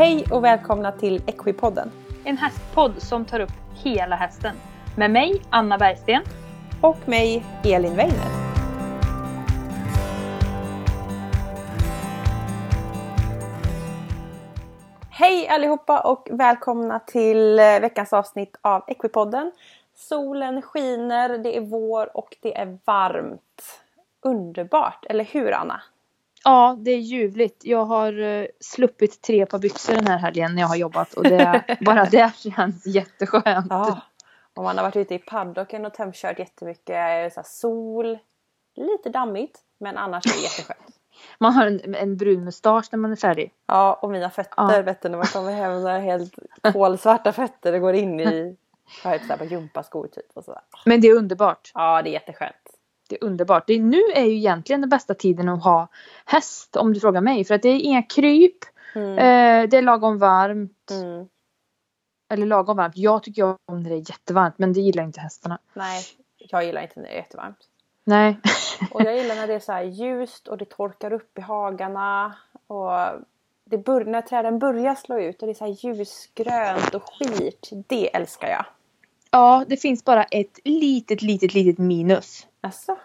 Hej 0.00 0.24
och 0.30 0.44
välkomna 0.44 0.92
till 0.92 1.22
Equipodden. 1.26 1.90
En 2.24 2.36
hästpodd 2.36 3.02
som 3.02 3.24
tar 3.24 3.40
upp 3.40 3.52
hela 3.74 4.16
hästen. 4.16 4.56
Med 4.96 5.10
mig, 5.10 5.42
Anna 5.50 5.78
Bergsten. 5.78 6.22
Och 6.80 7.08
mig, 7.08 7.44
Elin 7.64 7.96
Weiner. 7.96 8.26
Hej 15.10 15.48
allihopa 15.48 16.00
och 16.00 16.28
välkomna 16.30 16.98
till 16.98 17.58
eh, 17.58 17.64
veckans 17.64 18.12
avsnitt 18.12 18.56
av 18.62 18.84
Equipodden. 18.86 19.52
Solen 19.94 20.62
skiner, 20.62 21.38
det 21.38 21.56
är 21.56 21.60
vår 21.60 22.16
och 22.16 22.36
det 22.42 22.58
är 22.58 22.78
varmt. 22.84 23.82
Underbart, 24.22 25.06
eller 25.08 25.24
hur 25.24 25.52
Anna? 25.52 25.82
Ja, 26.44 26.76
det 26.78 26.90
är 26.90 26.98
ljuvligt. 26.98 27.64
Jag 27.64 27.84
har 27.84 28.18
uh, 28.18 28.46
sluppit 28.60 29.22
tre 29.22 29.46
par 29.46 29.58
byxor 29.58 29.94
den 29.94 30.06
här 30.06 30.18
helgen 30.18 30.54
när 30.54 30.62
jag 30.62 30.68
har 30.68 30.76
jobbat 30.76 31.14
och 31.14 31.22
det, 31.22 31.78
bara 31.80 32.04
det 32.04 32.32
känns 32.36 32.86
jätteskönt. 32.86 33.66
Ja, 33.70 34.00
och 34.54 34.62
man 34.62 34.76
har 34.76 34.84
varit 34.84 34.96
ute 34.96 35.14
i 35.14 35.18
paddocken 35.18 35.86
och 35.86 35.94
tömkört 35.94 36.38
jättemycket. 36.38 37.32
Så 37.34 37.42
sol, 37.44 38.18
lite 38.76 39.08
dammigt 39.08 39.58
men 39.80 39.96
annars 39.96 40.26
är 40.26 40.30
det 40.30 40.42
jätteskönt. 40.42 40.80
Man 41.38 41.52
har 41.52 41.66
en, 41.66 41.94
en 41.94 42.16
brun 42.16 42.44
mustasch 42.44 42.88
när 42.92 42.98
man 42.98 43.12
är 43.12 43.16
färdig. 43.16 43.52
Ja, 43.66 43.98
och 44.02 44.10
mina 44.10 44.30
fötter 44.30 44.76
ja. 44.76 44.82
vet 44.82 45.02
du 45.02 45.08
när 45.08 45.18
man 45.18 45.26
kommer 45.26 45.52
hem 45.52 45.86
är 45.86 46.00
helt 46.00 46.34
kolsvarta 46.72 47.32
fötter. 47.32 47.72
Det 47.72 47.78
går 47.78 47.94
in 47.94 48.20
i 48.20 48.56
jag 49.02 49.10
har 49.10 49.16
ett 49.16 49.28
par 49.28 49.44
gympaskor 49.44 50.06
typ 50.06 50.30
och 50.34 50.44
sådär. 50.44 50.60
Men 50.84 51.00
det 51.00 51.08
är 51.08 51.16
underbart. 51.16 51.70
Ja, 51.74 52.02
det 52.02 52.10
är 52.10 52.12
jätteskönt. 52.12 52.69
Det 53.10 53.16
är 53.16 53.24
underbart. 53.24 53.66
Det 53.66 53.78
nu 53.78 54.00
är 54.14 54.24
ju 54.24 54.36
egentligen 54.36 54.80
den 54.80 54.90
bästa 54.90 55.14
tiden 55.14 55.48
att 55.48 55.64
ha 55.64 55.88
häst 56.24 56.76
om 56.76 56.92
du 56.92 57.00
frågar 57.00 57.20
mig. 57.20 57.44
För 57.44 57.54
att 57.54 57.62
det 57.62 57.68
är 57.68 57.78
inga 57.78 58.02
kryp. 58.02 58.58
Mm. 58.94 59.18
Eh, 59.18 59.68
det 59.68 59.76
är 59.76 59.82
lagom 59.82 60.18
varmt. 60.18 60.90
Mm. 60.90 61.28
Eller 62.32 62.46
lagom 62.46 62.76
varmt. 62.76 62.96
Jag 62.96 63.22
tycker 63.22 63.44
om 63.44 63.82
när 63.82 63.90
det 63.90 63.96
är 63.96 64.10
jättevarmt 64.10 64.58
men 64.58 64.72
det 64.72 64.80
gillar 64.80 65.04
inte 65.04 65.20
hästarna. 65.20 65.58
Nej, 65.74 66.04
jag 66.38 66.64
gillar 66.64 66.82
inte 66.82 67.00
när 67.00 67.08
det 67.08 67.14
är 67.14 67.16
jättevarmt. 67.16 67.58
Nej. 68.04 68.40
och 68.90 69.02
jag 69.02 69.16
gillar 69.16 69.34
när 69.34 69.46
det 69.46 69.54
är 69.54 69.60
så 69.60 69.72
här 69.72 69.82
ljust 69.82 70.48
och 70.48 70.58
det 70.58 70.64
torkar 70.64 71.12
upp 71.12 71.38
i 71.38 71.40
hagarna. 71.40 72.34
Och 72.66 72.90
det 73.64 73.88
när 74.06 74.22
träden 74.22 74.58
börjar 74.58 74.94
slå 74.94 75.20
ut 75.20 75.42
och 75.42 75.46
det 75.46 75.52
är 75.52 75.54
så 75.54 75.86
ljusgrönt 75.86 76.94
och 76.94 77.02
skirt. 77.02 77.68
Det 77.88 78.16
älskar 78.16 78.48
jag. 78.48 78.64
Ja, 79.30 79.64
det 79.68 79.76
finns 79.76 80.04
bara 80.04 80.24
ett 80.24 80.58
litet, 80.64 81.22
litet, 81.22 81.54
litet 81.54 81.78
minus. 81.78 82.46
Alltså? 82.60 82.96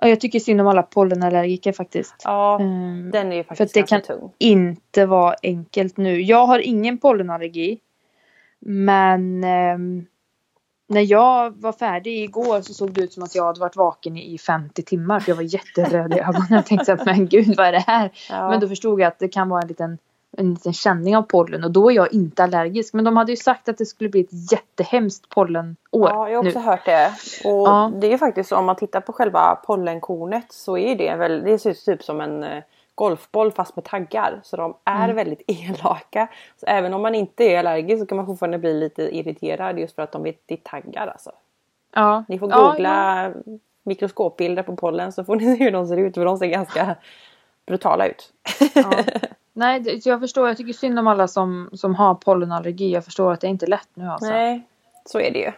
Ja, 0.00 0.08
jag 0.08 0.20
tycker 0.20 0.40
synd 0.40 0.60
om 0.60 0.66
alla 0.66 0.82
pollenallergiker 0.82 1.72
faktiskt. 1.72 2.14
Ja, 2.24 2.58
um, 2.60 3.10
den 3.10 3.32
är 3.32 3.36
ju 3.36 3.44
faktiskt 3.44 3.72
För 3.72 3.80
det 3.80 3.86
kan 3.86 4.02
tung. 4.02 4.32
inte 4.38 5.06
vara 5.06 5.34
enkelt 5.42 5.96
nu. 5.96 6.22
Jag 6.22 6.46
har 6.46 6.58
ingen 6.58 6.98
pollenallergi. 6.98 7.80
Men 8.60 9.44
um, 9.44 10.06
när 10.88 11.00
jag 11.00 11.60
var 11.60 11.72
färdig 11.72 12.24
igår 12.24 12.60
så 12.60 12.74
såg 12.74 12.92
det 12.92 13.00
ut 13.00 13.12
som 13.12 13.22
att 13.22 13.34
jag 13.34 13.44
hade 13.44 13.60
varit 13.60 13.76
vaken 13.76 14.16
i 14.16 14.38
50 14.38 14.82
timmar 14.82 15.20
för 15.20 15.30
jag 15.30 15.36
var 15.36 15.42
jätteröd 15.42 16.14
i 16.14 16.20
ögonen. 16.20 16.46
Jag 16.50 16.66
tänkte 16.66 16.92
att 16.92 17.06
men 17.06 17.28
gud 17.28 17.56
vad 17.56 17.66
är 17.66 17.72
det 17.72 17.84
här? 17.86 18.10
Ja. 18.30 18.50
Men 18.50 18.60
då 18.60 18.68
förstod 18.68 19.00
jag 19.00 19.08
att 19.08 19.18
det 19.18 19.28
kan 19.28 19.48
vara 19.48 19.62
en 19.62 19.68
liten, 19.68 19.98
en 20.36 20.54
liten 20.54 20.72
känning 20.72 21.16
av 21.16 21.22
pollen 21.22 21.64
och 21.64 21.70
då 21.70 21.90
är 21.90 21.94
jag 21.94 22.12
inte 22.12 22.44
allergisk. 22.44 22.94
Men 22.94 23.04
de 23.04 23.16
hade 23.16 23.32
ju 23.32 23.36
sagt 23.36 23.68
att 23.68 23.78
det 23.78 23.86
skulle 23.86 24.10
bli 24.10 24.20
ett 24.20 24.52
jättehemskt 24.52 25.28
pollenår. 25.28 25.76
Ja, 25.90 26.28
jag 26.28 26.38
har 26.38 26.46
också 26.46 26.58
nu. 26.58 26.64
hört 26.64 26.84
det. 26.84 27.12
Och 27.44 27.68
ja. 27.68 27.92
det 27.94 28.06
är 28.06 28.10
ju 28.10 28.18
faktiskt 28.18 28.48
så 28.48 28.56
om 28.56 28.64
man 28.64 28.76
tittar 28.76 29.00
på 29.00 29.12
själva 29.12 29.54
pollenkornet 29.66 30.52
så 30.52 30.78
är 30.78 30.96
det 30.96 31.16
väl, 31.16 31.42
det 31.44 31.58
ser 31.58 31.70
ut 31.70 31.84
typ 31.84 32.02
som 32.02 32.20
en 32.20 32.42
eh, 32.44 32.62
golfboll 32.94 33.52
fast 33.52 33.76
med 33.76 33.84
taggar. 33.84 34.40
Så 34.42 34.56
de 34.56 34.74
är 34.84 35.04
mm. 35.04 35.16
väldigt 35.16 35.42
elaka. 35.46 36.28
Så 36.60 36.66
även 36.66 36.94
om 36.94 37.02
man 37.02 37.14
inte 37.14 37.44
är 37.44 37.58
allergisk 37.58 38.00
så 38.00 38.06
kan 38.06 38.16
man 38.16 38.26
fortfarande 38.26 38.58
bli 38.58 38.74
lite 38.80 39.16
irriterad 39.16 39.78
just 39.78 39.94
för 39.94 40.02
att 40.02 40.12
de 40.12 40.26
är, 40.26 40.34
det 40.46 40.54
är 40.54 40.58
taggar 40.58 41.06
alltså. 41.06 41.30
Ja. 41.94 42.24
Ni 42.28 42.38
får 42.38 42.46
googla 42.46 43.24
ja, 43.24 43.42
ja. 43.46 43.58
mikroskopbilder 43.82 44.62
på 44.62 44.76
pollen 44.76 45.12
så 45.12 45.24
får 45.24 45.36
ni 45.36 45.56
se 45.56 45.64
hur 45.64 45.70
de 45.70 45.86
ser 45.86 45.96
ut 45.96 46.14
för 46.14 46.24
de 46.24 46.38
ser 46.38 46.46
ganska 46.46 46.96
brutala 47.66 48.06
ut. 48.06 48.32
Ja. 48.74 48.90
Nej, 49.58 50.00
jag 50.04 50.20
förstår. 50.20 50.48
Jag 50.48 50.56
tycker 50.56 50.72
synd 50.72 50.98
om 50.98 51.06
alla 51.06 51.28
som, 51.28 51.70
som 51.72 51.94
har 51.94 52.14
pollenallergi. 52.14 52.92
Jag 52.92 53.04
förstår 53.04 53.32
att 53.32 53.40
det 53.40 53.46
är 53.46 53.50
inte 53.50 53.66
lätt 53.66 53.88
nu 53.94 54.06
alltså. 54.06 54.30
Nej, 54.30 54.62
så 55.04 55.20
är 55.20 55.30
det 55.30 55.38
ju. 55.38 55.52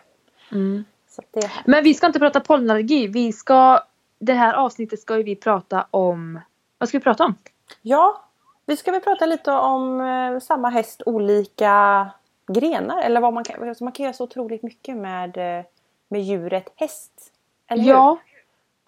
Mm. 0.53 0.85
Det 1.31 1.51
Men 1.65 1.85
vi 1.85 1.95
ska 1.95 2.07
inte 2.07 2.19
prata 2.19 2.41
pollenallergi. 2.41 3.07
Vi 3.07 3.33
ska, 3.33 3.81
det 4.19 4.33
här 4.33 4.55
avsnittet 4.55 5.01
ska 5.01 5.17
ju 5.17 5.23
vi 5.23 5.37
prata 5.37 5.87
om 5.91 6.41
vad 6.79 6.89
ska 6.89 6.99
vi 6.99 7.05
prata 7.05 7.25
om? 7.25 7.35
Ja, 7.83 8.25
vi 8.67 8.77
ska 8.77 8.93
väl 8.93 9.01
prata 9.01 9.27
lite 9.27 9.53
om 9.53 10.01
eh, 10.01 10.41
samma 10.41 10.69
häst 10.69 11.03
olika 11.07 12.07
grenar. 12.47 13.03
Eller 13.03 13.21
vad 13.21 13.33
man 13.33 13.45
kan, 13.45 13.69
alltså 13.69 13.85
man 13.85 13.93
kan 13.93 14.05
göra 14.05 14.15
så 14.15 14.25
otroligt 14.25 14.63
mycket 14.63 14.97
med, 14.97 15.37
eh, 15.37 15.65
med 16.09 16.23
djuret 16.23 16.73
häst. 16.77 17.33
Eller 17.67 17.85
hur? 17.85 18.19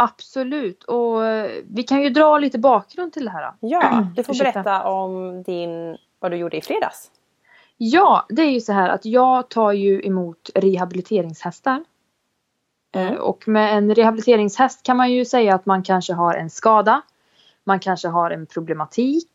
Absolut. 0.02 0.84
Och 0.84 1.26
eh, 1.26 1.50
vi 1.64 1.82
kan 1.82 2.02
ju 2.02 2.10
dra 2.10 2.38
lite 2.38 2.58
bakgrund 2.58 3.12
till 3.12 3.24
det 3.24 3.30
här. 3.30 3.42
Då. 3.42 3.68
Ja, 3.68 4.06
du 4.16 4.24
får 4.24 4.38
berätta 4.38 4.84
om 4.84 5.42
din, 5.42 5.96
vad 6.20 6.30
du 6.30 6.36
gjorde 6.36 6.56
i 6.56 6.60
fredags. 6.60 7.10
Ja, 7.76 8.26
det 8.28 8.42
är 8.42 8.50
ju 8.50 8.60
så 8.60 8.72
här 8.72 8.88
att 8.88 9.04
jag 9.04 9.48
tar 9.48 9.72
ju 9.72 10.02
emot 10.04 10.50
rehabiliteringshästar. 10.54 11.84
Mm. 12.92 13.20
Och 13.20 13.48
med 13.48 13.76
en 13.76 13.94
rehabiliteringshäst 13.94 14.82
kan 14.82 14.96
man 14.96 15.12
ju 15.12 15.24
säga 15.24 15.54
att 15.54 15.66
man 15.66 15.82
kanske 15.82 16.12
har 16.12 16.34
en 16.34 16.50
skada. 16.50 17.02
Man 17.64 17.80
kanske 17.80 18.08
har 18.08 18.30
en 18.30 18.46
problematik 18.46 19.28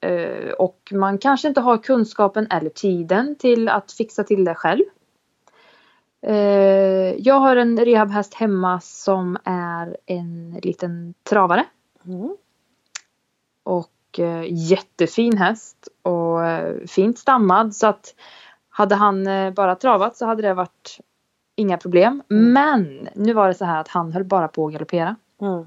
eh, 0.00 0.50
och 0.52 0.92
man 0.92 1.18
kanske 1.18 1.48
inte 1.48 1.60
har 1.60 1.78
kunskapen 1.78 2.46
eller 2.50 2.70
tiden 2.70 3.36
till 3.36 3.68
att 3.68 3.92
fixa 3.92 4.24
till 4.24 4.44
det 4.44 4.54
själv. 4.54 4.84
Eh, 6.22 7.14
jag 7.18 7.34
har 7.34 7.56
en 7.56 7.84
rehabhäst 7.84 8.34
hemma 8.34 8.80
som 8.80 9.38
är 9.44 9.96
en 10.06 10.60
liten 10.62 11.14
travare. 11.22 11.64
Mm. 12.06 12.36
Och 13.62 14.18
eh, 14.18 14.44
jättefin 14.48 15.36
häst 15.36 15.88
och 16.02 16.38
fint 16.86 17.18
stammad 17.18 17.74
så 17.74 17.86
att 17.86 18.14
hade 18.68 18.94
han 18.94 19.24
bara 19.54 19.74
travat 19.74 20.16
så 20.16 20.26
hade 20.26 20.42
det 20.42 20.54
varit 20.54 20.98
inga 21.58 21.78
problem. 21.78 22.22
Mm. 22.30 22.52
Men 22.52 23.08
nu 23.14 23.32
var 23.32 23.48
det 23.48 23.54
så 23.54 23.64
här 23.64 23.80
att 23.80 23.88
han 23.88 24.12
höll 24.12 24.24
bara 24.24 24.48
på 24.48 24.66
att 24.66 24.72
galoppera. 24.72 25.16
Mm. 25.40 25.66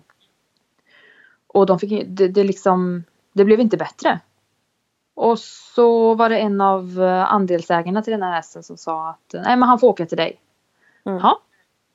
Och 1.47 1.65
de 1.65 1.79
fick, 1.79 2.03
det, 2.07 2.27
det, 2.27 2.43
liksom, 2.43 3.03
det 3.33 3.45
blev 3.45 3.59
inte 3.59 3.77
bättre. 3.77 4.19
Och 5.13 5.39
så 5.39 6.15
var 6.15 6.29
det 6.29 6.39
en 6.39 6.61
av 6.61 7.01
eh, 7.01 7.33
andelsägarna 7.33 8.01
till 8.01 8.11
den 8.11 8.23
här 8.23 8.33
hästen 8.33 8.63
som 8.63 8.77
sa 8.77 9.09
att 9.09 9.33
nej 9.33 9.57
men 9.57 9.63
han 9.63 9.79
får 9.79 9.87
åka 9.87 10.05
till 10.05 10.17
dig. 10.17 10.41
Mm. 11.05 11.19
Ja, 11.23 11.41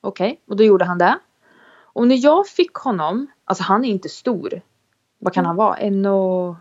okej. 0.01 0.27
Okay. 0.27 0.41
Och 0.49 0.57
då 0.57 0.65
gjorde 0.65 0.85
han 0.85 0.99
det. 0.99 1.19
Och 1.97 2.09
när 2.09 2.25
jag 2.25 2.47
fick 2.47 2.75
honom, 2.75 3.27
alltså 3.45 3.65
han 3.65 3.85
är 3.85 3.89
inte 3.89 4.09
stor. 4.09 4.61
Vad 5.19 5.35
kan 5.35 5.45
mm. 5.45 5.49
han 5.49 5.57
vara? 5.57 5.77
En 5.77 6.07
och... 6.07 6.55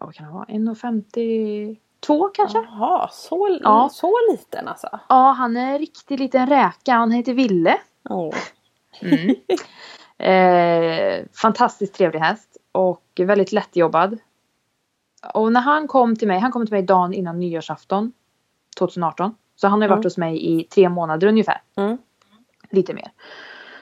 Ja, 0.00 0.06
vad 0.06 0.14
kan 0.14 0.24
han 0.24 0.34
vara? 0.34 0.44
En 0.48 0.68
och 0.68 0.78
52 0.78 2.28
kanske? 2.34 2.58
Jaha, 2.58 3.08
så, 3.12 3.58
ja. 3.62 3.88
så 3.92 4.12
liten 4.30 4.68
alltså? 4.68 5.00
Ja, 5.08 5.30
han 5.30 5.56
är 5.56 5.72
en 5.72 5.78
riktig 5.78 6.20
liten 6.20 6.46
räka. 6.46 6.92
Han 6.92 7.10
heter 7.10 7.34
Ville. 7.34 7.78
Oh. 8.08 8.34
Mm. 9.00 9.34
Eh, 10.20 11.24
fantastiskt 11.32 11.94
trevlig 11.94 12.20
häst 12.20 12.56
och 12.72 13.02
väldigt 13.16 13.52
lättjobbad. 13.52 14.18
Och 15.34 15.52
när 15.52 15.60
han 15.60 15.88
kom 15.88 16.16
till 16.16 16.28
mig, 16.28 16.38
han 16.38 16.52
kom 16.52 16.66
till 16.66 16.74
mig 16.74 16.82
dagen 16.82 17.14
innan 17.14 17.40
nyårsafton 17.40 18.12
2018. 18.78 19.34
Så 19.56 19.68
han 19.68 19.80
har 19.80 19.86
ju 19.86 19.90
varit 19.90 19.96
mm. 19.96 20.06
hos 20.06 20.18
mig 20.18 20.60
i 20.60 20.64
tre 20.64 20.88
månader 20.88 21.26
ungefär. 21.26 21.62
Mm. 21.76 21.98
Lite 22.70 22.94
mer. 22.94 23.10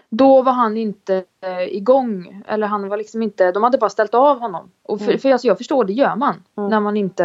Då 0.09 0.43
var 0.43 0.53
han 0.53 0.77
inte 0.77 1.25
eh, 1.41 1.77
igång. 1.77 2.43
Eller 2.49 2.67
han 2.67 2.89
var 2.89 2.97
liksom 2.97 3.23
inte, 3.23 3.53
de 3.53 3.63
hade 3.63 3.79
bara 3.79 3.91
ställt 3.91 4.15
av 4.15 4.39
honom. 4.39 4.71
Och 4.83 4.99
för, 4.99 5.07
mm. 5.07 5.19
för 5.19 5.31
alltså, 5.33 5.49
jag 5.49 5.59
förstår, 5.59 5.85
det 5.85 5.93
gör 5.93 6.17
man. 6.17 6.43
Mm. 6.57 6.71
När 6.71 6.81
man 6.81 6.97
inte, 6.97 7.25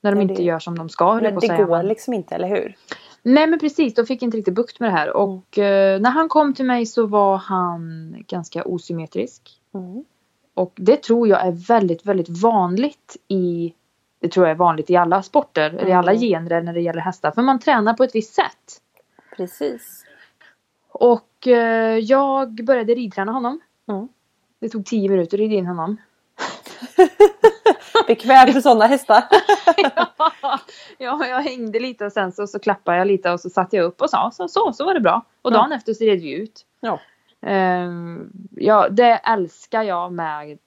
när 0.00 0.12
de 0.12 0.18
men 0.18 0.30
inte 0.30 0.42
gör 0.42 0.58
som 0.58 0.78
de 0.78 0.88
ska. 0.88 1.14
Men 1.14 1.38
det 1.40 1.46
går 1.46 1.66
man. 1.66 1.86
liksom 1.86 2.14
inte, 2.14 2.34
eller 2.34 2.48
hur? 2.48 2.76
Nej 3.22 3.46
men 3.46 3.58
precis, 3.58 3.94
de 3.94 4.06
fick 4.06 4.22
inte 4.22 4.36
riktigt 4.36 4.54
bukt 4.54 4.80
med 4.80 4.88
det 4.88 4.96
här. 4.96 5.16
Och 5.16 5.58
mm. 5.58 5.94
eh, 5.94 6.00
när 6.00 6.10
han 6.10 6.28
kom 6.28 6.54
till 6.54 6.64
mig 6.64 6.86
så 6.86 7.06
var 7.06 7.36
han 7.36 8.14
ganska 8.28 8.64
osymmetrisk. 8.64 9.60
Mm. 9.74 10.04
Och 10.54 10.72
det 10.76 10.96
tror 10.96 11.28
jag 11.28 11.46
är 11.46 11.52
väldigt, 11.52 12.06
väldigt 12.06 12.28
vanligt 12.28 13.16
i 13.28 13.74
det 14.20 14.28
tror 14.28 14.46
jag 14.46 14.50
är 14.50 14.58
vanligt 14.58 14.90
i 14.90 14.96
alla 14.96 15.22
sporter, 15.22 15.70
mm. 15.70 15.88
i 15.88 15.92
alla 15.92 16.14
genrer 16.14 16.62
när 16.62 16.72
det 16.72 16.80
gäller 16.80 17.00
hästar. 17.00 17.30
För 17.30 17.42
man 17.42 17.58
tränar 17.58 17.94
på 17.94 18.04
ett 18.04 18.14
visst 18.14 18.34
sätt. 18.34 18.80
Precis. 19.36 20.04
Och 20.88 21.46
eh, 21.46 21.98
jag 21.98 22.64
började 22.64 22.94
ridträna 22.94 23.32
honom. 23.32 23.60
Mm. 23.88 24.08
Det 24.60 24.68
tog 24.68 24.86
tio 24.86 25.08
minuter 25.08 25.36
att 25.36 25.40
rida 25.40 25.54
in 25.54 25.66
honom. 25.66 25.96
Bekvämt 28.06 28.52
för 28.52 28.60
sådana 28.60 28.86
hästar. 28.86 29.24
ja, 30.98 31.26
jag 31.26 31.42
hängde 31.42 31.80
lite 31.80 32.06
och 32.06 32.12
sen 32.12 32.32
så, 32.32 32.46
så 32.46 32.58
klappade 32.58 32.98
jag 32.98 33.06
lite 33.06 33.30
och 33.30 33.40
så 33.40 33.50
satte 33.50 33.76
jag 33.76 33.84
upp 33.84 34.02
och 34.02 34.10
sa 34.10 34.30
så, 34.34 34.48
så, 34.48 34.72
så 34.72 34.84
var 34.84 34.94
det 34.94 35.00
bra. 35.00 35.24
Och 35.42 35.52
dagen 35.52 35.70
ja. 35.70 35.76
efter 35.76 35.94
så 35.94 36.04
red 36.04 36.20
vi 36.20 36.32
ut. 36.32 36.66
Ja. 36.80 37.00
Um, 37.46 38.32
ja, 38.50 38.88
det 38.88 39.10
älskar 39.24 39.82
jag 39.82 40.12
med 40.12 40.58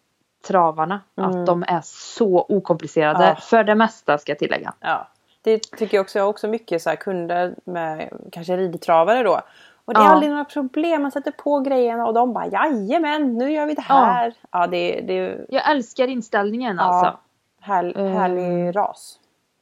travarna. 0.47 1.01
Mm. 1.17 1.29
Att 1.29 1.45
de 1.45 1.63
är 1.67 1.81
så 1.83 2.45
okomplicerade. 2.49 3.23
Ja. 3.27 3.35
För 3.35 3.63
det 3.63 3.75
mesta 3.75 4.17
ska 4.17 4.31
jag 4.31 4.39
tillägga. 4.39 4.73
Ja. 4.79 5.07
Det 5.41 5.71
tycker 5.77 5.97
jag 5.97 6.01
också. 6.03 6.19
Jag 6.19 6.23
har 6.25 6.29
också 6.29 6.47
mycket 6.47 6.81
så 6.81 6.95
kunder 6.99 7.55
med 7.65 8.09
kanske 8.31 8.57
ridtravare 8.57 9.23
då. 9.23 9.41
Och 9.85 9.93
det 9.93 9.99
är 9.99 10.03
Ja. 10.03 10.09
aldrig 10.09 10.31
några 10.31 10.45
problem. 10.45 11.01
Man 11.01 11.11
sätter 11.11 11.31
på 11.31 11.59
grejerna 11.59 12.05
och 12.07 12.13
de 12.13 12.33
bara 12.33 12.47
jajamän 12.47 13.37
nu 13.37 13.51
gör 13.51 13.65
vi 13.65 13.73
det 13.73 13.81
här. 13.81 14.33
Ja, 14.51 14.67
det, 14.67 15.01
det, 15.07 15.45
Jag 15.49 15.71
älskar 15.71 16.07
inställningen 16.07 16.75
Ja. 16.79 16.83
alltså. 16.83 17.19
Här, 17.61 17.93
Mm. 17.97 18.13
härlig 18.13 18.75
ras. 18.75 19.19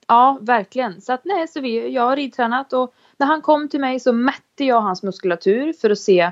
Ja, 0.08 0.38
verkligen. 0.42 1.02
Så 1.02 1.14
att 1.14 1.22
nej, 1.26 1.48
så 1.48 1.60
vi, 1.62 1.90
jag 1.90 2.04
har 2.04 2.16
ridtränat 2.16 2.74
och 2.74 2.94
när 3.18 3.28
han 3.28 3.42
kom 3.42 3.70
till 3.70 3.80
mig 3.80 4.00
så 4.00 4.14
mätte 4.14 4.66
jag 4.66 4.82
hans 4.82 5.04
muskulatur 5.04 5.74
för 5.74 5.90
att 5.90 6.00
se 6.00 6.32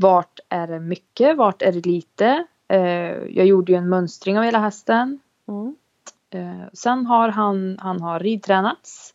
vart 0.00 0.40
är 0.48 0.66
det 0.66 0.80
mycket, 0.80 1.36
vart 1.36 1.62
är 1.62 1.72
det 1.72 1.86
lite. 1.86 2.46
Eh, 2.68 2.80
jag 3.12 3.46
gjorde 3.46 3.72
ju 3.72 3.78
en 3.78 3.88
mönstring 3.88 4.38
av 4.38 4.44
hela 4.44 4.58
hästen. 4.58 5.20
Mm. 5.48 5.76
Eh, 6.30 6.68
sen 6.72 7.06
har 7.06 7.28
han, 7.28 7.78
han 7.80 8.00
har 8.00 8.20
ridtränats. 8.20 9.14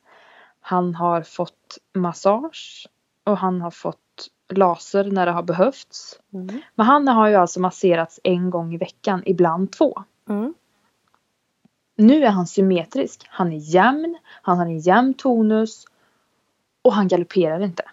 Han 0.62 0.96
har 0.96 1.22
fått 1.22 1.78
massage 1.94 2.88
och 3.24 3.38
han 3.38 3.62
har 3.62 3.72
fått 3.72 4.28
laser 4.50 5.04
när 5.04 5.26
det 5.26 5.32
har 5.32 5.44
behövts. 5.44 6.20
Mm. 6.34 6.62
Men 6.76 6.86
han 6.86 7.08
har 7.08 7.28
ju 7.30 7.36
alltså 7.36 7.60
masserats 7.60 8.20
en 8.24 8.50
gång 8.50 8.74
i 8.74 8.78
veckan, 8.78 9.24
ibland 9.26 9.72
två. 9.72 10.04
Mm. 10.30 10.54
Nu 11.96 12.24
är 12.24 12.30
han 12.30 12.48
symmetrisk. 12.48 13.26
Han 13.30 13.54
är 13.54 13.58
jämn, 13.58 14.18
han 14.42 14.58
har 14.58 14.66
en 14.66 14.80
jämn 14.80 15.14
tonus 15.14 15.86
och 16.82 16.94
han 16.94 17.08
galopperar 17.08 17.60
inte. 17.60 17.84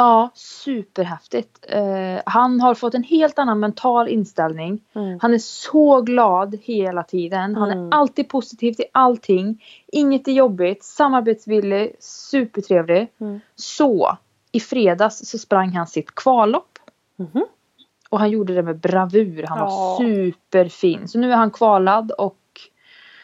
Ja, 0.00 0.30
superhäftigt. 0.34 1.58
Eh, 1.68 2.20
han 2.26 2.60
har 2.60 2.74
fått 2.74 2.94
en 2.94 3.02
helt 3.02 3.38
annan 3.38 3.60
mental 3.60 4.08
inställning. 4.08 4.80
Mm. 4.94 5.18
Han 5.22 5.34
är 5.34 5.38
så 5.38 6.00
glad 6.02 6.58
hela 6.62 7.02
tiden. 7.02 7.56
Han 7.56 7.70
Mm. 7.70 7.86
är 7.92 7.94
alltid 7.96 8.28
positiv 8.28 8.72
till 8.72 8.84
allting. 8.92 9.64
Inget 9.86 10.28
är 10.28 10.32
jobbigt, 10.32 10.84
samarbetsvillig, 10.84 11.96
supertrevlig. 12.00 13.08
Mm. 13.20 13.40
Så 13.54 14.16
i 14.52 14.60
fredags 14.60 15.18
så 15.30 15.38
sprang 15.38 15.70
han 15.72 15.86
sitt 15.86 16.14
kvallopp. 16.14 16.78
Mhm. 17.16 17.44
Och 18.10 18.18
han 18.18 18.30
gjorde 18.30 18.54
det 18.54 18.62
med 18.62 18.78
bravur. 18.78 19.44
Han 19.48 19.58
Ja. 19.58 19.64
var 19.64 19.96
superfin. 19.98 21.08
Så 21.08 21.18
nu 21.18 21.32
är 21.32 21.36
han 21.36 21.50
kvalad 21.50 22.10
och 22.12 22.38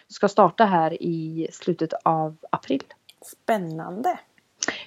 ska 0.09 0.29
starta 0.29 0.65
här 0.65 1.03
i 1.03 1.49
slutet 1.53 1.93
av 2.03 2.37
april. 2.51 2.83
Spännande. 3.23 4.19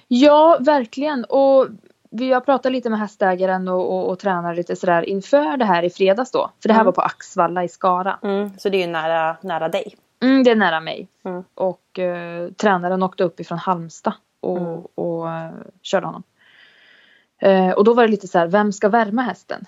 Ja, 0.08 0.58
verkligen. 0.60 1.24
Och 1.24 1.66
vi 2.10 2.32
har 2.32 2.40
pratat 2.40 2.72
lite 2.72 2.90
med 2.90 2.98
hästägaren 2.98 3.68
och, 3.68 3.94
och, 3.94 4.10
och 4.10 4.18
tränare 4.18 4.54
lite 4.56 4.76
sådär 4.76 5.02
inför 5.02 5.56
det 5.56 5.64
här 5.64 5.82
i 5.82 5.90
fredags 5.90 6.30
då. 6.30 6.50
För 6.62 6.68
det 6.68 6.74
här 6.74 6.80
Mm. 6.80 6.86
var 6.86 6.92
på 6.92 7.00
Axvalla 7.02 7.64
i 7.64 7.68
Skara. 7.68 8.18
Mm. 8.22 8.58
Så 8.58 8.68
det 8.68 8.76
är 8.76 8.86
ju 8.86 8.92
nära, 8.92 9.36
nära 9.40 9.68
dig. 9.68 9.94
Mm, 10.22 10.42
det 10.44 10.50
är 10.50 10.56
nära 10.56 10.80
mig. 10.80 11.08
Mm. 11.24 11.44
Och 11.54 11.98
eh, 11.98 12.48
tränaren 12.50 13.02
åkte 13.02 13.24
upp 13.24 13.40
ifrån 13.40 13.58
Halmstad 13.58 14.14
och, 14.40 14.58
Mm. 14.58 14.80
och 14.94 15.30
eh, 15.30 15.50
körde 15.82 16.06
honom. 16.06 16.22
Eh, 17.40 17.70
och 17.70 17.84
då 17.84 17.94
var 17.94 18.02
det 18.02 18.08
lite 18.10 18.28
så 18.28 18.38
här, 18.38 18.46
vem 18.46 18.72
ska 18.72 18.88
värma 18.88 19.22
hästen? 19.22 19.64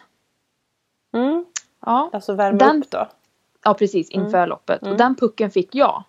Mm. 1.14 1.44
Ja, 1.86 2.10
Alltså 2.12 2.34
värma 2.34 2.58
Den- 2.58 2.82
upp 2.82 2.90
då. 2.90 3.06
Ja 3.64 3.74
precis 3.74 4.10
inför 4.10 4.46
loppet. 4.46 4.82
Mm. 4.82 4.92
Och 4.92 4.98
den 4.98 5.16
pucken 5.16 5.50
fick 5.50 5.74
jag. 5.74 6.04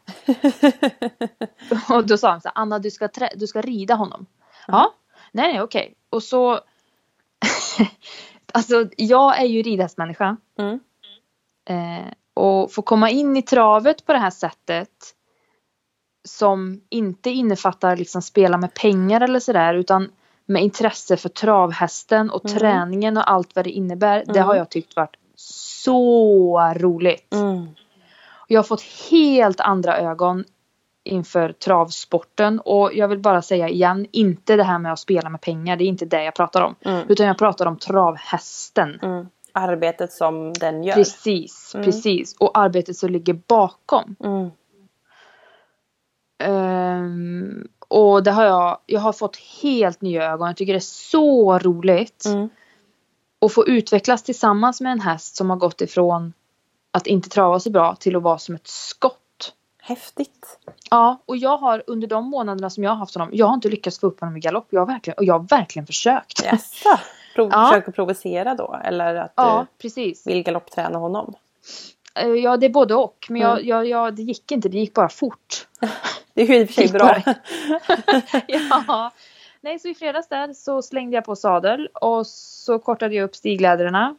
och 1.89 2.05
då 2.07 2.17
sa 2.17 2.29
han 2.31 2.41
så 2.41 2.47
här, 2.47 2.61
Anna 2.61 2.79
du 2.79 2.91
ska, 2.91 3.07
trä- 3.07 3.35
du 3.35 3.47
ska 3.47 3.61
rida 3.61 3.95
honom. 3.95 4.25
Ja, 4.67 4.93
nej 5.31 5.53
nej 5.53 5.61
okej. 5.61 5.93
Och 6.09 6.23
så 6.23 6.59
Alltså 8.53 8.85
jag 8.97 9.39
är 9.41 9.45
ju 9.45 9.61
ridhästmänniska. 9.61 10.37
Mm. 10.59 10.79
Eh, 11.69 12.13
och 12.33 12.71
få 12.73 12.81
komma 12.81 13.09
in 13.09 13.37
i 13.37 13.41
travet 13.41 14.05
på 14.05 14.13
det 14.13 14.19
här 14.19 14.29
sättet 14.29 14.89
som 16.27 16.81
inte 16.89 17.29
innefattar 17.29 17.95
liksom 17.97 18.21
spela 18.21 18.57
med 18.57 18.73
pengar 18.73 19.21
eller 19.21 19.39
sådär 19.39 19.73
utan 19.73 20.11
med 20.45 20.63
intresse 20.63 21.17
för 21.17 21.29
travhästen 21.29 22.29
och 22.29 22.45
Mm. 22.45 22.57
träningen 22.59 23.17
och 23.17 23.31
allt 23.31 23.55
vad 23.55 23.65
det 23.65 23.71
innebär. 23.71 24.23
Det 24.25 24.31
Mm. 24.31 24.43
har 24.47 24.55
jag 24.55 24.69
tyckt 24.69 24.95
varit 24.95 25.15
så 25.83 26.73
roligt. 26.75 27.33
Mm. 27.33 27.67
Jag 28.47 28.59
har 28.59 28.63
fått 28.63 28.81
helt 29.11 29.59
andra 29.59 29.97
ögon 29.97 30.43
inför 31.03 31.51
travsporten 31.51 32.59
och 32.59 32.93
jag 32.93 33.07
vill 33.07 33.19
bara 33.19 33.41
säga 33.41 33.69
igen, 33.69 34.07
inte 34.11 34.55
det 34.55 34.63
här 34.63 34.79
med 34.79 34.93
att 34.93 34.99
spela 34.99 35.29
med 35.29 35.41
pengar, 35.41 35.75
det 35.75 35.83
är 35.83 35.87
inte 35.87 36.05
det 36.05 36.23
jag 36.23 36.35
pratar 36.35 36.61
om. 36.61 36.75
Mm. 36.85 37.05
Utan 37.09 37.27
jag 37.27 37.37
pratar 37.37 37.65
om 37.65 37.77
travhästen. 37.77 38.99
Mm. 39.01 39.27
Arbetet 39.53 40.11
som 40.11 40.53
den 40.53 40.83
gör. 40.83 40.93
Precis, 40.93 41.71
Mm. 41.75 41.85
precis. 41.85 42.35
Och 42.39 42.57
arbetet 42.57 42.97
som 42.97 43.09
ligger 43.09 43.33
bakom. 43.33 44.15
Ehm, 46.43 47.67
och 47.87 48.23
det 48.23 48.31
har 48.31 48.43
jag, 48.43 48.77
jag 48.85 48.99
har 48.99 49.13
fått 49.13 49.37
helt 49.61 50.01
nya 50.01 50.31
ögon. 50.31 50.47
Jag 50.47 50.57
tycker 50.57 50.73
det 50.73 50.77
är 50.77 50.79
så 50.79 51.59
roligt. 51.59 52.25
Mm. 52.25 52.49
Att 53.45 53.53
få 53.53 53.67
utvecklas 53.67 54.23
tillsammans 54.23 54.81
med 54.81 54.91
en 54.91 55.01
häst 55.01 55.35
som 55.35 55.49
har 55.49 55.57
gått 55.57 55.81
ifrån 55.81 56.33
att 56.91 57.07
inte 57.07 57.29
trava 57.29 57.59
så 57.59 57.69
bra 57.69 57.95
till 57.95 58.15
att 58.15 58.23
vara 58.23 58.37
som 58.37 58.55
ett 58.55 58.67
skott. 58.67 59.17
Häftigt. 59.83 60.59
Ja, 60.89 61.21
och 61.25 61.37
jag 61.37 61.57
har 61.57 61.83
under 61.87 62.07
de 62.07 62.25
månaderna 62.29 62.69
som 62.69 62.83
jag 62.83 62.91
har 62.91 62.97
haft 62.97 63.15
honom, 63.15 63.29
jag 63.33 63.45
har 63.47 63.53
inte 63.53 63.69
lyckats 63.69 63.99
få 63.99 64.07
upp 64.07 64.19
honom 64.19 64.37
i 64.37 64.39
galopp. 64.39 64.67
Jag 64.69 64.81
har 64.81 64.85
verkligen, 64.87 65.17
och 65.17 65.23
jag 65.25 65.33
har 65.33 65.47
verkligen 65.47 65.85
försökt. 65.85 66.43
Jaså? 66.45 66.89
Prov, 67.35 67.49
Ja. 67.51 67.67
Försöker 67.67 67.91
provocera 67.91 68.55
då? 68.55 68.79
Eller 68.83 69.15
att 69.15 69.33
Ja, 69.35 69.65
precis. 69.81 70.23
du 70.23 70.33
vill 70.33 70.43
galoppträna 70.43 70.97
honom? 70.97 71.33
Eh, 72.15 72.27
Ja, 72.27 72.57
det 72.57 72.65
är 72.65 72.69
både 72.69 72.95
och. 72.95 73.25
Men 73.29 73.41
jag, 73.41 73.51
Mm. 73.51 73.67
jag, 73.67 73.85
jag, 73.87 74.15
det 74.15 74.21
gick 74.21 74.51
inte, 74.51 74.69
det 74.69 74.77
gick 74.77 74.93
bara 74.93 75.09
fort. 75.09 75.67
Det 76.33 76.41
är 76.41 76.47
ju 76.47 76.57
i 76.59 76.63
och 76.63 76.67
för 76.69 76.73
sig 76.73 76.89
bra. 76.91 77.17
ja. 78.47 79.11
Nej, 79.61 79.79
så 79.79 79.87
i 79.87 79.95
fredags 79.95 80.27
där 80.27 80.53
så 80.53 80.81
slängde 80.81 81.15
jag 81.15 81.25
på 81.25 81.35
sadel 81.35 81.87
och 81.93 82.27
så 82.27 82.79
kortade 82.79 83.15
jag 83.15 83.23
upp 83.23 83.35
stigläderna. 83.35 84.15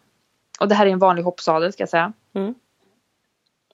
Och 0.61 0.69
det 0.69 0.75
här 0.75 0.87
är 0.87 0.91
en 0.91 0.99
vanlig 0.99 1.23
hoppsadel 1.23 1.73
ska 1.73 1.83
jag 1.83 1.89
säga. 1.89 2.13
Mm. 2.35 2.55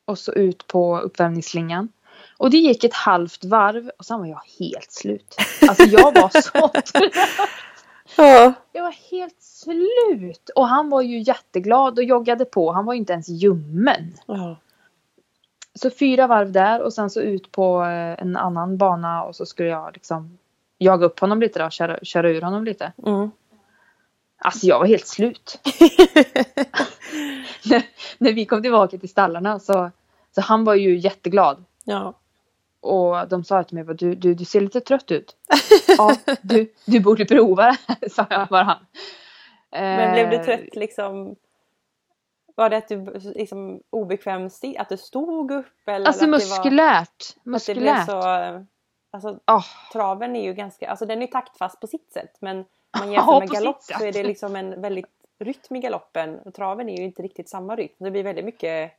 Och 0.04 0.18
så 0.18 0.32
ut 0.32 0.66
på 0.66 1.00
uppvärmningsslingan. 1.00 1.88
Och 2.36 2.50
det 2.50 2.56
gick 2.56 2.84
ett 2.84 2.94
halvt 2.94 3.44
varv 3.44 3.90
och 3.98 4.04
sen 4.04 4.18
var 4.18 4.26
jag 4.26 4.42
helt 4.58 4.92
slut. 4.92 5.36
Alltså 5.68 5.82
jag 5.82 6.14
var 6.14 6.40
så 6.40 6.68
trött. 6.92 7.50
Ja. 8.16 8.52
Jag 8.72 8.82
var 8.82 9.10
helt 9.10 9.42
slut. 9.42 10.50
Och 10.54 10.68
han 10.68 10.90
var 10.90 11.02
ju 11.02 11.18
jätteglad 11.18 11.98
och 11.98 12.04
joggade 12.04 12.44
på. 12.44 12.72
Han 12.72 12.84
var 12.84 12.94
ju 12.94 12.98
inte 12.98 13.12
ens 13.12 13.28
ljummen. 13.28 14.14
Ja. 14.26 14.56
Så 15.74 15.90
fyra 15.90 16.26
varv 16.26 16.52
där 16.52 16.82
och 16.82 16.92
sen 16.92 17.10
så 17.10 17.20
ut 17.20 17.52
på 17.52 17.82
eh, 17.82 18.22
en 18.22 18.36
annan 18.36 18.76
bana 18.76 19.22
och 19.22 19.36
så 19.36 19.46
skulle 19.46 19.68
jag 19.68 19.90
liksom 19.94 20.38
jaga 20.78 21.06
upp 21.06 21.20
honom 21.20 21.40
lite 21.40 21.58
då, 21.64 21.70
köra, 21.70 21.98
köra 22.02 22.30
ur 22.30 22.42
honom 22.42 22.64
lite. 22.64 22.92
Mm. 23.06 23.30
Alltså 24.38 24.66
jag 24.66 24.78
var 24.78 24.86
helt 24.86 25.06
slut. 25.06 25.60
när, 27.64 27.82
när 28.18 28.32
vi 28.32 28.44
kom 28.46 28.62
tillbaka 28.62 28.98
till 28.98 29.08
stallarna 29.08 29.58
så, 29.58 29.90
så 30.34 30.40
han 30.40 30.64
var 30.64 30.74
ju 30.74 30.98
jätteglad. 30.98 31.64
ja. 31.84 32.14
Och 32.80 33.28
de 33.28 33.44
sa 33.44 33.62
till 33.64 33.74
mig 33.84 33.94
du, 33.96 34.14
du, 34.14 34.34
du 34.34 34.44
ser 34.44 34.60
lite 34.60 34.80
trött 34.80 35.10
ut. 35.10 35.36
ja, 35.98 36.16
du, 36.42 36.72
du 36.84 37.00
borde 37.00 37.24
prova 37.24 37.76
det 38.00 38.10
sa 38.10 38.26
jag 38.30 38.48
bara. 38.48 38.78
Men 39.70 40.12
blev 40.12 40.30
du 40.30 40.36
Eh, 40.36 40.44
trött 40.44 40.76
liksom? 40.76 41.36
Var 42.54 42.70
det 42.70 42.76
att 42.76 42.88
du 42.88 43.18
liksom 43.34 43.80
obekväm 43.90 44.50
stil? 44.50 44.76
Att 44.78 44.88
du 44.88 44.96
stod 44.96 45.50
upp? 45.50 45.66
Eller 45.86 46.06
Alltså 46.06 46.24
att 46.24 46.30
muskulärt. 46.30 47.34
Det 47.44 47.50
var, 47.50 47.56
att 47.56 47.66
det 47.66 47.74
blev 47.74 47.94
Muskulärt. 47.94 48.06
så... 48.06 48.66
Alltså 49.10 49.38
Åh, 49.46 49.64
traven 49.92 50.36
är 50.36 50.42
ju 50.42 50.54
ganska... 50.54 50.90
Alltså 50.90 51.06
den 51.06 51.22
är 51.22 51.26
taktfast 51.26 51.80
på 51.80 51.86
sitt 51.86 52.12
sätt. 52.12 52.36
Men 52.40 52.56
om 52.58 52.64
man 52.98 53.12
Ja, 53.12 53.14
jämför 53.14 53.40
med 53.40 53.50
galopp 53.50 53.82
så 53.82 54.04
är 54.04 54.12
det 54.12 54.22
liksom 54.22 54.56
en 54.56 54.80
väldigt 54.82 55.06
rytm 55.40 55.76
i 55.76 55.80
galoppen. 55.80 56.38
Och 56.38 56.54
traven 56.54 56.88
är 56.88 56.96
ju 56.96 57.04
inte 57.04 57.22
riktigt 57.22 57.48
samma 57.48 57.76
rytm. 57.76 57.94
Det 57.98 58.10
blir 58.10 58.22
väldigt 58.24 58.44
mycket 58.44 58.92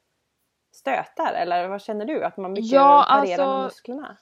stötar. 0.75 1.33
Eller 1.33 1.67
vad 1.67 1.81
känner 1.81 2.05
du? 2.05 2.23
Att 2.23 2.37
man 2.37 2.51
mycket 2.51 2.71
Ja, 2.71 3.05
varierar 3.19 3.43
alltså- 3.43 3.55
med 3.57 3.63
musklerna? 3.63 4.17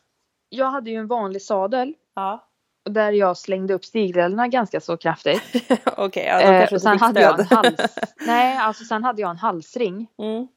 jag 0.49 0.65
hade 0.65 0.89
ju 0.89 0.97
en 0.97 1.07
vanlig 1.07 1.41
sadel. 1.41 1.93
Ja. 2.15 2.43
Där 2.89 3.11
jag 3.11 3.37
slängde 3.37 3.73
upp 3.73 3.85
stigläderna 3.85 4.47
ganska 4.47 4.79
så 4.81 4.97
kraftigt. 4.97 5.41
Okej, 5.97 6.25
ja, 6.25 6.39
då 6.47 6.53
Eh, 6.53 6.73
och 6.73 6.81
sen 6.81 6.93
fick 6.93 7.01
hade 7.01 7.21
jag 7.21 7.39
en 7.39 7.45
stöd. 7.45 7.57
hals... 7.57 7.97
Nej, 8.27 8.57
alltså 8.57 8.83
sen 8.83 9.03
hade 9.03 9.21
jag 9.21 9.31
en 9.31 9.37
halsring. 9.37 10.07
Mm. 10.17 10.47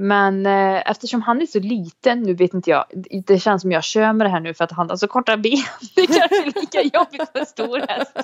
Men 0.00 0.46
eh, 0.46 0.90
eftersom 0.90 1.22
han 1.22 1.42
är 1.42 1.46
så 1.46 1.60
liten, 1.60 2.22
nu 2.22 2.34
vet 2.34 2.54
inte 2.54 2.70
jag, 2.70 2.84
det 3.26 3.38
känns 3.38 3.62
som 3.62 3.72
jag 3.72 3.84
kör 3.84 4.12
med 4.12 4.26
det 4.26 4.30
här 4.30 4.40
nu 4.40 4.54
för 4.54 4.64
att 4.64 4.72
han 4.72 4.90
har 4.90 4.96
så 4.96 5.08
korta 5.08 5.36
ben. 5.36 5.58
Det 5.94 6.06
kanske 6.06 6.42
är 6.42 6.60
lika 6.60 6.82
jobbigt 6.82 7.32
för 7.32 7.38
en 7.38 7.46
stor 7.46 7.78
häst. 7.88 8.16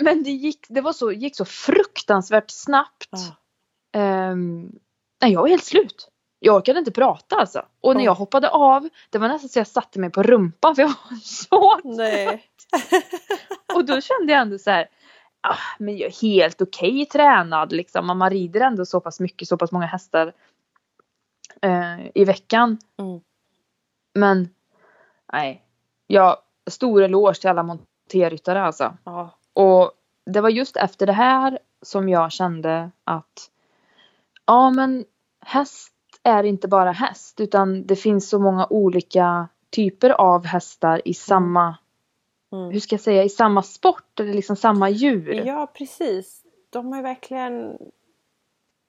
Men 0.00 0.22
det 0.22 0.30
gick, 0.30 0.66
det 0.68 0.80
var 0.80 0.92
så, 0.92 1.12
gick 1.12 1.36
så 1.36 1.44
fruktansvärt 1.44 2.50
snabbt. 2.50 3.14
Ehm, 3.94 4.72
nej, 5.22 5.32
jag 5.32 5.40
var 5.40 5.48
helt 5.48 5.64
slut. 5.64 6.08
Jag 6.38 6.56
orkade 6.56 6.78
inte 6.78 6.90
prata 6.92 7.36
alltså. 7.36 7.62
Och 7.80 7.96
när 7.96 8.04
jag 8.04 8.14
hoppade 8.14 8.50
av, 8.50 8.88
det 9.10 9.18
var 9.18 9.28
nästan 9.28 9.48
så 9.48 9.58
jag 9.58 9.66
satte 9.66 9.98
mig 9.98 10.10
på 10.10 10.22
rumpan 10.22 10.74
för 10.74 10.82
jag 10.82 10.88
var 10.88 11.16
så 11.22 11.80
Nej. 11.84 12.44
Och 13.74 13.84
då 13.84 14.00
kände 14.00 14.32
jag 14.32 14.42
ändå 14.42 14.58
så 14.58 14.70
här. 14.70 14.88
Ah, 15.40 15.56
men 15.78 15.96
jag 15.96 16.06
är 16.06 16.22
helt 16.22 16.62
okej 16.62 16.90
okay 16.90 17.06
tränad 17.06 17.72
liksom. 17.72 18.06
Man 18.06 18.30
rider 18.30 18.60
ändå 18.60 18.86
så 18.86 19.00
pass 19.00 19.20
mycket, 19.20 19.48
så 19.48 19.56
pass 19.56 19.72
många 19.72 19.86
hästar 19.86 20.32
eh, 21.62 22.06
i 22.14 22.24
veckan. 22.24 22.78
Mm. 22.98 23.20
Men 24.14 24.48
nej, 25.32 25.64
jag 26.06 26.36
stor 26.66 27.02
eloge 27.02 27.40
till 27.40 27.50
alla 27.50 27.62
monterryttare 27.62 28.62
alltså. 28.62 28.96
Ja. 29.04 29.30
Och 29.52 29.92
det 30.26 30.40
var 30.40 30.48
just 30.48 30.76
efter 30.76 31.06
det 31.06 31.12
här 31.12 31.58
som 31.82 32.08
jag 32.08 32.32
kände 32.32 32.90
att 33.04 33.50
ja 34.46 34.70
men 34.70 35.04
häst 35.40 35.92
är 36.22 36.44
inte 36.44 36.68
bara 36.68 36.92
häst 36.92 37.40
utan 37.40 37.86
det 37.86 37.96
finns 37.96 38.28
så 38.28 38.38
många 38.38 38.66
olika 38.70 39.48
typer 39.70 40.10
av 40.10 40.46
hästar 40.46 41.02
i 41.04 41.14
samma 41.14 41.76
Mm. 42.52 42.70
hur 42.70 42.80
ska 42.80 42.94
jag 42.94 43.00
säga, 43.00 43.24
i 43.24 43.28
samma 43.28 43.62
sport 43.62 44.20
eller 44.20 44.34
liksom 44.34 44.56
samma 44.56 44.90
djur. 44.90 45.42
Ja 45.46 45.70
precis. 45.74 46.42
De 46.70 46.86
har 46.86 46.96
ju 46.96 47.02
verkligen 47.02 47.78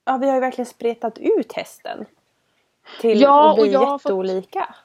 Ja 0.05 0.17
vi 0.17 0.27
har 0.27 0.33
ju 0.35 0.39
verkligen 0.41 0.65
spretat 0.65 1.17
ut 1.17 1.53
hästen. 1.53 2.05
Till 3.01 3.21
Ja, 3.21 3.49
att 3.49 3.55
bli 3.55 3.63
och 3.63 3.67
jag 3.73 3.79
har 3.79 3.97
fått- 3.99 4.05
jätteolika. 4.09 4.75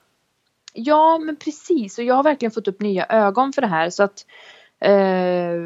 Ja 0.73 1.19
men 1.19 1.37
precis 1.37 1.99
och 1.99 2.05
jag 2.05 2.15
har 2.15 2.23
verkligen 2.23 2.53
fått 2.53 2.69
upp 2.69 2.81
nya 2.81 3.07
ögon 3.07 3.53
för 3.53 3.63
det 3.63 3.69
här 3.69 3.91
så 3.91 4.03
att 4.03 4.27
eh, 4.79 5.57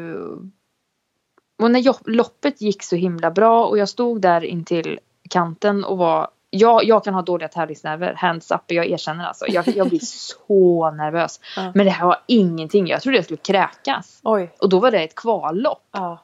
och 1.61 1.71
när 1.71 2.09
loppet 2.11 2.61
gick 2.61 2.83
så 2.83 2.95
himla 2.95 3.31
bra 3.31 3.65
och 3.65 3.77
jag 3.77 3.89
stod 3.89 4.21
där 4.21 4.43
intill 4.43 4.99
kanten 5.29 5.83
och 5.83 5.97
var 5.97 6.29
jag, 6.53 6.83
jag 6.83 7.03
kan 7.03 7.13
ha 7.13 7.21
dåliga 7.21 7.47
tävlingsnerver, 7.47 8.13
hands 8.13 8.51
up, 8.51 8.61
jag 8.67 8.85
erkänner 8.85 9.25
alltså. 9.25 9.45
Jag, 9.47 9.67
jag 9.67 9.89
blir 9.89 9.99
så 9.99 10.91
nervös. 10.97 11.39
Ja. 11.55 11.71
Men 11.75 11.85
det 11.85 11.91
här 11.91 12.05
var 12.05 12.17
ingenting, 12.27 12.87
jag 12.87 13.01
trodde 13.01 13.17
jag 13.17 13.25
skulle 13.25 13.37
kräkas. 13.37 14.19
Oj. 14.23 14.55
Och 14.59 14.69
då 14.69 14.79
var 14.79 14.91
det 14.91 15.03
ett 15.03 15.15
kvallopp. 15.15 15.83
Ja. 15.91 16.19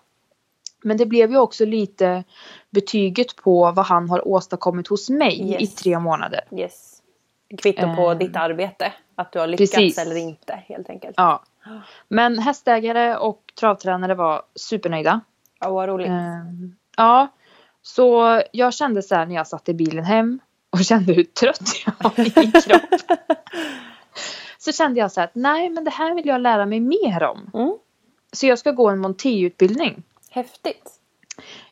Men 0.84 0.98
det 0.98 1.06
blev 1.06 1.32
ju 1.32 1.38
också 1.38 1.66
lite 1.66 2.24
betyget 2.70 3.36
på 3.36 3.72
vad 3.72 3.86
han 3.86 4.10
har 4.10 4.28
åstadkommit 4.28 4.88
hos 4.88 5.10
mig 5.10 5.52
Yes. 5.52 5.62
i 5.62 5.68
tre 5.68 6.00
månader. 6.00 6.42
Yes. 6.52 7.02
Kvitto 7.58 7.96
på 7.96 8.12
Eh, 8.12 8.18
ditt 8.18 8.36
arbete. 8.36 8.94
Att 9.16 9.32
du 9.32 9.40
har 9.40 9.48
lyckats 9.48 9.72
precis. 9.72 9.98
eller 9.98 10.16
inte 10.16 10.54
helt 10.68 10.90
enkelt. 10.90 11.14
Ja. 11.18 11.44
Men 12.08 12.40
hästägare 12.40 13.18
och 13.18 13.42
travtränare 13.60 14.16
var 14.16 14.42
supernöjda. 14.56 15.22
Ja, 15.60 15.70
vad 15.70 15.90
roligt. 15.90 16.08
Ehm, 16.08 16.76
ja, 16.98 17.28
så 17.96 18.42
jag 18.52 18.74
kände 18.74 19.02
så 19.02 19.16
här 19.16 19.26
när 19.26 19.36
jag 19.36 19.48
satt 19.48 19.70
i 19.70 19.74
bilen 19.74 20.04
hem 20.06 20.40
och 20.70 20.80
kände 20.86 21.14
hur 21.14 21.24
trött 21.24 21.70
jag 21.86 21.94
var 22.00 22.20
i 22.26 22.34
min 22.36 22.52
kropp. 22.52 22.82
Så 24.58 24.72
kände 24.72 25.00
jag 25.00 25.12
så 25.12 25.20
här 25.20 25.28
att 25.28 25.36
nej 25.36 25.70
men 25.70 25.84
det 25.84 25.92
här 25.92 26.16
vill 26.16 26.26
jag 26.28 26.42
lära 26.42 26.66
mig 26.66 26.80
mer 26.80 27.24
om. 27.24 27.52
Mm. 27.54 27.78
Så 28.34 28.48
jag 28.48 28.60
ska 28.60 28.72
gå 28.72 28.90
en 28.90 29.00
montéutbildning. 29.00 30.04
Häftigt. 30.30 30.90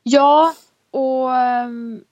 Ja, 0.03 0.53
och, 0.91 1.35
ehm, 1.35 2.03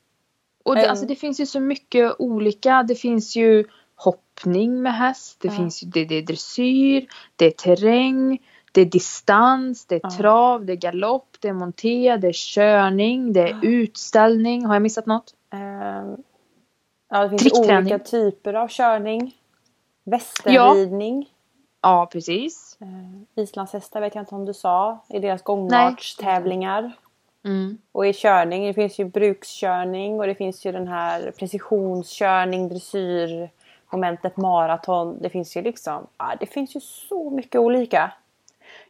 och 0.64 0.76
det, 0.76 0.82
Ehm. 0.84 0.90
alltså 0.90 1.06
det 1.06 1.16
finns 1.16 1.40
ju 1.40 1.46
så 1.46 1.60
mycket 1.60 2.16
olika. 2.20 2.84
Det 2.84 2.96
finns 2.96 3.36
ju 3.36 3.66
hoppning 3.96 4.82
med 4.82 4.96
häst. 4.96 5.38
Det 5.42 5.48
Ja. 5.48 5.54
finns 5.58 5.84
ju 5.84 5.88
det, 5.88 6.06
det 6.06 6.16
är 6.16 6.22
dressyr. 6.22 7.08
Det 7.36 7.46
är 7.46 7.52
terräng. 7.52 8.40
Det 8.74 8.82
är 8.82 8.86
distans. 8.86 9.86
Det 9.86 9.96
är 9.96 10.00
Ja. 10.04 10.10
trav. 10.10 10.66
Det 10.66 10.74
är 10.74 10.78
galopp. 10.78 11.38
Det 11.40 11.48
är 11.48 11.54
monté. 11.54 12.18
Det 12.18 12.28
är 12.28 12.34
körning. 12.34 13.34
Det 13.34 13.42
är 13.50 13.60
utställning. 13.62 14.66
Har 14.66 14.76
jag 14.76 14.82
missat 14.82 15.06
något? 15.06 15.34
Ehm, 15.50 16.18
ja, 17.10 17.28
det 17.28 17.30
finns 17.30 17.60
olika 17.60 18.00
typer 18.00 18.54
av 18.54 18.68
körning. 18.68 19.36
Västernridning. 20.04 21.30
Ja, 21.82 22.10
precis. 22.12 22.78
Eh, 22.82 23.44
islandshästar 23.44 24.02
vet 24.02 24.16
jag 24.16 24.22
inte 24.22 24.36
om 24.36 24.46
du 24.46 24.54
sa. 24.54 24.98
I 25.10 25.20
deras 25.20 25.42
gångartstävlingar. 25.44 26.92
Mm. 27.46 27.78
Och 27.92 28.08
i 28.08 28.14
körning, 28.14 28.66
det 28.68 28.74
finns 28.74 29.00
ju 29.00 29.06
brukskörning 29.06 30.20
och 30.20 30.28
det 30.28 30.36
finns 30.36 30.66
ju 30.66 30.72
den 30.72 30.88
här 30.88 31.32
precisionskörning, 31.32 32.70
dressyr, 32.70 33.50
momentet 33.92 34.38
maraton. 34.38 35.18
Det 35.22 35.30
finns 35.30 35.58
ju 35.58 35.62
liksom, 35.62 36.08
ja, 36.18 36.34
det 36.40 36.46
finns 36.46 36.76
ju 36.76 36.80
så 36.80 37.30
mycket 37.30 37.62
olika. 37.62 38.12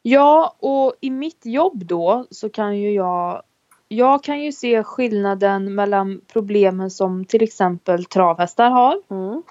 Ja, 0.05 0.55
och 0.59 0.93
i 1.01 1.09
mitt 1.09 1.45
jobb 1.45 1.85
då 1.85 2.25
så 2.31 2.49
kan 2.49 2.77
ju 2.77 2.91
jag 2.93 3.41
jag 3.87 4.23
kan 4.23 4.39
ju 4.39 4.51
se 4.51 4.83
skillnaden 4.83 5.75
mellan 5.75 6.21
problemen 6.33 6.91
som 6.91 7.25
till 7.25 7.43
exempel 7.43 8.05
travhästar 8.05 8.69
har 8.69 9.01
Mm. 9.09 9.43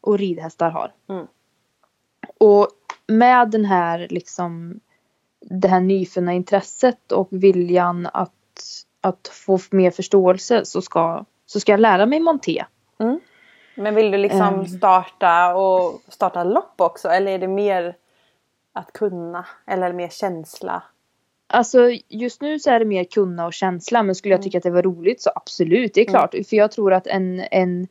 och 0.00 0.18
ridhästar 0.18 0.70
har. 0.70 0.92
Mm. 1.08 1.26
Och 2.38 2.68
med 3.06 3.50
den 3.50 3.64
här 3.64 4.06
liksom 4.10 4.80
det 5.40 5.68
här 5.68 5.80
nyfunna 5.80 6.32
intresset 6.34 7.12
och 7.12 7.28
viljan 7.30 8.08
att, 8.12 8.32
att 9.00 9.28
få 9.32 9.58
mer 9.70 9.90
förståelse 9.90 10.64
så 10.64 10.82
ska, 10.82 11.24
så 11.46 11.60
ska 11.60 11.72
jag 11.72 11.80
lära 11.80 12.06
mig 12.06 12.20
monté. 12.20 12.64
Men 13.74 13.94
vill 13.94 14.10
du 14.10 14.18
liksom 14.18 14.40
Ehm. 14.54 14.66
starta 14.66 15.54
och 15.54 16.00
starta 16.08 16.44
lopp 16.44 16.80
också 16.80 17.08
eller 17.08 17.32
är 17.32 17.38
det 17.38 17.48
mer 17.48 17.96
att 18.76 18.92
kunna 18.92 19.46
eller 19.66 19.92
mer 19.92 20.08
känsla? 20.08 20.82
Alltså 21.46 21.90
just 22.08 22.40
nu 22.40 22.58
så 22.58 22.70
är 22.70 22.78
det 22.78 22.84
mer 22.84 23.04
kunna 23.04 23.46
och 23.46 23.52
känsla 23.52 24.02
men 24.02 24.14
skulle 24.14 24.34
jag 24.34 24.42
tycka 24.42 24.58
att 24.58 24.64
det 24.64 24.70
var 24.70 24.82
roligt 24.82 25.22
så 25.22 25.30
absolut, 25.34 25.94
det 25.94 26.00
är 26.00 26.04
Mm. 26.04 26.12
klart. 26.12 26.46
För 26.48 26.56
jag 26.56 26.72
tror 26.72 26.92
att 26.92 27.06
en, 27.06 27.40
en, 27.50 27.88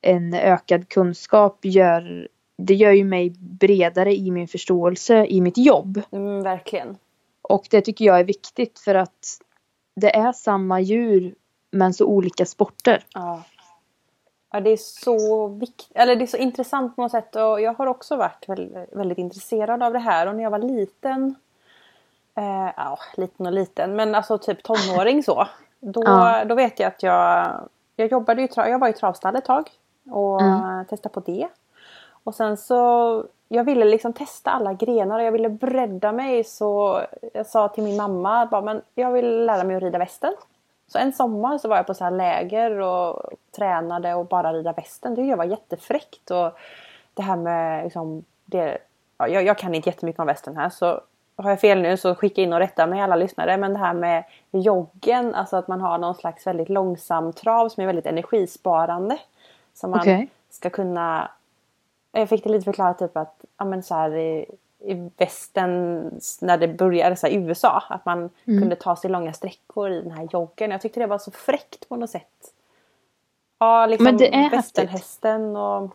en 0.00 0.34
ökad 0.34 0.88
kunskap 0.88 1.58
gör 1.62 2.28
det 2.56 2.74
gör 2.74 2.92
ju 2.92 3.04
mig 3.04 3.30
bredare 3.38 4.14
i 4.16 4.30
min 4.30 4.48
förståelse 4.48 5.26
i 5.26 5.40
mitt 5.40 5.58
jobb. 5.58 6.02
Mm, 6.12 6.42
verkligen. 6.42 6.96
Och 7.42 7.66
det 7.70 7.80
tycker 7.80 8.04
jag 8.04 8.20
är 8.20 8.24
viktigt 8.24 8.78
för 8.78 8.94
att 8.94 9.40
det 9.96 10.16
är 10.16 10.32
samma 10.32 10.80
djur 10.80 11.34
men 11.70 11.94
så 11.94 12.06
olika 12.06 12.46
sporter. 12.46 13.04
Ja. 13.14 13.42
Ja, 14.50 14.60
det 14.60 14.70
är 14.70 14.76
så 14.76 15.46
viktigt, 15.48 15.92
eller 15.96 16.16
det 16.16 16.24
är 16.24 16.26
så 16.26 16.36
intressant 16.36 16.96
på 16.96 17.02
något 17.02 17.10
sätt 17.10 17.36
och 17.36 17.60
jag 17.60 17.74
har 17.74 17.86
också 17.86 18.16
varit 18.16 18.48
väldigt, 18.48 18.92
väldigt 18.92 19.18
intresserad 19.18 19.82
av 19.82 19.92
det 19.92 19.98
här 19.98 20.26
och 20.26 20.34
när 20.34 20.42
jag 20.42 20.50
var 20.50 20.58
liten, 20.58 21.34
eh, 22.34 22.70
ja 22.76 22.98
liten 23.16 23.46
och 23.46 23.52
liten, 23.52 23.96
men 23.96 24.14
alltså 24.14 24.38
typ 24.38 24.62
tonåring 24.62 25.22
så. 25.22 25.46
Då, 25.80 26.02
Ja. 26.04 26.44
då 26.44 26.54
vet 26.54 26.80
jag 26.80 26.88
att 26.88 27.02
jag, 27.02 27.48
jag 27.96 28.10
jobbade 28.10 28.42
ju, 28.42 28.48
jag 28.56 28.78
var 28.78 28.88
i 28.88 28.92
travstall 28.92 29.36
ett 29.36 29.44
tag 29.44 29.70
och 30.10 30.40
Mm. 30.40 30.84
testade 30.84 31.12
på 31.12 31.20
det. 31.20 31.48
Och 32.24 32.34
sen 32.34 32.56
så, 32.56 33.24
jag 33.48 33.64
ville 33.64 33.84
liksom 33.84 34.12
testa 34.12 34.50
alla 34.50 34.72
grenar 34.72 35.18
och 35.18 35.24
jag 35.24 35.32
ville 35.32 35.48
bredda 35.48 36.12
mig 36.12 36.44
så 36.44 37.00
jag 37.34 37.46
sa 37.46 37.68
till 37.68 37.84
min 37.84 37.96
mamma 37.96 38.46
bara, 38.46 38.60
men 38.60 38.82
jag 38.94 39.12
vill 39.12 39.44
lära 39.46 39.64
mig 39.64 39.76
att 39.76 39.82
rida 39.82 39.98
västen. 39.98 40.32
Så 40.92 40.98
en 40.98 41.12
sommar 41.12 41.58
så 41.58 41.68
var 41.68 41.76
jag 41.76 41.86
på 41.86 41.94
så 41.94 42.04
här 42.04 42.10
läger 42.10 42.80
och 42.80 43.22
tränade 43.56 44.14
och 44.14 44.26
bara 44.26 44.52
rida 44.52 44.72
västen. 44.72 45.14
Det 45.14 45.34
var 45.34 45.44
jättefräckt. 45.44 46.30
Och 46.30 46.58
det 47.14 47.22
här 47.22 47.36
med 47.36 47.84
liksom, 47.84 48.24
det, 48.44 48.78
ja, 49.18 49.28
jag, 49.28 49.42
jag 49.44 49.58
kan 49.58 49.74
inte 49.74 49.88
jättemycket 49.88 50.20
om 50.20 50.26
västen 50.26 50.56
här 50.56 50.70
så 50.70 51.00
har 51.36 51.50
jag 51.50 51.60
fel 51.60 51.82
nu 51.82 51.96
så 51.96 52.14
skicka 52.14 52.42
in 52.42 52.52
och 52.52 52.58
rätta 52.58 52.86
mig 52.86 53.00
alla 53.00 53.16
lyssnare. 53.16 53.56
Men 53.56 53.72
det 53.72 53.78
här 53.78 53.94
med 53.94 54.24
joggen, 54.50 55.34
alltså 55.34 55.56
att 55.56 55.68
man 55.68 55.80
har 55.80 55.98
någon 55.98 56.14
slags 56.14 56.46
väldigt 56.46 56.68
långsam 56.68 57.32
trav 57.32 57.68
som 57.68 57.82
är 57.82 57.86
väldigt 57.86 58.06
energisparande. 58.06 59.18
Som 59.74 59.90
man 59.90 60.00
Okej. 60.00 60.28
ska 60.50 60.70
kunna 60.70 61.30
jag 62.12 62.28
fick 62.28 62.44
det 62.44 62.50
lite 62.50 62.64
förklarat 62.64 62.98
typ 62.98 63.16
att 63.16 63.44
ja, 63.58 63.64
men 63.64 63.82
så 63.82 63.94
här, 63.94 64.44
i, 64.80 65.10
västern 65.16 66.10
när 66.40 66.58
det 66.58 66.68
började 66.68 67.16
så 67.16 67.26
här, 67.26 67.34
i 67.34 67.36
USA 67.36 67.82
att 67.88 68.04
man 68.04 68.18
Mm. 68.18 68.60
kunde 68.60 68.76
ta 68.76 68.96
sig 68.96 69.10
långa 69.10 69.32
sträckor 69.32 69.90
i 69.90 70.02
den 70.02 70.10
här 70.10 70.28
joggen. 70.32 70.70
Jag 70.70 70.80
tyckte 70.80 71.00
det 71.00 71.06
var 71.06 71.18
så 71.18 71.30
fräckt 71.30 71.88
på 71.88 71.96
något 71.96 72.10
sätt. 72.10 72.52
Ja, 73.58 73.86
liksom 73.86 74.04
Men 74.04 74.16
det 74.16 74.34
är 74.34 74.50
västernhästen 74.50 75.56
och, 75.56 75.90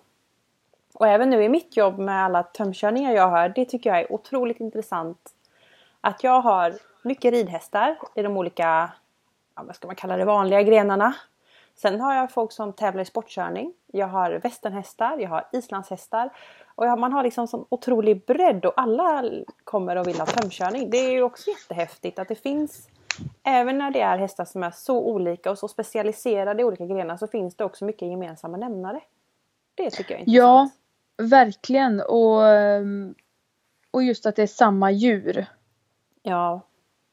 och 0.94 1.08
även 1.08 1.30
nu 1.30 1.44
i 1.44 1.50
mitt 1.50 1.78
jobb 1.78 2.00
med 2.00 2.26
alla 2.26 2.44
tömkörningar 2.44 3.14
jag 3.14 3.28
har. 3.28 3.50
Det 3.50 3.66
tycker 3.66 3.90
jag 3.90 4.00
är 4.00 4.12
otroligt 4.12 4.60
intressant. 4.60 5.30
Att 6.02 6.24
jag 6.24 6.42
har 6.42 6.74
mycket 7.02 7.34
ridhästar 7.34 7.98
i 8.16 8.22
de 8.22 8.38
olika, 8.38 8.92
ja, 9.56 9.64
vad 9.64 9.76
ska 9.76 9.88
man 9.88 9.96
kalla 9.96 10.18
det, 10.18 10.26
vanliga 10.26 10.62
grenarna. 10.64 11.14
Sen 11.76 12.02
har 12.02 12.16
jag 12.16 12.32
folk 12.32 12.52
som 12.52 12.74
tävlar 12.74 13.02
i 13.02 13.06
sportkörning. 13.06 13.74
Jag 13.88 14.08
har 14.08 14.32
västernhästar, 14.32 15.18
jag 15.18 15.30
har 15.30 15.48
islandshästar. 15.52 16.30
Och 16.76 17.00
man 17.00 17.14
har 17.14 17.24
liksom 17.24 17.48
sån 17.48 17.66
otrolig 17.70 18.26
bredd 18.26 18.66
och 18.66 18.74
alla 18.76 19.24
kommer 19.64 19.96
och 19.96 20.08
vill 20.08 20.20
ha 20.20 20.26
tömkörning. 20.26 20.90
Det 20.90 20.98
är 20.98 21.12
ju 21.12 21.22
också 21.24 21.50
jättehäftigt 21.50 22.20
att 22.20 22.28
det 22.28 22.36
finns 22.36 22.90
Även 23.44 23.78
när 23.78 23.92
det 23.92 24.02
är 24.02 24.18
hästar 24.18 24.46
som 24.46 24.64
är 24.64 24.72
så 24.72 25.00
olika 25.00 25.52
och 25.52 25.58
så 25.58 25.68
specialiserade 25.68 26.62
i 26.62 26.66
olika 26.66 26.86
grenar 26.86 27.18
så 27.18 27.28
finns 27.28 27.56
det 27.56 27.64
också 27.64 27.86
mycket 27.86 28.08
gemensamma 28.08 28.58
nämnare. 28.58 29.02
Det 29.76 29.90
tycker 29.92 30.14
jag 30.14 30.22
är 30.22 30.26
Ja, 30.28 30.62
intressant. 30.62 31.32
verkligen. 31.32 32.02
Och, 32.02 32.48
ehm, 32.48 33.16
och 33.92 34.04
just 34.04 34.26
att 34.26 34.36
det 34.36 34.44
är 34.44 34.48
samma 34.48 34.92
djur. 34.92 35.46
Ja. 36.22 36.62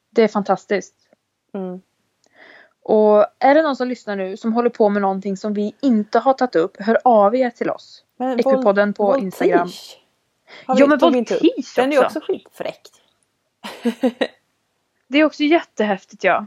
Det 0.09 0.23
är 0.23 0.27
fantastiskt. 0.27 0.95
Mm. 1.53 1.81
Och 2.85 3.25
är 3.39 3.55
det 3.55 3.61
någon 3.61 3.75
som 3.75 3.87
lyssnar 3.87 4.15
nu 4.15 4.37
som 4.37 4.53
håller 4.53 4.69
på 4.69 4.89
med 4.89 5.01
någonting 5.01 5.37
som 5.37 5.53
vi 5.53 5.75
inte 5.81 6.19
har 6.19 6.33
tagit 6.33 6.55
upp, 6.55 6.77
hör 6.81 6.97
av 7.03 7.35
er 7.35 7.49
till 7.49 7.69
oss. 7.69 8.03
Men 8.17 8.39
Equipodden 8.39 8.93
på 8.93 9.05
voltige 9.05 9.23
Instagram. 9.25 9.59
har 10.67 10.75
vi- 10.75 10.81
Jo, 10.81 10.87
men 10.87 10.97
voltige 10.99 11.39
Den 11.75 11.87
är 11.91 11.91
ju 11.91 12.05
också. 12.05 12.19
också 12.19 12.31
skitfräckt. 12.33 13.01
Det 15.07 15.17
är 15.17 15.25
också 15.25 15.43
jättehäftigt 15.43 16.23
ja. 16.23 16.45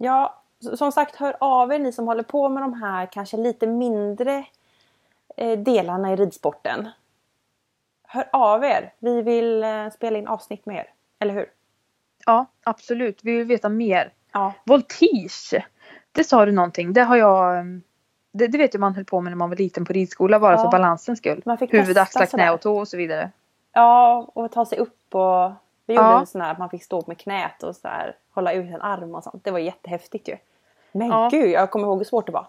Ja, 0.00 0.42
som 0.76 0.92
sagt 0.92 1.16
hör 1.16 1.36
av 1.40 1.72
er 1.72 1.78
ni 1.78 1.92
som 1.92 2.06
håller 2.06 2.22
på 2.22 2.48
med 2.48 2.62
de 2.62 2.72
här 2.72 3.06
kanske 3.12 3.36
lite 3.36 3.66
mindre 3.66 4.44
eh, 5.36 5.58
delarna 5.58 6.12
i 6.12 6.16
ridsporten. 6.16 6.88
Hör 8.02 8.28
av 8.32 8.64
er. 8.64 8.92
Vi 8.98 9.22
vill 9.22 9.62
eh, 9.64 9.90
spela 9.90 10.18
in 10.18 10.28
avsnitt 10.28 10.66
med 10.66 10.76
er. 10.76 10.90
Eller 11.18 11.34
hur? 11.34 11.50
Ja, 12.26 12.46
absolut. 12.64 13.24
Vi 13.24 13.36
vill 13.36 13.46
veta 13.46 13.68
mer. 13.68 14.12
Ja. 14.34 14.52
Voltige. 14.64 15.64
Det 16.12 16.24
sa 16.24 16.46
du 16.46 16.52
någonting. 16.52 16.92
Det 16.92 17.02
har 17.02 17.16
jag... 17.16 17.58
mm, 17.58 17.82
Det, 18.32 18.46
det 18.46 18.58
vet 18.58 18.74
jag 18.74 18.80
man 18.80 18.94
höll 18.94 19.04
på 19.04 19.20
med 19.20 19.30
när 19.30 19.36
man 19.36 19.48
var 19.48 19.56
liten 19.56 19.84
på 19.84 19.92
ridskola 19.92 20.40
bara 20.40 20.52
Ja. 20.52 20.62
för 20.62 20.70
balansens 20.70 21.18
skull. 21.18 21.42
Man 21.44 21.58
fick 21.58 21.72
Huvud, 21.74 21.98
axlar, 21.98 22.26
knä 22.26 22.50
och 22.50 22.60
tå 22.60 22.78
och 22.78 22.88
så 22.88 22.96
vidare. 22.96 23.30
Ja, 23.72 24.26
och 24.34 24.52
ta 24.52 24.66
sig 24.66 24.78
upp 24.78 25.14
och... 25.14 25.52
Vi 25.86 25.94
gjorde 25.94 26.08
Ja. 26.08 26.20
en 26.20 26.26
sån 26.26 26.40
här 26.40 26.52
att 26.52 26.58
man 26.58 26.70
fick 26.70 26.82
stå 26.84 26.98
upp 27.00 27.06
med 27.06 27.18
knät 27.18 27.62
och 27.62 27.76
så 27.76 27.88
här, 27.88 28.16
hålla 28.34 28.52
ut 28.52 28.74
en 28.74 28.80
arm 28.82 29.14
och 29.14 29.22
sånt. 29.24 29.44
Det 29.44 29.50
var 29.50 29.58
jättehäftigt 29.58 30.28
ju. 30.28 30.36
Men 30.92 31.08
Ja. 31.08 31.28
gud, 31.32 31.50
jag 31.50 31.70
kommer 31.70 31.86
ihåg 31.86 31.98
hur 31.98 32.04
svårt 32.04 32.26
det 32.26 32.32
var. 32.32 32.46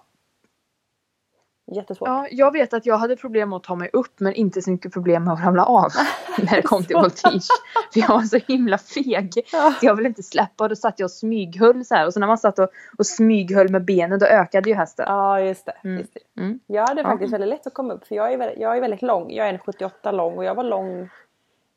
Jättesvårt. 1.68 2.08
Ja, 2.10 2.28
jag 2.32 2.52
vet 2.52 2.74
att 2.74 2.86
jag 2.86 2.98
hade 2.98 3.16
problem 3.16 3.50
med 3.50 3.58
att 3.58 3.64
ta 3.64 3.76
mig 3.76 3.90
upp 3.94 4.20
men 4.20 4.34
inte 4.34 4.62
så 4.62 4.72
mycket 4.72 4.94
problem 4.94 5.24
med 5.24 5.34
att 5.34 5.44
ramla 5.46 5.66
av 5.66 5.92
när 6.38 6.56
det 6.56 6.62
kom 6.62 6.84
till 6.84 6.96
voltige. 6.96 7.48
För 7.94 8.00
jag 8.00 8.08
var 8.08 8.22
så 8.22 8.38
himla 8.48 8.78
feg. 8.78 9.34
Så 9.52 9.86
jag 9.86 9.96
ville 9.96 10.10
inte 10.10 10.24
släppa 10.24 10.64
och 10.64 10.70
då 10.70 10.76
satt 10.76 11.00
jag 11.00 11.06
och 11.06 11.12
smyghöll 11.12 11.86
så 11.86 11.96
här. 11.96 12.06
Och 12.08 12.14
så 12.14 12.20
när 12.20 12.28
man 12.28 12.38
satt 12.38 12.60
och, 12.60 12.70
och 12.98 13.06
smyghöll 13.06 13.70
med 13.70 13.86
benen 13.86 14.20
då 14.20 14.26
ökade 14.26 14.70
ju 14.70 14.76
hästen. 14.76 15.06
Ja, 15.10 15.40
just 15.40 15.66
det. 15.66 15.74
Mm. 15.84 15.98
Just 16.00 16.14
det. 16.14 16.42
Mm. 16.42 16.60
Jag 16.68 16.88
hade 16.88 17.02
Ja. 17.02 17.08
faktiskt 17.08 17.34
väldigt 17.34 17.50
lätt 17.50 17.68
att 17.68 17.74
komma 17.74 17.94
upp 17.94 18.08
för 18.08 18.16
jag 18.16 18.34
är 18.34 18.38
väldigt, 18.38 18.60
jag 18.60 18.78
är 18.78 18.82
väldigt 18.82 19.02
lång. 19.02 19.32
Jag 19.32 19.48
är 19.50 19.54
en 19.54 19.60
78 19.60 20.12
lång 20.12 20.38
och 20.38 20.44
jag 20.44 20.56
var 20.56 20.64
lång 20.64 21.10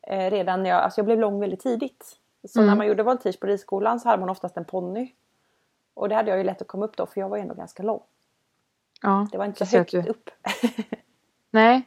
eh, 0.07 0.29
redan 0.31 0.63
när 0.63 0.69
jag, 0.69 0.79
alltså 0.79 0.99
jag 0.99 1.05
blev 1.05 1.19
lång 1.19 1.39
väldigt 1.39 1.59
tidigt. 1.59 2.15
Så 2.47 2.59
Mm. 2.59 2.69
när 2.69 2.77
man 2.77 2.87
gjorde 2.87 3.03
voltige 3.03 3.39
på 3.39 3.47
ridskolan 3.47 3.99
så 3.99 4.09
hade 4.09 4.19
man 4.19 4.29
oftast 4.29 4.57
en 4.57 4.65
ponny. 4.65 5.11
Och 5.93 6.09
det 6.09 6.15
hade 6.15 6.29
jag 6.29 6.37
ju 6.37 6.43
lätt 6.43 6.61
att 6.61 6.67
komma 6.67 6.85
upp 6.85 6.97
då 6.97 7.05
för 7.05 7.19
jag 7.21 7.29
var 7.29 7.37
ändå 7.37 7.53
ganska 7.53 7.83
lång. 7.83 8.01
Ja, 9.01 9.27
Det 9.31 9.37
var 9.37 9.45
inte 9.45 9.65
så 9.65 9.77
högt 9.77 9.91
du- 9.91 10.03
upp. 10.03 10.29
Nej. 11.51 11.81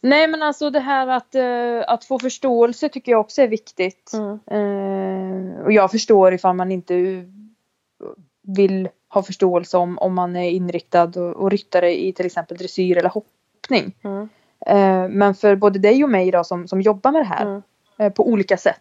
Nej 0.00 0.28
men 0.28 0.42
alltså 0.42 0.70
det 0.70 0.80
här 0.80 1.06
att, 1.06 1.34
eh, 1.34 1.92
att 1.94 2.04
få 2.04 2.18
förståelse 2.18 2.88
tycker 2.88 3.12
jag 3.12 3.20
också 3.20 3.42
är 3.42 3.48
viktigt. 3.48 4.12
Mm. 4.12 4.38
Eh, 4.46 5.60
och 5.64 5.72
jag 5.72 5.90
förstår 5.90 6.34
ifall 6.34 6.56
man 6.56 6.72
inte 6.72 7.24
vill 8.42 8.88
ha 9.08 9.22
förståelse 9.22 9.76
om, 9.78 9.98
om 9.98 10.14
man 10.14 10.36
är 10.36 10.50
inriktad 10.50 11.04
och, 11.16 11.36
och 11.36 11.50
ryttare 11.50 12.00
i 12.00 12.12
till 12.12 12.26
exempel 12.26 12.56
dressyr 12.56 12.96
eller 12.96 13.08
hoppning. 13.10 13.94
Mm. 14.04 14.28
Eh, 14.66 15.08
men 15.08 15.34
för 15.34 15.56
både 15.56 15.78
dig 15.78 16.04
och 16.04 16.10
mig 16.10 16.30
då 16.30 16.44
som, 16.44 16.68
som 16.68 16.80
jobbar 16.80 17.12
med 17.12 17.20
det 17.20 17.26
här 17.26 17.62
Mm. 17.98 18.12
på 18.12 18.28
olika 18.28 18.56
sätt. 18.56 18.80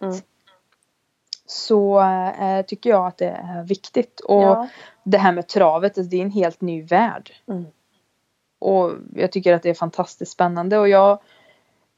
Så 1.46 2.00
eh, 2.40 2.66
tycker 2.66 2.90
jag 2.90 3.08
att 3.08 3.18
det 3.18 3.30
är 3.30 3.64
viktigt. 3.64 4.20
Och 4.20 4.42
Ja. 4.42 4.68
det 5.04 5.18
här 5.18 5.32
med 5.32 5.48
travet, 5.48 5.98
alltså, 5.98 6.10
det 6.10 6.18
är 6.18 6.22
en 6.22 6.32
helt 6.32 6.62
ny 6.62 6.84
värld. 6.84 7.32
Mm. 7.48 7.66
Och 8.60 8.92
jag 9.16 9.32
tycker 9.32 9.54
att 9.54 9.64
det 9.64 9.70
är 9.70 9.74
fantastiskt 9.74 10.32
spännande 10.32 10.78
och 10.78 10.90
jag 10.90 11.20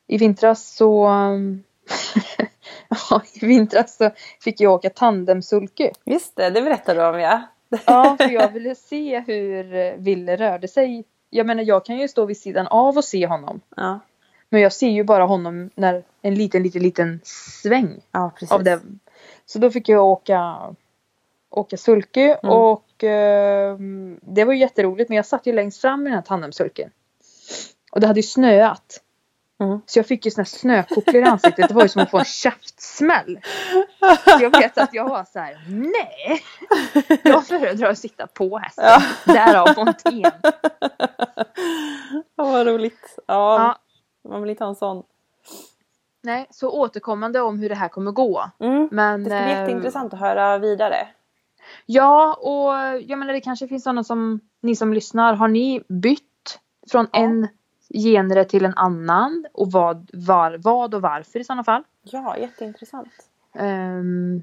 i 0.08 0.18
vintras 0.18 0.76
så 0.76 1.06
ja, 3.10 3.22
i 3.34 3.46
vintras 3.46 3.98
så 3.98 4.12
fick 4.42 4.62
jag 4.62 4.74
åka 4.74 4.90
tandemsulky. 4.90 5.90
Just 6.06 6.36
det, 6.36 6.50
det 6.50 6.62
berättade 6.62 7.02
du 7.02 7.08
om 7.08 7.20
ja. 7.20 7.42
Ja, 7.86 8.16
för 8.20 8.30
jag 8.32 8.52
ville 8.52 8.76
se 8.76 9.20
hur 9.20 9.98
Ville 9.98 10.36
rörde 10.36 10.68
sig. 10.68 11.06
Jag 11.30 11.46
menar 11.48 11.64
jag 11.64 11.86
kan 11.86 11.98
ju 11.98 12.08
stå 12.08 12.26
vid 12.26 12.38
sidan 12.38 12.68
av 12.68 12.98
och 12.98 13.06
se 13.06 13.28
honom. 13.28 13.62
Ja, 13.76 14.00
Men 14.50 14.62
jag 14.62 14.74
ser 14.74 14.90
ju 14.90 15.04
bara 15.04 15.26
honom 15.26 15.70
när 15.76 16.04
en 16.22 16.36
liten, 16.36 16.64
liten, 16.64 16.82
liten 16.82 17.20
sväng 17.24 18.02
ja 18.12 18.32
av 18.50 18.64
det. 18.64 18.80
Så 19.50 19.60
då 19.60 19.72
fick 19.72 19.90
jag 19.90 20.06
åka, 20.06 20.58
åka 21.50 21.78
sulky 21.78 22.22
Mm. 22.44 22.56
och 22.56 23.04
eh, 23.04 23.78
det 24.22 24.46
var 24.46 24.54
ju 24.54 24.60
jätteroligt 24.60 25.10
men 25.10 25.16
jag 25.16 25.26
satt 25.26 25.46
ju 25.48 25.54
längst 25.54 25.82
fram 25.82 26.02
i 26.02 26.04
den 26.04 26.14
här 26.14 26.22
tandemsulken. 26.22 26.92
Och 27.92 28.00
det 28.00 28.08
hade 28.08 28.20
ju 28.20 28.24
snöat. 28.24 29.02
Mm. 29.60 29.82
Så 29.86 30.00
jag 30.00 30.06
fick 30.06 30.26
ju 30.26 30.32
såna 30.32 30.42
här 30.44 30.46
snökocklor 30.48 31.24
i 31.24 31.26
ansiktet. 31.26 31.68
Det 31.68 31.74
var 31.74 31.82
ju 31.82 31.90
som 31.90 32.02
att 32.02 32.12
få 32.12 32.20
en 32.20 32.26
käftsmäll. 32.26 33.40
Så 34.24 34.44
jag 34.44 34.60
vet 34.60 34.78
att 34.78 34.94
jag 34.94 35.10
var 35.10 35.26
så 35.34 35.40
här: 35.40 35.66
nej! 35.70 36.42
Jag 37.24 37.48
föredrar 37.48 37.90
att 37.90 37.98
sitta 37.98 38.28
på 38.28 38.58
hästen. 38.58 38.86
Ja. 38.86 39.02
Därav 39.34 39.68
montén. 39.78 40.32
Ja, 42.36 42.44
vad 42.44 42.68
roligt. 42.68 43.18
Ja, 43.28 43.78
Ja, 44.24 44.30
man 44.30 44.42
vill 44.42 44.50
inte 44.50 44.64
ha 44.64 44.70
en 44.70 44.76
sån. 44.76 45.04
Nej, 46.28 46.48
så 46.50 46.70
återkommande 46.72 47.42
om 47.42 47.60
hur 47.60 47.70
det 47.70 47.76
här 47.76 47.88
kommer 47.88 48.12
gå. 48.12 48.44
Mm. 48.60 48.90
Men, 48.92 49.24
Det 49.24 49.30
ska 49.30 49.44
bli 49.44 49.54
eh, 49.54 49.60
jätteintressant 49.60 50.14
att 50.14 50.20
höra 50.20 50.58
vidare. 50.58 51.08
Ja, 51.86 52.34
och 52.34 53.02
jag 53.02 53.20
menar 53.20 53.34
det 53.34 53.42
kanske 53.42 53.68
finns 53.68 53.84
sådana 53.84 54.04
som 54.04 54.40
ni 54.62 54.76
som 54.76 54.94
lyssnar. 54.94 55.34
Har 55.34 55.48
ni 55.48 55.84
bytt 55.88 56.60
från 56.92 57.08
Ja. 57.12 57.20
en 57.20 57.48
genre 57.94 58.44
till 58.44 58.66
en 58.66 58.74
annan? 58.76 59.46
Och 59.54 59.72
vad, 59.72 60.10
var, 60.14 60.58
vad 60.64 60.94
och 60.96 61.02
varför 61.02 61.40
i 61.40 61.44
sådana 61.44 61.64
fall? 61.64 61.84
Ja, 62.04 62.38
jätteintressant. 62.38 63.14
Ehm, 63.56 64.42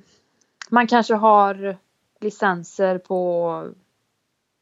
man 0.71 0.87
kanske 0.87 1.15
har 1.15 1.77
licenser 2.21 2.99
på, 2.99 3.69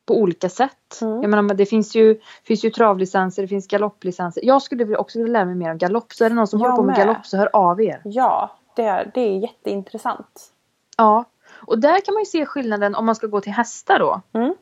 på 0.06 0.16
olika 0.20 0.48
sätt. 0.48 0.98
Mm. 1.02 1.22
Jag 1.22 1.30
menar, 1.30 1.42
men 1.42 1.56
det 1.56 1.66
finns 1.66 1.94
ju, 1.94 2.20
finns 2.44 2.64
ju 2.64 2.70
travlicenser, 2.70 3.42
det 3.42 3.48
finns 3.48 3.66
galopplicenser. 3.66 4.44
Jag 4.44 4.62
skulle 4.62 4.96
också 4.96 5.18
vilja 5.18 5.32
lära 5.32 5.44
mig 5.44 5.54
mer 5.54 5.70
om 5.70 5.78
galopp. 5.78 6.12
Så 6.12 6.24
är 6.24 6.28
det 6.28 6.34
någon 6.34 6.46
som 6.46 6.60
Jag 6.60 6.66
håller 6.70 6.76
på 6.76 6.82
med 6.82 6.98
med. 6.98 7.06
galopp 7.06 7.26
så 7.26 7.36
hör 7.36 7.50
av 7.56 7.80
er. 7.82 8.00
Ja, 8.04 8.56
det 8.76 8.82
är, 8.82 9.10
det 9.14 9.20
är 9.20 9.38
jätteintressant. 9.38 10.52
Ja, 10.96 11.24
och 11.66 11.78
där 11.78 12.00
kan 12.04 12.14
man 12.14 12.20
ju 12.22 12.26
se 12.26 12.46
skillnaden 12.46 12.94
om 12.94 13.06
man 13.06 13.14
ska 13.14 13.26
gå 13.26 13.40
till 13.40 13.52
hästar 13.52 13.98
då. 13.98 14.20
Mm. 14.32 14.54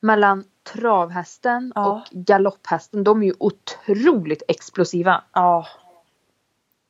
Mellan 0.00 0.44
travhästen 0.72 1.72
Ja. 1.74 1.86
och 1.92 2.00
galopphästen. 2.10 3.04
De 3.04 3.22
är 3.22 3.26
ju 3.26 3.34
otroligt 3.38 4.42
explosiva. 4.48 5.24
Ja. 5.32 5.66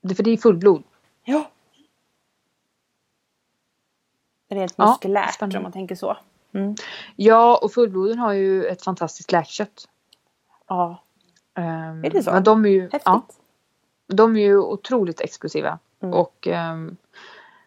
Det- 0.02 0.14
För 0.14 0.22
det 0.22 0.30
är 0.30 0.36
fullblod. 0.36 0.82
Ja. 1.24 1.44
Rent 4.50 4.74
Ja, 4.76 4.86
muskulärt 4.86 5.34
spännande. 5.34 5.56
om 5.56 5.62
man 5.62 5.72
tänker 5.72 5.94
så. 5.94 6.16
Mm. 6.54 6.74
Ja, 7.16 7.60
och 7.62 7.72
fullbloden 7.72 8.18
har 8.18 8.32
ju 8.32 8.64
ett 8.64 8.82
fantastiskt 8.82 9.32
läkkött. 9.32 9.88
Ja, 10.68 11.02
Ehm, 11.58 12.04
Är 12.04 12.10
det 12.10 12.22
så? 12.22 12.32
Men 12.32 12.42
de 12.44 12.64
är 12.64 12.68
ju, 12.68 12.80
häftigt. 12.82 13.02
ja, 13.04 13.26
de 14.06 14.36
är 14.36 14.40
ju 14.40 14.58
otroligt 14.58 15.20
explosiva. 15.20 15.78
Mm. 16.00 16.14
Och, 16.14 16.46
ehm, 16.46 16.96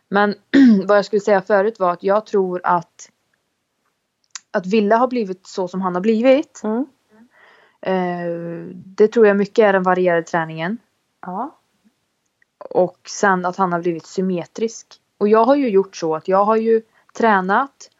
men 0.09 0.35
vad 0.85 0.97
jag 0.97 1.05
skulle 1.05 1.19
säga 1.19 1.41
förut 1.41 1.79
var 1.79 1.91
att 1.91 2.03
jag 2.03 2.25
tror 2.25 2.61
att 2.63 3.09
att 4.51 4.65
Ville 4.65 4.95
har 4.95 5.07
blivit 5.07 5.47
så 5.47 5.67
som 5.67 5.81
han 5.81 5.95
har 5.95 6.01
blivit. 6.01 6.61
Mm. 6.63 6.85
Eh, 7.81 8.75
det 8.75 9.07
tror 9.07 9.27
jag 9.27 9.37
mycket 9.37 9.63
är 9.63 9.73
den 9.73 9.83
varierade 9.83 10.23
träningen. 10.23 10.77
Ja. 11.21 11.57
Och 12.57 12.99
sen 13.09 13.45
att 13.45 13.55
han 13.57 13.73
har 13.73 13.81
blivit 13.81 14.05
symmetrisk. 14.05 15.01
Och 15.17 15.27
jag 15.27 15.45
har 15.45 15.55
ju 15.55 15.69
gjort 15.69 15.95
så 15.95 16.15
att 16.15 16.27
jag 16.27 16.45
har 16.45 16.55
ju 16.55 16.81
tränat, 17.13 17.90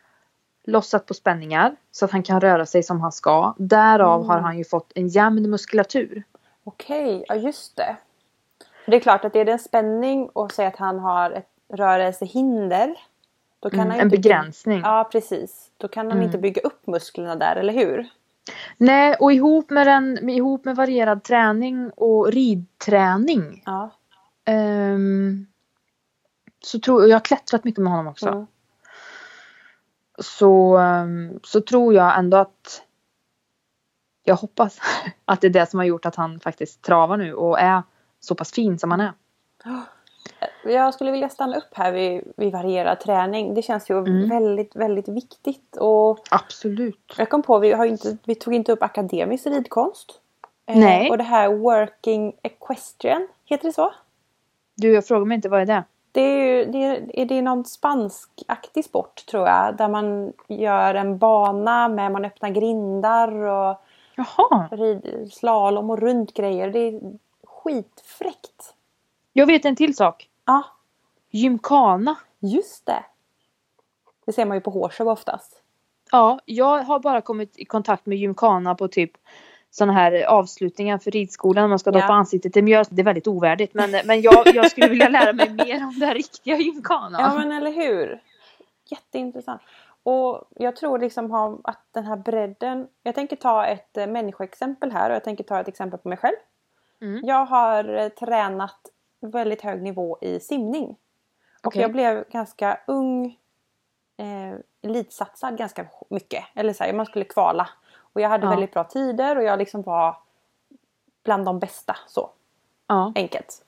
lossat 0.67 1.05
på 1.05 1.13
spänningar 1.13 1.75
så 1.91 2.05
att 2.05 2.11
han 2.11 2.23
kan 2.23 2.41
röra 2.41 2.65
sig 2.65 2.83
som 2.83 3.01
han 3.01 3.11
ska. 3.11 3.53
Därav 3.57 4.15
Mm. 4.19 4.29
har 4.29 4.39
han 4.39 4.57
ju 4.57 4.63
fått 4.63 4.91
en 4.95 5.07
jämn 5.07 5.49
muskulatur. 5.49 6.23
Okej, 6.63 7.25
ja 7.27 7.35
just 7.35 7.75
det. 7.75 7.95
Det 8.87 8.95
är 8.95 8.99
klart 8.99 9.25
att 9.25 9.35
är 9.35 9.45
det 9.45 9.51
en 9.51 9.59
spänning 9.59 10.29
och 10.29 10.51
säga 10.51 10.67
att 10.67 10.77
han 10.77 10.99
har 10.99 11.31
ett 11.31 11.47
rörelsehinder. 11.73 12.95
Då 13.59 13.69
kan 13.69 13.79
Mm, 13.79 13.91
han 13.91 13.99
en 13.99 14.05
inte 14.07 14.17
begränsning. 14.17 14.81
Ja 14.81 15.09
precis. 15.11 15.71
Då 15.77 15.87
kan 15.87 16.05
han 16.05 16.11
Mm. 16.17 16.25
inte 16.25 16.37
bygga 16.37 16.61
upp 16.61 16.87
musklerna 16.87 17.35
där, 17.35 17.55
eller 17.55 17.73
hur? 17.73 18.09
Nej, 18.77 19.15
och 19.19 19.33
ihop 19.33 19.69
med, 19.69 19.87
den, 19.87 20.29
ihop 20.29 20.65
med 20.65 20.75
varierad 20.75 21.23
träning 21.23 21.89
och 21.95 22.31
ridträning. 22.31 23.63
Ja. 23.65 23.89
ehm, 24.45 25.45
så 26.63 26.79
tror 26.79 27.01
jag, 27.01 27.09
jag 27.09 27.15
har 27.15 27.19
klättrat 27.25 27.63
mycket 27.63 27.83
med 27.83 27.91
honom 27.91 28.07
också. 28.07 28.27
Mm. 28.29 28.47
Så, 30.19 30.77
ehm, 30.77 31.39
så 31.43 31.61
tror 31.61 31.93
jag 31.93 32.19
ändå 32.19 32.37
att 32.37 32.81
jag 34.23 34.35
hoppas 34.35 34.79
att 35.25 35.41
det 35.41 35.47
är 35.47 35.51
det 35.51 35.69
som 35.69 35.79
har 35.79 35.85
gjort 35.85 36.05
att 36.05 36.15
han 36.15 36.39
faktiskt 36.39 36.81
travar 36.81 37.17
nu 37.17 37.33
och 37.33 37.59
är 37.59 37.83
så 38.19 38.35
pass 38.35 38.51
fin 38.51 38.79
som 38.79 38.91
han 38.91 39.01
är. 39.01 39.13
Jag 40.63 40.93
skulle 40.93 41.11
vilja 41.11 41.29
stanna 41.29 41.57
upp 41.57 41.69
här 41.73 41.91
vid, 41.91 42.33
vid 42.37 42.51
varierad 42.51 42.99
träning. 42.99 43.53
Det 43.53 43.61
känns 43.61 43.89
ju 43.89 43.97
Mm. 43.97 44.29
väldigt, 44.29 44.75
väldigt 44.75 45.07
viktigt. 45.07 45.77
Och 45.77 46.19
Absolut. 46.31 47.13
jag 47.17 47.29
kom 47.29 47.41
på, 47.43 47.59
vi, 47.59 47.71
har 47.71 47.85
inte, 47.85 48.17
vi 48.25 48.35
tog 48.35 48.53
inte 48.53 48.71
upp 48.71 48.83
akademisk 48.83 49.45
ridkonst. 49.47 50.19
Eh, 50.65 50.77
Nej. 50.77 51.09
Och 51.09 51.17
det 51.17 51.23
här 51.23 51.49
working 51.53 52.33
equestrian, 52.41 53.27
heter 53.45 53.63
det 53.67 53.73
så? 53.73 53.93
Du, 54.75 54.93
jag 54.93 55.05
frågar 55.07 55.25
mig 55.25 55.35
inte 55.35 55.49
vad 55.49 55.61
är 55.61 55.65
det? 55.65 55.83
Det 56.11 56.21
är, 56.21 56.45
ju, 56.45 56.65
det 56.65 56.83
är, 56.83 57.19
är 57.19 57.25
det 57.25 57.41
någon 57.41 57.65
spanskaktig 57.65 58.85
sport 58.85 59.25
tror 59.25 59.47
jag. 59.47 59.77
Där 59.77 59.89
man 59.89 60.33
gör 60.47 60.95
en 60.95 61.17
bana 61.17 61.87
med, 61.87 62.11
man 62.11 62.25
öppnar 62.25 62.49
grindar 62.49 63.31
och 63.31 63.81
Jaha. 64.15 64.67
rid, 64.71 65.29
slalom 65.33 65.89
och 65.89 65.99
runt 65.99 66.33
grejer. 66.33 66.69
Det 66.69 66.79
är 66.79 67.01
skitfräckt. 67.43 68.73
Jag 69.33 69.45
vet 69.45 69.65
en 69.65 69.75
till 69.75 69.95
sak. 69.95 70.29
Ja, 70.45 70.63
Gymkana. 71.29 72.15
Just 72.39 72.85
det! 72.85 73.03
Det 74.25 74.33
ser 74.33 74.45
man 74.45 74.57
ju 74.57 74.61
på 74.61 74.71
Hårsöv 74.71 75.07
oftast. 75.07 75.61
Ja, 76.11 76.39
jag 76.45 76.83
har 76.83 76.99
bara 76.99 77.21
kommit 77.21 77.57
i 77.57 77.65
kontakt 77.65 78.05
med 78.05 78.17
gymkana 78.17 78.75
på 78.75 78.87
typ 78.87 79.11
sådana 79.71 79.93
här 79.93 80.23
avslutningar 80.25 80.97
för 80.97 81.11
ridskolan. 81.11 81.69
Man 81.69 81.79
ska 81.79 81.89
Ja. 81.89 81.99
doppa 81.99 82.13
ansiktet. 82.13 82.53
Det 82.53 82.59
är 82.59 82.95
det 82.95 83.01
är 83.01 83.05
väldigt 83.05 83.27
ovärdigt. 83.27 83.73
Men, 83.73 83.91
men 84.05 84.21
jag, 84.21 84.47
jag 84.53 84.71
skulle 84.71 84.87
vilja 84.87 85.09
lära 85.09 85.33
mig 85.33 85.49
mer 85.49 85.83
om 85.83 85.99
den 85.99 86.13
riktiga 86.13 86.57
gymkanan. 86.57 87.21
Ja 87.21 87.33
men 87.39 87.51
eller 87.51 87.71
hur! 87.71 88.21
Jätteintressant. 88.85 89.61
Och 90.03 90.47
jag 90.55 90.75
tror 90.75 90.99
liksom 90.99 91.59
att 91.63 91.85
den 91.91 92.05
här 92.05 92.15
bredden. 92.15 92.87
Jag 93.03 93.15
tänker 93.15 93.35
ta 93.35 93.65
ett 93.65 93.97
eh, 93.97 94.07
människoexempel 94.07 94.91
här 94.91 95.09
och 95.09 95.15
jag 95.15 95.23
tänker 95.23 95.43
ta 95.43 95.59
ett 95.59 95.67
exempel 95.67 95.99
på 95.99 96.09
mig 96.09 96.17
själv. 96.17 96.35
Mm. 97.01 97.21
Jag 97.23 97.45
har 97.45 97.95
eh, 97.97 98.09
tränat 98.09 98.79
väldigt 99.21 99.61
hög 99.61 99.81
nivå 99.81 100.17
i 100.21 100.39
simning. 100.39 100.89
Och 101.61 101.67
Okej. 101.67 101.81
jag 101.81 101.91
blev 101.91 102.23
ganska 102.29 102.79
ung 102.87 103.25
eh, 104.17 104.59
elitsatsad 104.83 105.57
ganska 105.57 105.85
mycket. 106.09 106.43
Eller 106.55 106.73
så 106.73 106.83
här, 106.83 106.93
man 106.93 107.05
skulle 107.05 107.25
kvala. 107.25 107.69
Och 108.13 108.21
jag 108.21 108.29
hade 108.29 108.45
Ja. 108.45 108.49
väldigt 108.49 108.73
bra 108.73 108.83
tider 108.83 109.37
och 109.37 109.43
jag 109.43 109.59
liksom 109.59 109.81
var 109.81 110.15
bland 111.23 111.45
de 111.45 111.59
bästa. 111.59 111.97
Så 112.07 112.29
Ja. 112.87 113.11
enkelt. 113.15 113.65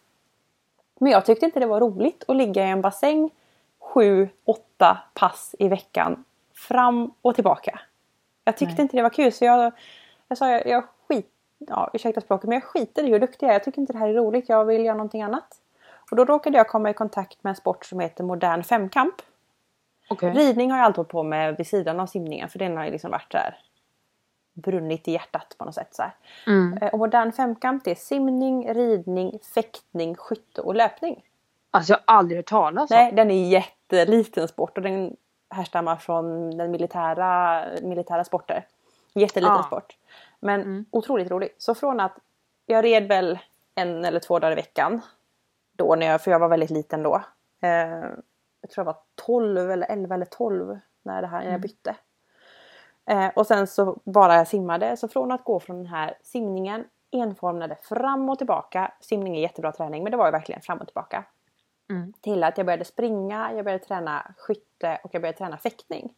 Men 0.99 1.11
jag 1.11 1.25
tyckte 1.25 1.45
inte 1.45 1.59
det 1.59 1.65
var 1.65 1.79
roligt 1.79 2.23
att 2.27 2.35
ligga 2.35 2.65
i 2.67 2.69
en 2.69 2.81
bassäng 2.81 3.29
sju, 3.79 4.29
åtta 4.45 4.97
pass 5.13 5.55
i 5.59 5.67
veckan 5.67 6.25
fram 6.53 7.13
och 7.21 7.35
tillbaka. 7.35 7.79
Jag 8.43 8.57
tyckte 8.57 8.73
Nej. 8.75 8.81
inte 8.81 8.97
det 8.97 9.03
var 9.03 9.09
kul 9.09 9.31
så 9.31 9.45
jag, 9.45 9.71
jag 10.27 10.37
sa 10.37 10.49
jag, 10.49 10.67
jag 10.67 10.83
skit, 11.07 11.31
ja, 11.57 11.89
ursäkta 11.93 12.21
språket, 12.21 12.49
men 12.49 12.53
jag 12.53 12.63
skiter 12.63 13.03
i 13.03 13.07
hur 13.11 13.19
duktig 13.19 13.45
jag 13.45 13.49
är. 13.49 13.55
Jag 13.55 13.63
tycker 13.63 13.81
inte 13.81 13.93
det 13.93 13.99
här 13.99 14.07
är 14.07 14.13
roligt, 14.13 14.49
jag 14.49 14.65
vill 14.65 14.85
göra 14.85 14.95
någonting 14.97 15.21
annat. 15.21 15.59
Och 16.11 16.17
då 16.17 16.25
råkade 16.25 16.57
jag 16.57 16.67
komma 16.67 16.89
i 16.89 16.93
kontakt 16.93 17.43
med 17.43 17.49
en 17.51 17.55
sport 17.55 17.85
som 17.85 17.99
heter 17.99 18.23
modern 18.23 18.63
femkamp. 18.63 19.15
Okej. 20.09 20.31
Ridning 20.33 20.71
har 20.71 20.77
jag 20.77 20.85
alltid 20.85 20.97
hållit 20.97 21.11
på 21.11 21.23
med 21.23 21.57
vid 21.57 21.67
sidan 21.67 21.99
av 21.99 22.05
simningen 22.07 22.49
för 22.49 22.59
den 22.59 22.77
har 22.77 22.85
ju 22.85 22.91
liksom 22.91 23.11
varit 23.11 23.31
där 23.31 23.57
brunnit 24.53 25.07
i 25.07 25.11
hjärtat 25.11 25.55
på 25.57 25.65
något 25.65 25.75
sätt. 25.75 25.95
Så. 25.95 26.03
Mm. 26.47 26.77
Eh, 26.77 26.89
Och 26.93 26.99
modern 26.99 27.31
femkamp 27.31 27.83
det 27.83 27.91
är 27.91 27.95
simning, 27.95 28.73
ridning, 28.73 29.39
fäktning, 29.55 30.15
skytte 30.15 30.61
och 30.61 30.75
löpning. 30.75 31.23
Alltså 31.71 31.93
jag 31.93 31.99
har 32.05 32.17
aldrig 32.17 32.37
hört 32.39 32.45
talas 32.45 32.91
om. 32.91 32.97
Nej, 32.97 33.11
den 33.11 33.31
är 33.31 33.47
jätteliten 33.49 34.47
sport 34.47 34.77
och 34.77 34.83
den 34.83 35.15
härstammar 35.49 35.95
från 35.95 36.57
den 36.57 36.71
militära, 36.71 37.63
militära 37.81 38.23
sporter. 38.23 38.65
Jätteliten 39.13 39.55
Ja. 39.55 39.63
sport. 39.63 39.97
Men 40.39 40.61
Mm. 40.61 40.85
otroligt 40.91 41.31
rolig. 41.31 41.55
Så 41.57 41.75
från 41.75 41.99
att 41.99 42.17
jag 42.65 42.83
red 42.85 43.07
väl 43.07 43.39
en 43.75 44.05
eller 44.05 44.19
två 44.19 44.39
dagar 44.39 44.51
i 44.51 44.55
veckan. 44.55 45.01
Då 45.75 45.95
när 45.95 46.05
jag, 46.07 46.21
för 46.21 46.31
jag 46.31 46.39
var 46.39 46.47
väldigt 46.47 46.69
liten 46.69 47.03
då. 47.03 47.23
Eh, 47.61 47.69
jag 48.61 48.69
tror 48.71 48.75
jag 48.75 48.85
var 48.85 48.97
12 49.15 49.71
eller 49.71 49.87
11 49.91 50.15
eller 50.15 50.25
12 50.25 50.79
när, 51.03 51.21
det 51.21 51.27
här, 51.27 51.37
när 51.37 51.43
jag 51.45 51.49
Mm. 51.49 51.61
bytte. 51.61 51.95
Eh, 53.05 53.27
och 53.35 53.47
sen 53.47 53.67
så 53.67 53.97
bara 54.03 54.35
jag 54.35 54.47
simmade. 54.47 54.97
Så 54.97 55.07
från 55.07 55.31
att 55.31 55.43
gå 55.43 55.59
från 55.59 55.77
den 55.77 55.85
här 55.85 56.17
simningen 56.21 56.85
enformade 57.11 57.75
fram 57.75 58.29
och 58.29 58.37
tillbaka. 58.37 58.91
Simning 58.99 59.35
är 59.37 59.41
jättebra 59.41 59.71
träning 59.71 60.03
men 60.03 60.11
det 60.11 60.17
var 60.17 60.25
ju 60.25 60.31
verkligen 60.31 60.61
fram 60.61 60.77
och 60.77 60.87
tillbaka. 60.87 61.23
Mm. 61.89 62.13
Till 62.21 62.43
att 62.43 62.57
jag 62.57 62.65
började 62.65 62.85
springa, 62.85 63.51
jag 63.55 63.65
började 63.65 63.83
träna 63.83 64.33
skytte 64.37 64.99
och 65.03 65.09
jag 65.13 65.21
började 65.21 65.37
träna 65.37 65.57
fäktning. 65.57 66.13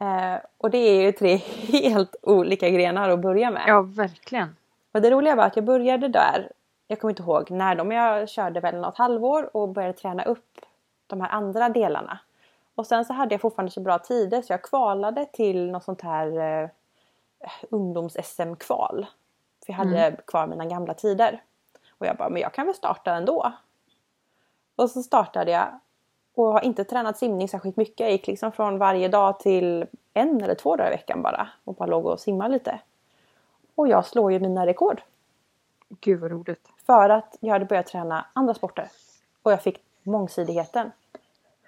Eh, 0.00 0.40
och 0.56 0.70
det 0.70 0.78
är 0.78 1.02
ju 1.02 1.12
tre 1.12 1.36
helt 1.90 2.16
olika 2.22 2.68
grenar 2.68 3.08
att 3.08 3.20
börja 3.20 3.50
med. 3.50 3.64
Ja, 3.66 3.82
verkligen. 3.82 4.56
Och 4.92 5.00
det 5.00 5.10
roliga 5.10 5.34
var 5.34 5.44
att 5.44 5.56
jag 5.56 5.64
började 5.64 6.08
där, 6.08 6.52
jag 6.86 7.00
kommer 7.00 7.12
inte 7.12 7.22
ihåg 7.22 7.50
när 7.50 7.84
men 7.84 7.96
jag 7.96 8.28
körde 8.28 8.60
väl 8.60 8.80
något 8.80 8.98
halvår 8.98 9.56
och 9.56 9.68
började 9.68 9.92
träna 9.92 10.22
upp 10.22 10.58
de 11.06 11.20
här 11.20 11.28
andra 11.28 11.68
delarna. 11.68 12.18
Och 12.80 12.86
sen 12.86 13.04
så 13.04 13.12
hade 13.12 13.34
jag 13.34 13.40
fortfarande 13.40 13.72
så 13.72 13.80
bra 13.80 13.98
tider 13.98 14.42
så 14.42 14.52
jag 14.52 14.62
kvalade 14.62 15.26
till 15.26 15.70
något 15.70 15.84
sånt 15.84 16.00
här 16.02 16.38
eh, 16.62 16.68
ungdoms-SM-kval. 17.70 19.06
För 19.66 19.72
jag 19.72 19.76
hade 19.76 20.16
kvar 20.26 20.46
mina 20.46 20.66
gamla 20.66 20.94
tider. 20.94 21.42
Och 21.98 22.06
jag 22.06 22.16
bara, 22.16 22.28
men 22.28 22.42
jag 22.42 22.54
kan 22.54 22.66
väl 22.66 22.74
starta 22.74 23.14
ändå. 23.14 23.52
Och 24.76 24.90
så 24.90 25.02
startade 25.02 25.50
jag 25.50 25.68
och 26.34 26.52
har 26.52 26.60
inte 26.60 26.84
tränat 26.84 27.18
simning 27.18 27.48
särskilt 27.48 27.76
mycket. 27.76 28.00
Jag 28.00 28.10
gick 28.10 28.26
liksom 28.26 28.52
från 28.52 28.78
varje 28.78 29.08
dag 29.08 29.40
till 29.40 29.86
en 30.14 30.42
eller 30.42 30.54
två 30.54 30.76
dagar 30.76 30.90
i 30.90 30.96
veckan 30.96 31.22
bara. 31.22 31.48
Och 31.64 31.74
bara 31.74 31.86
låg 31.86 32.06
och 32.06 32.20
simmade 32.20 32.54
lite. 32.54 32.80
Och 33.74 33.88
jag 33.88 34.06
slår 34.06 34.32
ju 34.32 34.40
mina 34.40 34.66
rekord. 34.66 35.02
Gud 35.88 36.20
vad 36.20 36.30
roligt. 36.30 36.68
För 36.86 37.08
att 37.08 37.36
jag 37.40 37.52
hade 37.52 37.64
börjat 37.64 37.86
träna 37.86 38.26
andra 38.32 38.54
sporter. 38.54 38.88
Och 39.42 39.52
jag 39.52 39.62
fick 39.62 39.82
mångsidigheten. 40.02 40.92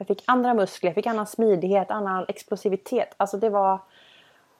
Jag 0.02 0.06
fick 0.06 0.22
andra 0.26 0.54
muskler, 0.54 0.88
jag 0.90 0.94
fick 0.94 1.06
annan 1.06 1.26
smidighet, 1.26 1.90
annan 1.90 2.24
explosivitet. 2.28 3.14
Alltså 3.16 3.36
det 3.36 3.48
var... 3.50 3.78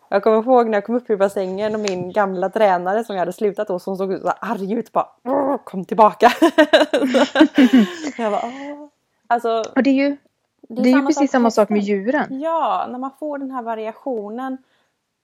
Jag 0.09 0.23
kommer 0.23 0.43
ihåg 0.43 0.67
när 0.69 0.77
jag 0.77 0.85
kom 0.85 0.95
upp 0.95 1.11
ur 1.11 1.17
bassängen 1.17 1.75
och 1.75 1.81
min 1.81 2.13
gamla 2.13 2.49
tränare 2.49 3.05
som 3.05 3.17
jag 3.17 3.21
hade 3.21 3.33
slutat 3.33 3.69
hos 3.69 3.83
som 3.83 3.97
såg 3.97 4.19
så 4.19 4.27
här 4.27 4.37
arg 4.41 4.73
ut 4.73 4.93
bara 4.93 5.07
"Åh, 5.25 5.57
Kom 5.65 5.85
tillbaka! 5.85 6.33
jag 8.19 8.33
bara, 8.33 8.43
"Åh." 8.45 8.89
Alltså, 9.27 9.65
Och 9.77 9.83
det 9.83 9.91
är 9.91 9.95
ju 9.95 10.17
det 10.61 10.83
är 10.83 10.87
ju 10.87 10.93
samma 10.93 11.07
precis 11.07 11.31
samma 11.31 11.51
sak 11.51 11.69
med 11.69 11.81
djuren. 11.81 12.41
Ja, 12.41 12.87
när 12.91 12.99
man 12.99 13.11
får 13.21 13.39
den 13.39 13.51
här 13.51 13.63
variationen. 13.63 14.57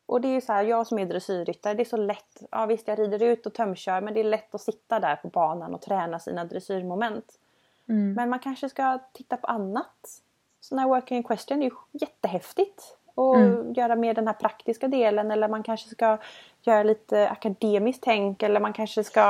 Och 0.07 0.21
det 0.21 0.29
är 0.29 0.33
ju 0.33 0.41
så 0.41 0.53
här, 0.53 0.63
jag 0.63 0.87
som 0.87 0.99
är 0.99 1.07
dressyrryttare, 1.07 1.75
det 1.75 1.83
är 1.83 1.85
så 1.85 1.97
lätt. 1.97 2.43
Ja 2.51 2.67
visst, 2.67 2.89
jag 2.89 2.99
rider 2.99 3.23
ut 3.23 3.47
och 3.47 3.55
tömkör 3.55 4.01
men 4.01 4.15
det 4.15 4.21
är 4.21 4.25
lätt 4.25 4.55
att 4.55 4.61
sitta 4.61 5.01
där 5.01 5.17
på 5.17 5.29
banan 5.29 5.75
och 5.75 5.83
träna 5.83 6.19
sina 6.19 6.45
dressyrmoment. 6.45 7.25
Mm. 7.89 8.13
Men 8.13 8.31
man 8.31 8.39
kanske 8.39 8.69
ska 8.69 8.99
titta 9.13 9.37
på 9.37 9.47
annat. 9.47 10.21
Sån 10.61 10.79
här 10.79 10.89
working 10.89 11.17
in 11.17 11.23
question 11.23 11.63
är 11.63 11.65
ju 11.67 11.71
jättehäftigt. 11.93 12.95
Och 13.15 13.37
Mm. 13.37 13.73
göra 13.73 13.97
mer 13.97 14.15
den 14.15 14.27
här 14.27 14.35
praktiska 14.35 14.89
delen 14.89 15.31
eller 15.31 15.49
man 15.49 15.63
kanske 15.63 15.89
ska 15.89 16.19
göra 16.63 16.83
lite 16.83 17.29
akademiskt 17.29 18.03
tänk 18.03 18.43
eller 18.43 18.61
man 18.61 18.73
kanske 18.73 19.05
ska, 19.05 19.21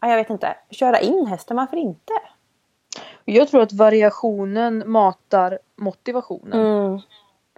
ja, 0.00 0.08
jag 0.08 0.16
vet 0.16 0.30
inte, 0.30 0.56
köra 0.70 1.00
in 1.00 1.26
hästen, 1.26 1.56
varför 1.56 1.76
inte? 1.76 2.12
Jag 3.24 3.48
tror 3.48 3.62
att 3.62 3.72
variationen 3.72 4.82
matar 4.86 5.58
motivationen. 5.76 7.00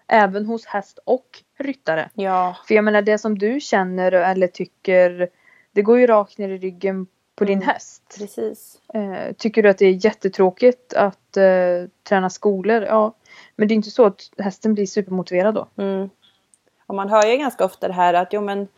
Även 0.07 0.47
hos 0.47 0.67
häst 0.67 0.99
och 1.05 1.43
ryttare. 1.59 2.11
Ja, 2.15 2.57
För 2.69 2.75
jag 2.75 2.85
menar 2.85 3.03
det 3.03 3.19
som 3.19 3.39
du 3.39 3.61
känner 3.61 4.13
eller 4.13 4.47
tycker 4.47 5.29
det 5.73 5.83
går 5.83 5.99
ju 5.99 6.07
rakt 6.07 6.39
ner 6.39 6.49
i 6.49 6.59
ryggen 6.59 7.07
på 7.37 7.45
din 7.45 7.59
Mm. 7.59 7.69
häst. 7.69 8.17
precis. 8.19 8.81
Eh, 8.95 9.33
tycker 9.39 9.63
du 9.63 9.69
att 9.69 9.79
det 9.79 9.87
är 9.87 10.05
jättetråkigt 10.05 10.95
att 10.95 11.37
eh, 11.37 11.89
träna 12.09 12.31
skolor? 12.31 12.83
Ja. 12.83 13.13
Men 13.57 13.69
det 13.69 13.75
är 13.75 13.77
inte 13.77 13.91
så 13.91 14.05
att 14.07 14.21
hästen 14.39 14.75
blir 14.75 14.87
supermotiverad 14.87 15.55
då. 15.55 15.67
Mm. 15.77 16.11
Och 16.87 16.95
man 16.95 17.09
hör 17.09 17.27
ju 17.27 17.37
ganska 17.37 17.65
ofta 17.65 17.89
det 17.89 17.95
här 17.95 18.15
att 18.15 18.33
jo 18.33 18.41
men 18.41 18.69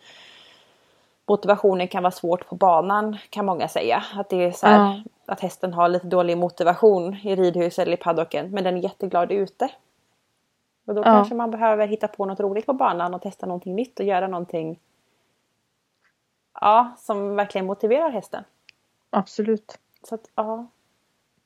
motivationen 1.28 1.88
kan 1.88 2.02
vara 2.02 2.10
svårt 2.10 2.48
på 2.48 2.54
banan 2.54 3.16
kan 3.30 3.46
många 3.46 3.68
säga. 3.68 4.04
Att 4.14 4.28
det 4.30 4.44
är 4.44 4.52
så 4.52 4.66
här, 4.66 4.78
Ja. 4.78 5.02
att 5.26 5.40
hästen 5.40 5.72
har 5.74 5.88
lite 5.88 6.06
dålig 6.06 6.38
motivation 6.38 7.14
i 7.14 7.36
ridhuset 7.36 7.78
eller 7.86 7.96
i 7.96 8.00
paddocken 8.00 8.50
men 8.50 8.64
den 8.64 8.76
är 8.76 8.82
jätteglad 8.82 9.32
ute. 9.32 9.68
Och 10.86 10.94
då 10.94 11.00
Ja. 11.00 11.04
kanske 11.04 11.34
man 11.34 11.50
behöver 11.50 11.86
hitta 11.86 12.08
på 12.08 12.24
något 12.26 12.40
roligt 12.40 12.66
på 12.66 12.72
banan 12.72 13.14
och 13.14 13.22
testa 13.22 13.46
någonting 13.46 13.74
nytt 13.74 14.00
och 14.00 14.06
göra 14.06 14.28
någonting 14.28 14.78
ja, 16.60 16.92
som 16.98 17.36
verkligen 17.36 17.66
motiverar 17.66 18.10
hästen. 18.10 18.44
Absolut. 19.10 19.78
Så 20.08 20.14
att, 20.14 20.30
ja. 20.34 20.66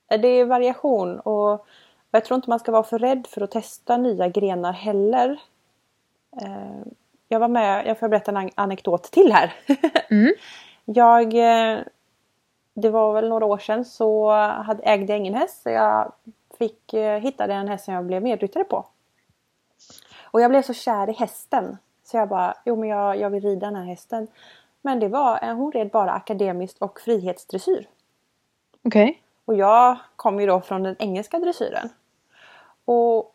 Det 0.08 0.28
är 0.28 0.44
variation 0.44 1.20
och 1.20 1.66
jag 2.10 2.24
tror 2.24 2.36
inte 2.36 2.50
man 2.50 2.58
ska 2.58 2.72
vara 2.72 2.82
för 2.82 2.98
rädd 2.98 3.26
för 3.26 3.40
att 3.40 3.50
testa 3.50 3.96
nya 3.96 4.28
grenar 4.28 4.72
heller. 4.72 5.40
Eh, 6.42 6.80
Jag 7.28 7.40
var 7.40 7.48
med, 7.48 7.86
jag 7.86 7.98
får 7.98 8.08
berätta 8.08 8.30
en 8.30 8.36
an- 8.36 8.50
anekdot 8.54 9.02
till 9.02 9.32
här. 9.32 9.52
Mm. 10.10 10.32
Jag, 10.84 11.34
eh, 11.34 11.78
det 12.74 12.90
var 12.90 13.12
väl 13.12 13.28
några 13.28 13.44
år 13.46 13.58
sedan 13.58 13.84
så 13.84 14.30
hade, 14.40 14.82
ägde 14.82 15.12
jag 15.12 15.18
ingen 15.20 15.34
häst 15.34 15.62
så 15.62 15.70
jag 15.70 16.12
fick, 16.58 16.94
eh, 16.94 17.18
hittade 17.20 17.54
en 17.54 17.68
häst 17.68 17.84
som 17.84 17.94
jag 17.94 18.04
blev 18.06 18.22
medryttare 18.22 18.64
på. 18.64 18.86
Och 20.24 20.40
jag 20.40 20.50
blev 20.50 20.62
så 20.62 20.74
kär 20.74 21.10
i 21.10 21.12
hästen. 21.12 21.78
Så 22.04 22.16
jag 22.16 22.28
bara, 22.28 22.54
jo 22.64 22.76
men 22.76 22.88
jag, 22.88 23.16
jag 23.18 23.30
vill 23.30 23.42
rida 23.42 23.66
den 23.66 23.76
här 23.76 23.84
hästen. 23.84 24.26
Men 24.82 25.00
det 25.00 25.08
var, 25.08 25.44
eh, 25.44 25.54
hon 25.54 25.72
red 25.72 25.90
bara 25.90 26.12
akademiskt 26.12 26.78
och 26.78 27.00
frihetsdressyr. 27.00 27.88
Okej. 28.84 29.22
Och 29.44 29.54
jag 29.54 29.96
kom 30.16 30.40
ju 30.40 30.46
då 30.46 30.60
från 30.60 30.82
den 30.82 30.96
engelska 30.98 31.38
dressyren. 31.38 31.88
Och 32.84 33.34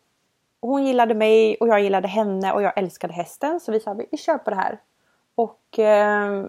hon 0.60 0.86
gillade 0.86 1.14
mig 1.14 1.56
och 1.56 1.68
jag 1.68 1.80
gillade 1.80 2.08
henne 2.08 2.52
och 2.52 2.62
jag 2.62 2.78
älskade 2.78 3.12
hästen. 3.12 3.60
Så 3.60 3.72
vi 3.72 3.80
sa 3.80 3.94
vi 4.10 4.18
kör 4.18 4.38
på 4.38 4.50
det 4.50 4.56
här. 4.56 4.80
Och 5.34 5.78
eh, 5.78 6.46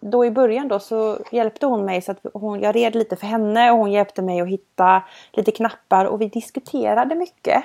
då 0.00 0.24
i 0.24 0.30
början 0.30 0.68
då 0.68 0.78
så 0.78 1.18
hjälpte 1.32 1.66
hon 1.66 1.84
mig 1.84 2.02
så 2.02 2.12
att 2.12 2.26
hon, 2.34 2.60
jag 2.60 2.76
red 2.76 2.94
lite 2.94 3.16
för 3.16 3.26
henne 3.26 3.70
och 3.70 3.78
hon 3.78 3.92
hjälpte 3.92 4.22
mig 4.22 4.40
att 4.40 4.48
hitta 4.48 5.02
lite 5.32 5.52
knappar 5.52 6.04
och 6.04 6.20
vi 6.20 6.28
diskuterade 6.28 7.14
mycket. 7.14 7.64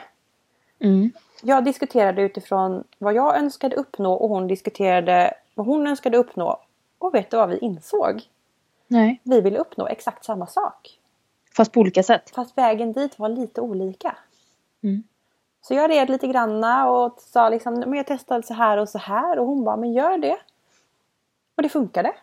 Mm. 0.80 1.12
Jag 1.41 1.65
diskuterade 1.65 2.21
utifrån 2.21 2.84
vad 2.97 3.13
jag 3.13 3.38
önskade 3.38 3.76
uppnå 3.76 4.13
och 4.13 4.30
hon 4.30 4.47
diskuterade 4.47 5.34
vad 5.54 5.66
hon 5.66 5.88
önskade 5.88 6.18
uppnå. 6.18 6.60
Och 6.98 7.13
vet 7.13 7.32
du 7.32 7.38
vad 7.38 7.50
vi 7.50 7.58
insåg? 7.58 8.22
Nej. 8.88 9.22
Vi 9.24 9.42
ville 9.42 9.58
uppnå 9.58 9.88
exakt 9.88 10.26
samma 10.26 10.48
sak. 10.48 11.00
Fast 11.56 11.72
på 11.72 11.80
olika 11.80 12.04
sätt. 12.04 12.30
Fast 12.30 12.58
vägen 12.58 12.94
dit 12.94 13.20
var 13.20 13.30
lite 13.30 13.62
olika. 13.62 14.18
Mm. 14.84 15.04
Så 15.62 15.74
jag 15.74 15.89
red 15.89 16.10
lite 16.10 16.28
granna 16.28 16.89
och 16.89 17.20
sa 17.20 17.50
liksom, 17.50 17.74
men 17.74 17.94
jag 17.94 18.08
testade 18.08 18.44
så 18.44 18.54
här 18.54 18.78
och 18.78 18.89
så 18.89 18.98
här 18.98 19.39
och 19.39 19.48
hon 19.48 19.63
bara, 19.63 19.78
men 19.78 19.94
gör 19.94 20.18
det. 20.18 20.38
Och 21.56 21.63
det 21.63 21.70
funkade. 21.70 22.13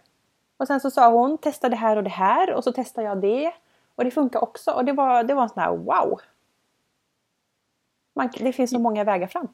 Och 0.57 0.67
sen 0.67 0.81
så 0.81 0.91
sa 0.91 1.11
hon, 1.11 1.39
testa 1.39 1.69
det 1.69 1.77
här 1.77 1.97
och 1.97 2.05
det 2.05 2.11
här 2.11 2.55
och 2.55 2.65
så 2.65 2.73
testade 2.73 3.07
jag 3.07 3.21
det. 3.21 3.53
Och 3.95 4.05
det 4.05 4.11
funkar 4.11 4.43
också 4.43 4.71
och 4.71 4.85
det 4.85 4.93
var, 4.93 5.25
det 5.25 5.35
var 5.35 5.43
en 5.43 5.49
sån 5.49 5.63
här 5.63 5.77
wow. 5.77 6.21
Man, 8.15 8.31
det 8.39 8.53
finns 8.53 8.71
så 8.71 8.79
många 8.79 9.05
vägar 9.05 9.27
fram. 9.27 9.49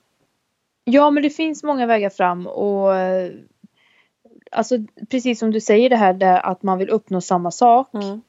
Ja 0.85 1.11
men 1.11 1.23
det 1.23 1.31
finns 1.31 1.63
många 1.63 1.87
vägar 1.87 2.11
fram 2.11 2.47
och 2.47 2.97
eh, 2.97 3.33
Alltså 4.51 4.77
precis 5.11 5.39
som 5.39 5.51
du 5.51 5.61
säger 5.61 5.91
det 5.91 5.97
här 5.97 6.13
där 6.13 6.47
att 6.47 6.63
man 6.63 6.79
vill 6.79 6.91
uppnå 6.91 7.21
samma 7.21 7.51
sak. 7.51 7.95
Mm. 7.95 8.21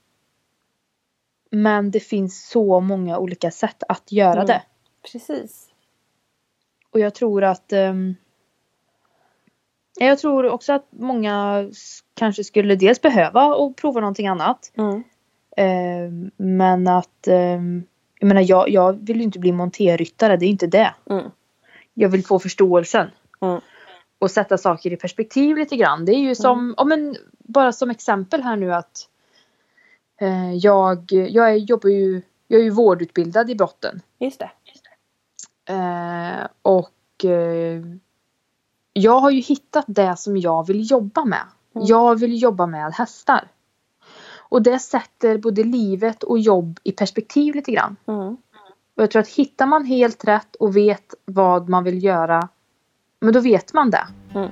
Men 1.52 1.92
det 1.92 2.00
finns 2.00 2.50
så 2.50 2.80
många 2.80 3.18
olika 3.18 3.52
sätt 3.52 3.84
att 3.90 4.12
göra 4.12 4.34
Mm. 4.34 4.46
det. 4.46 4.62
Precis. 5.12 5.70
Och 6.92 7.00
jag 7.00 7.16
tror 7.16 7.44
att 7.44 7.74
ehm, 7.74 8.16
Jag 10.00 10.20
tror 10.20 10.46
också 10.50 10.74
att 10.74 10.86
många 10.90 11.66
kanske 12.14 12.44
skulle 12.44 12.76
dels 12.76 13.02
behöva 13.02 13.56
och 13.56 13.78
prova 13.78 14.00
någonting 14.00 14.28
annat. 14.28 14.72
Mm. 14.78 15.04
Ehm, 15.58 16.32
men 16.38 16.88
att 16.88 17.28
ehm, 17.28 17.84
Jag 18.20 18.28
menar 18.28 18.42
jag, 18.48 18.70
jag 18.70 18.94
vill 18.94 19.18
ju 19.18 19.24
inte 19.24 19.40
bli 19.40 19.52
monterryttare, 19.52 20.38
det 20.38 20.46
är 20.46 20.50
inte 20.50 20.68
det. 20.68 20.94
Mm. 21.10 21.32
Jag 21.94 22.10
vill 22.10 22.26
få 22.26 22.40
förståelsen. 22.40 23.08
Mm. 23.42 23.62
Och 24.20 24.32
sätta 24.32 24.58
saker 24.58 24.94
i 24.94 24.98
perspektiv 24.98 25.58
lite 25.58 25.76
grann. 25.76 26.06
Det 26.06 26.12
är 26.12 26.20
ju 26.20 26.36
som, 26.36 26.74
ja, 26.78 26.84
men 26.84 27.16
bara 27.40 27.72
som 27.72 27.90
exempel 27.90 28.44
här 28.44 28.56
nu 28.56 28.74
att 28.74 29.10
eh, 30.22 30.54
jag, 30.54 31.12
jag 31.12 31.52
är, 31.52 31.56
jobbar 31.56 31.90
ju, 31.90 32.22
jag 32.48 32.60
är 32.60 32.64
ju 32.64 32.70
vårdutbildad 32.70 33.50
i 33.50 33.56
brotten. 33.56 34.02
Just 34.20 34.40
det. 34.40 34.52
Eh, 35.74 36.48
och 36.62 37.26
eh, 37.26 37.82
jag 38.94 39.20
har 39.20 39.32
ju 39.32 39.42
hittat 39.42 39.86
det 39.88 40.18
som 40.18 40.38
jag 40.38 40.68
vill 40.68 40.92
jobba 40.92 41.26
med. 41.26 41.44
Mm. 41.76 41.88
Jag 41.88 42.20
vill 42.20 42.42
jobba 42.42 42.66
med 42.66 42.94
hästar. 42.94 43.48
Och 44.50 44.62
det 44.62 44.80
sätter 44.80 45.38
både 45.38 45.64
livet 45.64 46.24
och 46.24 46.40
jobb 46.40 46.80
i 46.84 46.92
perspektiv 46.92 47.56
lite 47.56 47.72
grann. 47.72 47.96
Mm. 48.08 48.38
Och 48.96 49.04
jag 49.04 49.12
tror 49.12 49.20
att 49.20 49.28
hittar 49.28 49.66
man 49.66 49.86
helt 49.86 50.26
rätt 50.26 50.56
och 50.56 50.78
vet 50.78 51.14
vad 51.26 51.70
man 51.70 51.84
vill 51.84 52.04
göra, 52.04 52.50
men 53.20 53.34
då 53.34 53.40
vet 53.40 53.74
man 53.74 53.90
det. 53.90 54.08
Mm. 54.36 54.52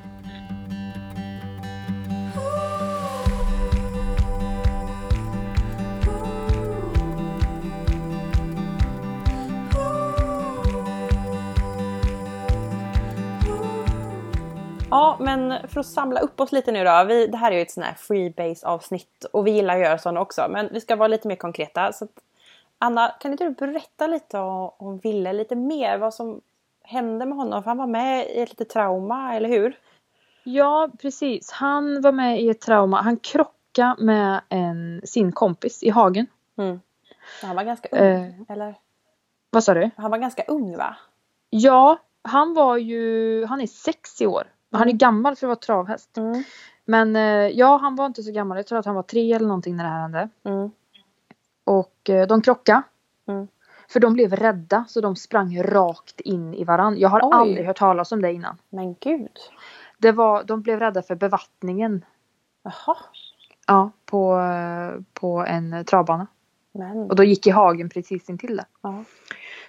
Ja, 14.89 15.17
men 15.19 15.67
för 15.67 15.79
att 15.79 15.85
samla 15.85 16.19
upp 16.19 16.39
oss 16.39 16.51
lite 16.51 16.71
nu 16.71 16.83
då. 16.83 17.03
Vi, 17.07 17.27
det 17.27 17.37
här 17.37 17.51
är 17.51 17.55
ju 17.55 17.61
ett 17.61 17.71
sånt 17.71 17.85
här 17.85 17.93
freebase 17.93 18.67
avsnitt 18.67 19.25
och 19.33 19.47
vi 19.47 19.51
gillar 19.51 19.75
att 19.75 19.81
göra 19.81 19.97
sådana 19.97 20.21
också. 20.21 20.47
Men 20.49 20.69
vi 20.71 20.81
ska 20.81 20.95
vara 20.95 21.07
lite 21.07 21.27
mer 21.27 21.35
konkreta. 21.35 21.93
Så 21.93 22.05
att, 22.05 22.11
Anna, 22.77 23.15
kan 23.19 23.31
inte 23.31 23.43
du 23.43 23.49
berätta 23.49 24.07
lite 24.07 24.39
om, 24.39 24.71
om 24.77 24.97
Ville 24.97 25.33
lite 25.33 25.55
mer? 25.55 25.97
Vad 25.97 26.13
som 26.13 26.41
hände 26.87 27.25
med 27.25 27.37
honom? 27.37 27.63
För 27.63 27.69
han 27.69 27.77
var 27.77 27.87
med 27.87 28.29
i 28.29 28.39
ett 28.41 28.49
litet 28.49 28.69
trauma, 28.69 29.35
eller 29.35 29.49
hur? 29.49 29.79
Ja, 30.43 30.89
precis. 31.01 31.51
Han 31.51 32.01
var 32.01 32.11
med 32.11 32.41
i 32.41 32.49
ett 32.49 32.61
trauma. 32.61 33.01
Han 33.01 33.17
krockade 33.17 33.95
med 34.03 34.41
en, 34.49 35.01
sin 35.05 35.31
kompis 35.31 35.83
i 35.83 35.89
hagen. 35.89 36.27
Mm. 36.57 36.79
Han 37.43 37.55
var 37.55 37.63
ganska 37.63 37.87
ung, 37.91 38.01
Eh. 38.01 38.31
eller? 38.49 38.75
Vad 39.49 39.63
sa 39.63 39.73
du? 39.73 39.89
Han 39.97 40.11
var 40.11 40.17
ganska 40.17 40.43
ung 40.47 40.77
va? 40.77 40.95
Ja, 41.49 41.97
han 42.21 42.53
var 42.53 42.77
ju, 42.77 43.45
han 43.45 43.61
är 43.61 43.67
60 43.67 44.27
år. 44.27 44.43
Han 44.71 44.89
är 44.89 44.93
gammal 44.93 45.35
för 45.35 45.47
att 45.47 45.49
vara 45.49 45.55
travhäst. 45.55 46.17
Mm. 46.17 46.43
Men 46.85 47.15
eh, 47.15 47.47
ja, 47.57 47.77
han 47.77 47.95
var 47.95 48.05
inte 48.05 48.23
så 48.23 48.31
gammal. 48.31 48.57
Jag 48.57 48.67
tror 48.67 48.79
att 48.79 48.85
han 48.85 48.95
var 48.95 49.03
tre 49.03 49.33
eller 49.33 49.47
någonting 49.47 49.75
när 49.75 49.83
det 49.83 49.89
här 49.89 50.01
hände. 50.01 50.29
Mm. 50.43 50.71
Och 51.63 52.09
eh, 52.09 52.27
de 52.27 52.41
krockade. 52.41 52.81
Mm. 53.27 53.47
För 53.89 53.99
de 53.99 54.13
blev 54.13 54.33
rädda 54.35 54.85
så 54.87 55.01
de 55.01 55.15
sprang 55.15 55.63
rakt 55.63 56.19
in 56.21 56.53
i 56.53 56.63
varandra. 56.63 56.99
Jag 56.99 57.09
har 57.09 57.19
Oj. 57.23 57.29
aldrig 57.33 57.65
hört 57.65 57.77
talas 57.77 58.11
om 58.11 58.21
det 58.21 58.33
innan. 58.33 58.57
Men 58.69 58.95
gud. 58.99 59.37
Det 59.97 60.11
var, 60.11 60.43
de 60.43 60.61
blev 60.61 60.79
rädda 60.79 61.01
för 61.01 61.15
bevattningen. 61.15 62.05
Jaha. 62.63 62.97
Ja, 63.67 63.91
på, 64.05 64.41
på 65.13 65.45
en 65.47 65.85
travbana. 65.85 66.27
Men. 66.71 66.97
Och 67.09 67.15
då 67.15 67.23
gick 67.23 67.47
i 67.47 67.49
hagen 67.49 67.89
precis 67.89 68.29
intill 68.29 68.57
det. 68.57 68.65
Ja. 68.81 69.03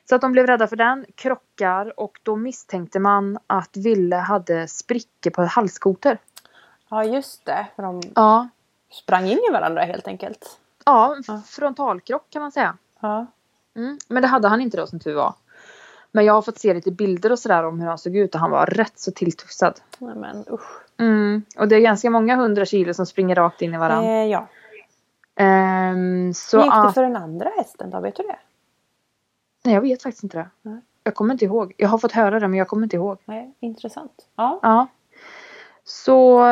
Så 0.09 0.15
att 0.15 0.21
de 0.21 0.33
blev 0.33 0.47
rädda 0.47 0.67
för 0.67 0.77
den, 0.77 1.07
krockar 1.15 2.01
och 2.01 2.21
då 2.23 2.37
misstänkte 2.37 3.01
man 3.01 3.39
att 3.47 3.77
Ville 3.77 4.17
hade 4.17 4.69
sprickor 4.69 5.31
på 5.31 5.43
halskoter. 5.43 6.19
ja 6.89 7.05
just 7.05 7.45
det. 7.45 7.67
För 7.77 7.83
de 7.83 8.03
Ja. 8.15 8.49
sprang 8.91 9.25
in 9.27 9.39
i 9.49 9.53
varandra 9.53 9.83
helt 9.83 10.09
enkelt. 10.09 10.61
Ja, 10.85 11.17
Ja. 11.27 11.43
frontalkrock 11.47 12.31
kan 12.31 12.43
man 12.43 12.53
säga. 12.53 12.77
Ja. 13.01 13.27
Mm. 13.77 13.99
Men 14.09 14.23
det 14.23 14.29
hade 14.29 14.49
han 14.49 14.61
inte 14.61 14.77
då 14.77 14.87
som 14.87 15.01
tur 15.01 15.15
var. 15.15 15.35
Men 16.13 16.25
jag 16.25 16.33
har 16.33 16.43
fått 16.43 16.59
se 16.59 16.75
lite 16.75 16.91
bilder 16.91 17.33
och 17.33 17.39
sådär 17.39 17.65
om 17.65 17.81
hur 17.81 17.89
han 17.89 17.99
såg 17.99 18.17
ut 18.17 18.35
och 18.35 18.41
han 18.41 18.51
var 18.51 18.67
rätt 18.67 18.99
så 18.99 19.13
tilltufsad. 19.13 19.81
Nej 19.99 20.15
men 20.17 20.45
usch. 20.51 20.83
Mm. 20.99 21.43
Och 21.59 21.69
det 21.69 21.77
är 21.77 21.81
ganska 21.81 22.11
många 22.11 22.37
hundra 22.37 22.65
kilo 22.65 22.95
som 22.95 23.07
springer 23.07 23.35
rakt 23.35 23.63
in 23.63 23.75
i 23.75 23.79
varandra. 23.79 24.11
Eh, 24.11 24.27
ja. 24.27 24.47
Ehm, 25.37 26.35
så 26.35 26.57
Hur 26.57 26.65
gick 26.65 26.75
det 26.87 26.93
för 26.93 27.03
den 27.03 27.17
andra 27.17 27.51
hästen 27.57 27.91
då? 27.91 28.01
Vet 28.01 28.17
du 28.17 28.23
det? 28.23 28.39
Nej, 29.65 29.75
jag 29.75 29.81
vet 29.81 30.03
faktiskt 30.03 30.25
inte 30.25 30.39
det. 30.39 30.49
Nej. 30.63 30.81
Jag 31.05 31.15
kommer 31.15 31.35
inte 31.35 31.45
ihåg. 31.45 31.75
Jag 31.77 31.89
har 31.89 31.99
fått 31.99 32.13
höra 32.13 32.41
det 32.41 32.49
men 32.49 32.59
jag 32.59 32.69
kommer 32.69 32.83
inte 32.83 32.97
ihåg. 32.97 33.19
Nej, 33.25 33.55
intressant. 33.61 34.29
Ja. 34.37 34.61
Ja. 34.63 34.87
Så 35.85 36.45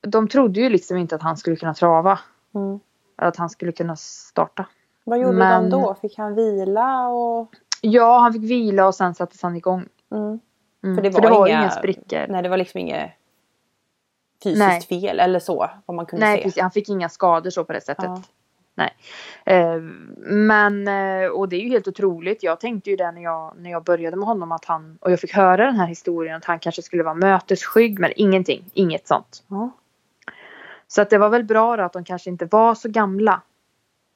de 0.00 0.28
trodde 0.28 0.60
ju 0.60 0.68
liksom 0.68 0.96
inte 0.96 1.14
att 1.14 1.22
han 1.22 1.36
skulle 1.36 1.56
kunna 1.56 1.74
trava. 1.74 2.18
Mm. 2.54 2.80
Eller 3.18 3.28
att 3.28 3.36
han 3.36 3.50
skulle 3.50 3.72
kunna 3.72 3.96
starta. 3.96 4.66
Vad 5.08 5.18
gjorde 5.18 5.36
Men- 5.38 5.70
de 5.70 5.80
då? 5.82 5.94
Fick 5.94 6.18
han 6.18 6.34
vila 6.34 7.08
och... 7.08 7.48
Ja, 7.80 8.18
han 8.18 8.32
fick 8.32 8.42
vila 8.42 8.86
och 8.86 8.94
sen 8.94 9.14
sattes 9.14 9.42
han 9.42 9.56
igång. 9.56 9.84
Mm. 10.12 10.40
Mm. 10.84 10.96
För 10.96 11.02
det 11.02 11.10
var 11.10 11.46
inga- 11.48 11.58
inga 11.60 11.70
sprickor. 11.70 12.26
Nej, 12.28 12.42
det 12.42 12.48
var 12.48 12.56
liksom 12.56 12.80
inget 12.80 13.10
fysiskt 14.42 14.58
Nej. 14.58 14.80
fel 14.82 15.20
eller 15.20 15.38
så. 15.40 15.70
Vad 15.86 15.94
man 15.94 16.06
kunde 16.06 16.26
Nej, 16.26 16.36
se. 16.38 16.42
precis. 16.42 16.62
Han 16.62 16.70
fick 16.70 16.88
inga 16.88 17.08
skador 17.08 17.50
så 17.50 17.64
på 17.64 17.72
det 17.72 17.80
sättet. 17.80 18.04
Ja. 18.04 18.22
Nej. 18.74 18.90
Eh, 19.44 19.80
men, 20.26 20.88
eh, 20.88 21.28
och 21.28 21.48
det 21.48 21.56
är 21.56 21.60
ju 21.60 21.68
helt 21.68 21.88
otroligt. 21.88 22.42
Jag 22.42 22.60
tänkte 22.60 22.90
ju 22.90 22.96
det 22.96 23.12
när 23.12 23.22
jag, 23.22 23.52
när 23.56 23.70
jag 23.70 23.84
började 23.84 24.16
med 24.16 24.26
honom 24.28 24.52
att 24.52 24.64
han, 24.64 24.98
och 25.00 25.12
jag 25.12 25.20
fick 25.20 25.34
höra 25.34 25.64
den 25.66 25.76
här 25.76 25.86
historien 25.86 26.36
att 26.36 26.44
han 26.44 26.58
kanske 26.58 26.82
skulle 26.82 27.02
vara 27.02 27.14
mötesskygg 27.14 27.98
men 27.98 28.12
ingenting. 28.16 28.64
Inget 28.74 29.08
sånt. 29.08 29.44
Ja. 29.48 29.70
Så 30.88 31.02
att 31.02 31.10
det 31.10 31.18
var 31.18 31.28
väl 31.28 31.44
bra 31.44 31.76
då 31.76 31.82
att 31.82 31.92
de 31.92 32.04
kanske 32.04 32.30
inte 32.30 32.44
var 32.46 32.74
så 32.74 32.88
gamla. 32.88 33.40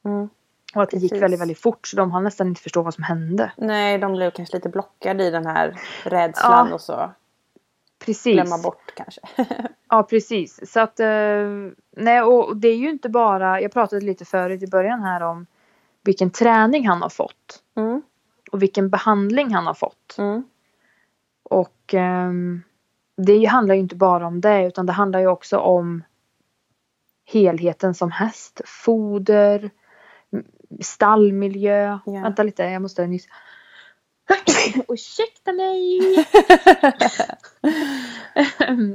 Mm. 0.05 0.29
Och 0.75 0.83
att 0.83 0.89
det 0.89 0.97
gick 0.97 1.21
väldigt, 1.21 1.41
väldigt 1.41 1.59
fort 1.59 1.87
så 1.87 1.97
de 1.97 2.11
hann 2.11 2.23
nästan 2.23 2.47
inte 2.47 2.61
förstå 2.61 2.81
vad 2.81 2.93
som 2.93 3.03
hände. 3.03 3.51
Nej, 3.57 3.97
de 3.97 4.11
blev 4.13 4.31
kanske 4.31 4.57
lite 4.57 4.69
blockade 4.69 5.23
i 5.23 5.29
den 5.31 5.45
här 5.45 5.79
rädslan 6.03 6.67
Ja. 6.67 6.73
och 6.73 6.81
så 6.81 7.11
Precis. 8.05 8.33
glömma 8.33 8.57
bort 8.57 8.93
kanske. 8.95 9.21
Ja, 9.89 10.03
precis. 10.03 10.71
Så 10.71 10.79
att, 10.79 10.99
eh, 10.99 11.47
nej, 11.97 12.21
och 12.21 12.57
det 12.57 12.67
är 12.67 12.75
ju 12.75 12.89
inte 12.89 13.09
bara, 13.09 13.61
jag 13.61 13.71
pratade 13.71 14.05
lite 14.05 14.25
förut 14.25 14.63
i 14.63 14.67
början 14.67 15.01
här 15.01 15.21
om 15.21 15.45
vilken 16.03 16.29
träning 16.29 16.87
han 16.87 17.01
har 17.01 17.09
fått. 17.09 17.63
Mm. 17.75 18.01
Och 18.51 18.61
vilken 18.61 18.89
behandling 18.89 19.53
han 19.53 19.67
har 19.67 19.73
fått. 19.73 20.15
Mm. 20.17 20.43
Och 21.43 21.93
ehm, 21.93 22.63
det 23.17 23.45
handlar 23.45 23.75
ju 23.75 23.81
inte 23.81 23.95
bara 23.95 24.27
om 24.27 24.41
det 24.41 24.67
utan 24.67 24.85
det 24.85 24.93
handlar 24.93 25.19
ju 25.19 25.27
också 25.27 25.57
om 25.57 26.03
helheten 27.25 27.93
som 27.93 28.11
häst. 28.11 28.61
Foder, 28.65 29.71
stallmiljö. 30.81 31.99
Ja. 32.05 32.21
Vänta 32.21 32.43
lite, 32.43 32.63
jag 32.63 32.81
måste 32.81 33.07
nyss. 33.07 33.27
Ursäkta 34.87 35.53
mig! 35.53 35.99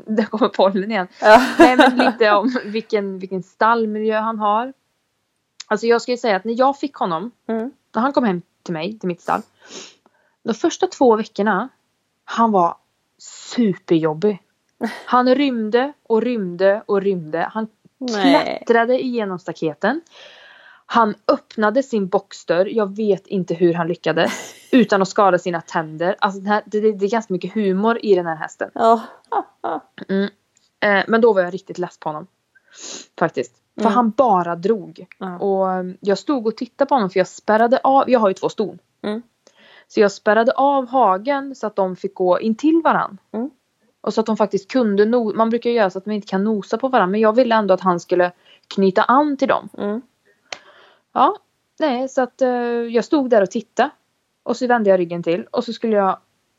Där 0.06 0.24
kommer 0.24 0.48
pollen 0.48 0.90
igen. 0.90 1.08
Ja. 1.20 1.42
Nej 1.58 1.76
men 1.76 1.96
lite 1.96 2.30
om 2.30 2.60
vilken, 2.64 3.18
vilken 3.18 3.42
stallmiljö 3.42 4.18
han 4.20 4.38
har. 4.38 4.72
Alltså 5.66 5.86
jag 5.86 6.02
ska 6.02 6.12
ju 6.12 6.18
säga 6.18 6.36
att 6.36 6.44
när 6.44 6.58
jag 6.58 6.78
fick 6.78 6.94
honom, 6.94 7.30
Mm. 7.48 7.70
när 7.94 8.02
han 8.02 8.12
kom 8.12 8.24
hem 8.24 8.42
till 8.62 8.74
mig, 8.74 8.98
till 8.98 9.06
mitt 9.08 9.20
stall. 9.20 9.42
De 10.42 10.54
första 10.54 10.86
två 10.86 11.16
veckorna, 11.16 11.68
han 12.24 12.52
var 12.52 12.76
superjobbig. 13.18 14.42
Han 15.04 15.34
rymde 15.34 15.92
och 16.02 16.22
rymde 16.22 16.82
och 16.86 17.02
rymde. 17.02 17.50
Han 17.52 17.68
Nej. 17.98 18.22
klättrade 18.22 19.02
igenom 19.04 19.38
staketen. 19.38 20.00
Han 20.90 21.14
öppnade 21.32 21.82
sin 21.82 22.08
boxdörr, 22.08 22.66
jag 22.66 22.96
vet 22.96 23.26
inte 23.26 23.54
hur 23.54 23.74
han 23.74 23.88
lyckades. 23.88 24.54
Utan 24.72 25.02
att 25.02 25.08
skada 25.08 25.38
sina 25.38 25.60
tänder. 25.60 26.16
Alltså 26.18 26.40
det, 26.40 26.48
här, 26.48 26.62
det, 26.66 26.80
det, 26.80 26.92
det 26.92 27.06
är 27.06 27.10
ganska 27.10 27.32
mycket 27.32 27.54
humor 27.54 27.98
i 28.02 28.14
den 28.14 28.26
här 28.26 28.36
hästen. 28.36 28.70
Ja. 28.74 29.80
Mm. 30.08 30.28
Eh, 30.80 31.04
men 31.08 31.20
då 31.20 31.32
var 31.32 31.42
jag 31.42 31.54
riktigt 31.54 31.78
less 31.78 31.98
på 32.00 32.08
honom. 32.08 32.26
Faktiskt. 33.18 33.52
För 33.74 33.80
Mm. 33.82 33.92
han 33.94 34.10
bara 34.10 34.56
drog. 34.56 35.06
Ja. 35.18 35.38
Och 35.38 35.72
eh, 35.72 35.84
jag 36.00 36.18
stod 36.18 36.46
och 36.46 36.56
tittade 36.56 36.88
på 36.88 36.94
honom 36.94 37.10
för 37.10 37.20
jag 37.20 37.28
spärrade 37.28 37.80
av, 37.84 38.10
jag 38.10 38.20
har 38.20 38.28
ju 38.28 38.34
två 38.34 38.48
ston. 38.48 38.78
Mm. 39.02 39.22
Så 39.88 40.00
jag 40.00 40.12
spärrade 40.12 40.52
av 40.52 40.88
hagen 40.88 41.54
så 41.54 41.66
att 41.66 41.76
de 41.76 41.96
fick 41.96 42.14
gå 42.14 42.40
in 42.40 42.54
till 42.54 42.80
varann. 42.84 43.18
Mm. 43.32 43.50
Och 44.00 44.14
så 44.14 44.20
att 44.20 44.26
de 44.26 44.36
faktiskt 44.36 44.70
kunde 44.70 45.04
no- 45.04 45.34
man 45.34 45.50
brukar 45.50 45.70
göra 45.70 45.90
så 45.90 45.98
att 45.98 46.06
man 46.06 46.14
inte 46.14 46.28
kan 46.28 46.44
nosa 46.44 46.78
på 46.78 46.88
varandra 46.88 47.10
men 47.10 47.20
jag 47.20 47.32
ville 47.32 47.54
ändå 47.54 47.74
att 47.74 47.80
han 47.80 48.00
skulle 48.00 48.32
knyta 48.68 49.02
an 49.02 49.36
till 49.36 49.48
dem. 49.48 49.68
Ja, 51.12 51.36
nej 51.78 52.08
så 52.08 52.22
att 52.22 52.42
eh, 52.42 52.48
jag 52.90 53.04
stod 53.04 53.30
där 53.30 53.42
och 53.42 53.50
tittade. 53.50 53.90
Och 54.42 54.56
så 54.56 54.66
vände 54.66 54.90
jag 54.90 55.00
ryggen 55.00 55.22
till 55.22 55.44
och 55.50 55.64
så 55.64 55.72
skulle 55.72 55.96
jag 55.96 56.18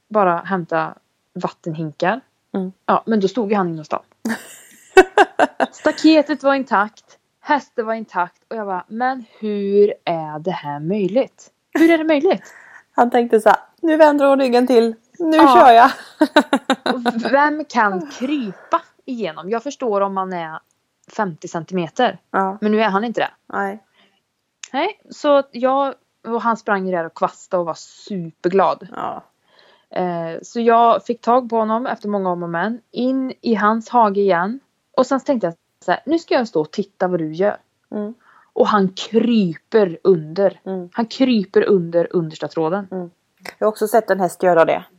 bara 0.09 0.37
hämta 0.37 0.93
vattenhinkar. 1.33 2.21
Mm. 2.55 2.71
Ja, 2.85 3.03
men 3.05 3.19
då 3.19 3.27
stod 3.27 3.49
ju 3.51 3.55
han 3.57 3.69
inne 3.69 3.77
hos 3.77 3.89
dem. 3.89 4.01
Staketet 5.71 6.43
var 6.43 6.53
intakt. 6.53 7.17
Hästen 7.41 7.85
var 7.85 7.93
intakt 7.93 8.41
och 8.47 8.55
jag 8.55 8.67
bara, 8.67 8.85
men 8.87 9.25
hur 9.39 9.93
är 10.05 10.39
det 10.39 10.51
här 10.51 10.79
möjligt? 10.79 11.51
Hur 11.73 11.89
är 11.91 11.97
det 11.97 12.03
möjligt? 12.03 12.53
Han 12.91 13.11
tänkte 13.11 13.41
så 13.41 13.49
här, 13.49 13.57
nu 13.81 13.97
vänder 13.97 14.25
hon 14.27 14.39
ryggen 14.39 14.67
till, 14.67 14.95
nu 15.19 15.37
Ja. 15.37 15.55
kör 15.55 15.71
jag. 15.73 15.91
Vem 17.31 17.65
kan 17.65 18.07
krypa 18.11 18.81
igenom? 19.05 19.49
Jag 19.49 19.63
förstår 19.63 20.01
om 20.01 20.13
man 20.13 20.33
är 20.33 20.59
50 21.15 21.47
centimeter. 21.47 22.19
Ja, 22.31 22.57
Men 22.61 22.71
nu 22.71 22.81
är 22.81 22.89
han 22.89 23.03
inte 23.03 23.21
det. 23.21 23.29
nej. 23.53 23.83
Nej, 24.73 25.01
så 25.09 25.43
jag 25.51 25.93
och 26.27 26.41
han 26.41 26.57
sprang 26.57 26.91
där 26.91 27.05
och 27.05 27.13
kvastade 27.13 27.59
och 27.59 27.65
var 27.65 27.73
superglad. 27.73 28.87
Ja. 28.95 29.23
Eh, 29.89 30.41
så 30.41 30.59
jag 30.59 31.05
fick 31.05 31.21
tag 31.21 31.49
på 31.49 31.55
honom 31.55 31.85
efter 31.85 32.07
många 32.09 32.29
om 32.31 32.43
och 32.43 32.49
men. 32.49 32.81
In 32.91 33.33
i 33.41 33.55
hans 33.55 33.89
hage 33.89 34.21
igen. 34.21 34.59
Och 34.97 35.05
sen 35.05 35.19
tänkte 35.19 35.47
jag 35.47 35.53
så 35.85 35.91
här, 35.91 36.01
nu 36.05 36.19
ska 36.19 36.33
jag 36.33 36.47
stå 36.47 36.61
och 36.61 36.71
titta 36.71 37.07
vad 37.07 37.19
du 37.19 37.33
gör. 37.33 37.57
Mm. 37.91 38.13
Och 38.53 38.67
han 38.67 38.93
kryper 38.93 39.97
under. 40.03 40.59
Mm. 40.65 40.89
Han 40.93 41.05
kryper 41.05 41.63
under 41.69 42.15
understa 42.15 42.47
tråden. 42.47 42.87
Jag 43.57 43.67
har 43.67 43.71
också 43.71 43.87
sett 43.87 44.09
en 44.09 44.19
häst 44.19 44.43
göra 44.43 44.65
det. 44.65 44.83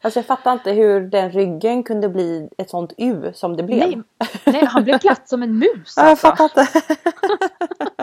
Alltså 0.00 0.18
jag 0.18 0.26
fattar 0.26 0.52
inte 0.52 0.72
hur 0.72 1.00
den 1.00 1.30
ryggen 1.30 1.82
kunde 1.82 2.08
bli 2.08 2.48
ett 2.58 2.70
sånt 2.70 2.92
U 2.96 3.32
som 3.34 3.56
det 3.56 3.62
blev. 3.62 3.78
Nej, 3.78 4.02
nej, 4.46 4.64
han 4.64 4.84
blev 4.84 4.98
platt 4.98 5.28
som 5.28 5.42
en 5.42 5.58
mus. 5.58 5.94
Ja, 5.96 6.02
jag 6.02 6.10
Alltså. 6.10 6.26
fattar 6.26 6.60
inte. 6.60 6.82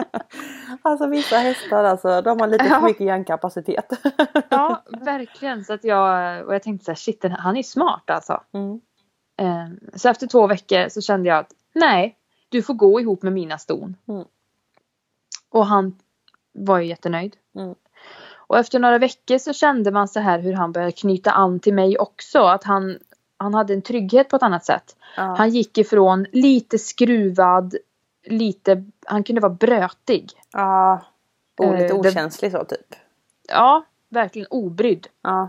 alltså 0.82 1.06
vissa 1.06 1.36
hästar 1.36 1.84
alltså, 1.84 2.22
de 2.22 2.40
har 2.40 2.46
lite 2.48 2.64
för 2.64 2.80
mycket 2.80 3.06
hjärnkapacitet. 3.06 3.92
Ja, 4.48 4.82
verkligen. 5.00 5.64
Så 5.64 5.72
att 5.72 5.84
jag, 5.84 6.46
och 6.46 6.54
jag 6.54 6.62
tänkte 6.62 6.84
så 6.84 6.90
här, 6.90 6.96
shit, 6.96 7.22
den- 7.22 7.32
han 7.32 7.56
är 7.56 7.62
smart 7.62 8.10
alltså. 8.10 8.42
Mm. 8.52 8.80
Eh, 9.40 9.76
Så 9.94 10.08
efter 10.08 10.26
två 10.26 10.46
veckor 10.46 10.88
så 10.88 11.00
kände 11.00 11.28
jag 11.28 11.38
att 11.38 11.52
nej, 11.74 12.16
du 12.48 12.62
får 12.62 12.74
gå 12.74 13.00
ihop 13.00 13.22
med 13.22 13.32
mina 13.32 13.58
ston. 13.58 13.96
Mm. 14.08 14.24
Och 15.50 15.66
han 15.66 15.98
var 16.52 16.78
ju 16.78 16.86
jättenöjd. 16.86 17.36
Mm. 17.58 17.74
Och 18.48 18.58
efter 18.58 18.78
några 18.78 18.98
veckor 18.98 19.38
så 19.38 19.52
kände 19.52 19.90
man 19.90 20.08
så 20.08 20.20
här 20.20 20.38
hur 20.38 20.52
han 20.52 20.72
började 20.72 20.92
knyta 20.92 21.30
an 21.30 21.60
till 21.60 21.74
mig 21.74 21.98
också. 21.98 22.38
Att 22.42 22.64
han, 22.64 22.98
han 23.36 23.54
hade 23.54 23.74
en 23.74 23.82
trygghet 23.82 24.28
på 24.28 24.36
ett 24.36 24.42
annat 24.42 24.64
sätt. 24.64 24.96
Ja. 25.16 25.22
Han 25.22 25.50
gick 25.50 25.78
ifrån 25.78 26.26
lite 26.32 26.78
skruvad, 26.78 27.74
lite, 28.26 28.84
han 29.06 29.24
kunde 29.24 29.40
vara 29.40 29.52
brötig. 29.52 30.30
ja. 30.52 31.00
Och 31.58 31.72
lite 31.72 31.84
Eh, 31.94 32.02
det- 32.02 32.08
okänslig 32.10 32.52
så 32.52 32.64
typ. 32.64 32.94
Ja, 33.48 33.84
verkligen 34.08 34.48
obrydd. 34.50 35.06
Ja. 35.22 35.48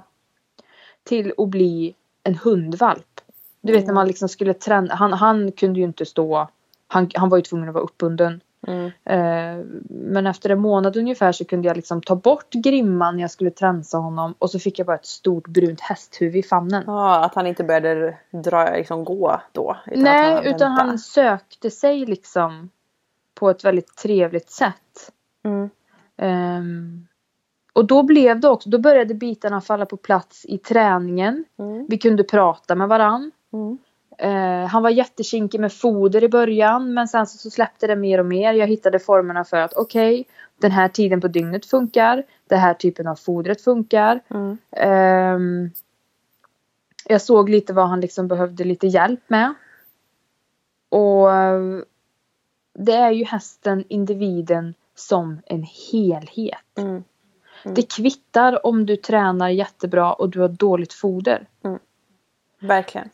till 1.03 1.33
att 1.37 1.47
bli 1.49 1.95
en 2.23 2.35
hundvalp. 2.35 3.21
Du 3.61 3.73
vet 3.73 3.87
när 3.87 3.93
man 3.93 4.07
liksom 4.07 4.29
skulle 4.29 4.53
träna, 4.53 4.95
han, 4.95 5.13
han 5.13 5.51
kunde 5.51 5.79
ju 5.79 5.85
inte 5.85 6.05
stå, 6.05 6.47
han, 6.87 7.09
han 7.15 7.29
var 7.29 7.37
ju 7.37 7.41
tvungen 7.43 7.67
att 7.67 7.73
vara 7.73 7.83
uppbunden. 7.83 8.41
Mm. 8.67 8.85
Eh, 8.85 9.65
men 9.89 10.27
efter 10.27 10.49
en 10.49 10.59
månad 10.59 10.97
ungefär 10.97 11.31
så 11.31 11.45
kunde 11.45 11.67
jag 11.67 11.75
liksom 11.75 12.01
ta 12.01 12.15
bort 12.15 12.53
grimman 12.53 13.15
när 13.15 13.21
jag 13.21 13.31
skulle 13.31 13.51
tränsa 13.51 13.97
honom 13.97 14.35
och 14.39 14.49
så 14.49 14.59
fick 14.59 14.79
jag 14.79 14.87
bara 14.87 14.95
ett 14.95 15.05
stort 15.05 15.47
brunt 15.47 15.81
hästhuvud 15.81 16.35
i 16.35 16.43
famnen. 16.43 16.83
ja, 16.87 17.25
att 17.25 17.35
han 17.35 17.47
inte 17.47 17.63
började 17.63 18.17
dra, 18.31 18.75
liksom 18.75 19.03
gå 19.03 19.41
då. 19.51 19.77
Utan 19.85 20.03
Nej, 20.03 20.33
att 20.33 20.45
utan 20.45 20.71
han 20.71 20.99
sökte 20.99 21.71
sig 21.71 22.05
liksom 22.05 22.69
på 23.35 23.49
ett 23.49 23.65
väldigt 23.65 23.95
trevligt 23.95 24.49
sätt. 24.49 25.11
Mm. 25.43 25.69
Ehm, 26.17 27.07
och 27.73 27.85
då 27.85 28.03
blev 28.03 28.39
det 28.39 28.49
också, 28.49 28.69
då 28.69 28.79
började 28.79 29.13
bitarna 29.13 29.61
falla 29.61 29.85
på 29.85 29.97
plats 29.97 30.45
i 30.45 30.57
träningen. 30.57 31.45
Mm. 31.59 31.85
Vi 31.89 31.97
kunde 31.97 32.23
prata 32.23 32.75
med 32.75 32.87
varann. 32.87 33.31
Mm. 33.53 33.77
Eh, 34.17 34.65
han 34.65 34.83
var 34.83 34.89
jättekinkig 34.89 35.59
med 35.59 35.73
foder 35.73 36.23
i 36.23 36.29
början 36.29 36.93
men 36.93 37.07
sen 37.07 37.27
så, 37.27 37.37
så 37.37 37.49
släppte 37.49 37.87
det 37.87 37.95
mer 37.95 38.19
och 38.19 38.25
mer. 38.25 38.53
Jag 38.53 38.67
hittade 38.67 38.99
formerna 38.99 39.43
för 39.43 39.57
att 39.57 39.73
okej, 39.73 40.25
den 40.57 40.71
här 40.71 40.87
tiden 40.87 41.21
på 41.21 41.27
dygnet 41.27 41.65
funkar. 41.65 42.23
Den 42.47 42.59
här 42.59 42.73
typen 42.73 43.07
av 43.07 43.15
fodret 43.15 43.61
funkar. 43.61 44.19
Mm. 44.29 44.57
Ehm, 44.71 45.71
jag 47.05 47.21
såg 47.21 47.49
lite 47.49 47.73
vad 47.73 47.89
han 47.89 48.01
liksom 48.01 48.27
behövde 48.27 48.63
lite 48.63 48.87
hjälp 48.87 49.21
med. 49.27 49.53
Och 50.89 51.33
eh, 51.33 51.61
det 52.73 52.95
är 52.95 53.11
ju 53.11 53.25
hästen, 53.25 53.83
individen 53.87 54.73
som 54.95 55.41
en 55.45 55.65
helhet. 55.91 56.77
Mm. 56.77 57.03
Det 57.63 57.81
kvittar 57.81 58.65
om 58.65 58.85
du 58.85 58.95
tränar 58.95 59.49
jättebra 59.49 60.13
och 60.13 60.29
du 60.29 60.39
har 60.39 60.49
dåligt 60.49 60.93
foder. 60.93 61.47
Verkligen. 62.59 63.09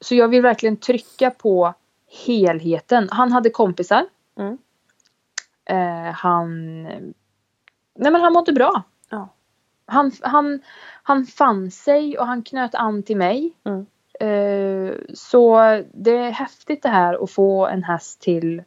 Så 0.00 0.14
jag 0.14 0.28
vill 0.28 0.42
verkligen 0.42 0.76
trycka 0.76 1.30
på 1.30 1.74
helheten. 2.26 3.08
Han 3.12 3.32
hade 3.32 3.50
kompisar. 3.50 4.06
Mm. 4.36 4.58
Eh, 5.64 6.12
han... 6.14 6.82
Nej 7.94 8.12
men 8.12 8.20
han 8.20 8.32
mådde 8.32 8.52
bra. 8.52 8.82
Ja. 9.10 9.28
Han, 9.86 10.12
han, 10.20 10.60
han 11.02 11.26
fann 11.26 11.70
sig 11.70 12.18
och 12.18 12.26
han 12.26 12.42
knöt 12.42 12.74
an 12.74 13.02
till 13.02 13.16
mig. 13.16 13.52
Mm. 13.64 13.86
Eh, 14.20 14.94
så 15.14 15.58
det 15.92 16.16
är 16.16 16.30
häftigt 16.30 16.82
det 16.82 16.88
här 16.88 17.24
att 17.24 17.30
få 17.30 17.66
en 17.66 17.84
häst 17.84 18.20
till 18.20 18.62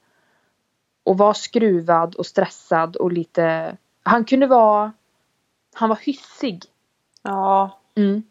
att 1.05 1.17
vara 1.17 1.33
skruvad 1.33 2.15
och 2.15 2.25
stressad 2.25 2.95
och 2.95 3.11
lite... 3.11 3.77
Han 4.03 4.25
kunde 4.25 4.47
vara... 4.47 4.91
Han 5.73 5.89
var 5.89 5.99
hyssig. 6.01 6.63
Ja. 7.21 7.79
Mm. 7.95 8.23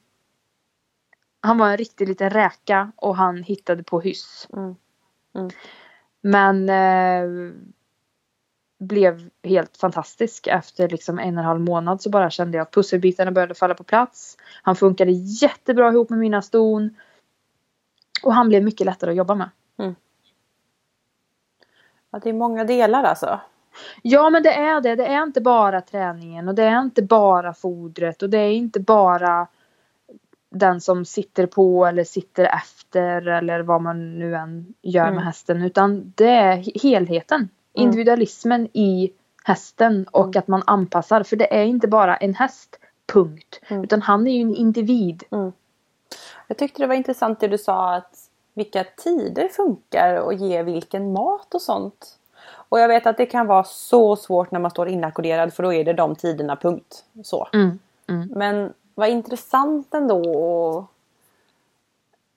Han 1.40 1.58
var 1.58 1.70
en 1.70 1.76
riktig 1.76 2.08
liten 2.08 2.30
räka 2.30 2.92
och 2.96 3.16
han 3.16 3.42
hittade 3.42 3.82
på 3.82 4.00
hyss. 4.00 4.48
Mm. 4.52 4.76
Mm. 5.34 5.50
Men 6.20 6.68
eh, 6.68 7.52
blev 8.78 9.30
helt 9.42 9.76
fantastisk. 9.76 10.46
Efter 10.46 10.88
liksom 10.88 11.18
en 11.18 11.38
och 11.38 11.40
en 11.40 11.46
halv 11.46 11.60
månad 11.60 12.02
så 12.02 12.10
bara 12.10 12.30
kände 12.30 12.58
jag 12.58 12.62
att 12.62 12.74
pusselbitarna 12.74 13.30
började 13.30 13.54
falla 13.54 13.74
på 13.74 13.84
plats. 13.84 14.36
Han 14.62 14.76
funkade 14.76 15.10
jättebra 15.10 15.88
ihop 15.88 16.10
med 16.10 16.18
mina 16.18 16.42
ston. 16.42 16.96
Och 18.22 18.34
han 18.34 18.48
blev 18.48 18.62
mycket 18.62 18.86
lättare 18.86 19.10
att 19.10 19.16
jobba 19.16 19.34
med. 19.34 19.50
ja. 19.76 19.94
Det 22.18 22.28
är 22.28 22.32
många 22.32 22.64
delar 22.64 23.04
alltså. 23.04 23.40
Ja 24.02 24.30
men 24.30 24.42
det 24.42 24.54
är 24.54 24.80
det. 24.80 24.94
Det 24.94 25.06
är 25.06 25.22
inte 25.22 25.40
bara 25.40 25.80
träningen 25.80 26.48
och 26.48 26.54
det 26.54 26.64
är 26.64 26.80
inte 26.80 27.02
bara 27.02 27.54
fodret 27.54 28.22
och 28.22 28.30
det 28.30 28.38
är 28.38 28.52
inte 28.52 28.80
bara 28.80 29.46
den 30.50 30.80
som 30.80 31.04
sitter 31.04 31.46
på 31.46 31.86
eller 31.86 32.04
sitter 32.04 32.44
efter 32.44 33.28
eller 33.28 33.60
vad 33.60 33.82
man 33.82 34.18
nu 34.18 34.34
än 34.36 34.74
gör 34.82 35.02
Mm. 35.02 35.14
med 35.14 35.24
hästen 35.24 35.62
utan 35.62 36.12
det 36.16 36.30
är 36.30 36.56
he- 36.56 36.80
helheten. 36.82 37.48
Individualismen 37.72 38.68
i 38.72 39.12
hästen 39.44 40.06
och 40.12 40.24
Mm. 40.24 40.38
att 40.38 40.48
man 40.48 40.62
anpassar 40.66 41.22
för 41.22 41.36
det 41.36 41.54
är 41.54 41.64
inte 41.64 41.88
bara 41.88 42.16
en 42.16 42.34
häst 42.34 42.78
punkt 43.12 43.60
Mm. 43.68 43.84
utan 43.84 44.02
han 44.02 44.26
är 44.26 44.32
ju 44.32 44.40
en 44.42 44.54
individ. 44.54 45.22
Jag 46.46 46.56
tyckte 46.56 46.82
det 46.82 46.86
var 46.86 46.94
intressant 46.94 47.40
det 47.40 47.48
du 47.48 47.58
sa 47.58 47.94
att 47.94 48.18
vilka 48.54 48.84
tider 48.96 49.48
funkar 49.48 50.14
och 50.16 50.34
ge 50.34 50.62
vilken 50.62 51.12
mat 51.12 51.54
och 51.54 51.62
sånt. 51.62 52.16
Och 52.52 52.80
jag 52.80 52.88
vet 52.88 53.06
att 53.06 53.16
det 53.16 53.26
kan 53.26 53.46
vara 53.46 53.64
så 53.64 54.16
svårt 54.16 54.50
när 54.50 54.60
man 54.60 54.70
står 54.70 54.88
inackorderad 54.88 55.52
för 55.54 55.62
då 55.62 55.72
är 55.72 55.84
det 55.84 55.92
de 55.92 56.16
tiderna 56.16 56.56
punkt. 56.56 57.04
Så. 57.24 57.48
Mm. 57.52 57.78
Mm. 58.08 58.28
Men 58.34 58.72
vad 58.94 59.08
intressant 59.08 59.94
ändå. 59.94 60.38
Och... 60.38 60.84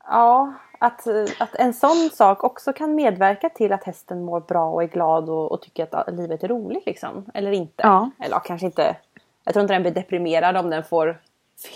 Ja, 0.08 0.54
att, 0.80 1.08
att 1.40 1.56
en 1.56 1.74
sån 1.74 2.10
sak 2.14 2.44
också 2.44 2.74
kan 2.74 2.96
medverka 2.96 3.50
till 3.50 3.74
att 3.74 3.84
hästen 3.84 4.24
mår 4.24 4.40
bra 4.40 4.70
och 4.70 4.84
är 4.84 4.88
glad 4.88 5.30
och, 5.30 5.52
och 5.52 5.62
tycker 5.62 5.96
att 5.96 6.14
livet 6.14 6.44
är 6.44 6.48
roligt 6.48 6.86
liksom. 6.86 7.26
Eller 7.34 7.52
inte. 7.52 7.84
Ja. 7.84 8.10
Eller 8.20 8.40
kanske 8.40 8.66
inte. 8.66 8.96
Jag 9.44 9.54
tror 9.54 9.62
inte 9.62 9.74
den 9.74 9.82
blir 9.82 9.92
deprimerad 9.92 10.58
om 10.58 10.70
den 10.70 10.84
får 10.84 11.22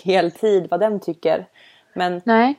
fel 0.04 0.30
tid 0.32 0.68
vad 0.70 0.80
den 0.80 1.00
tycker. 1.00 1.46
Men 1.92 2.22
Nej. 2.24 2.54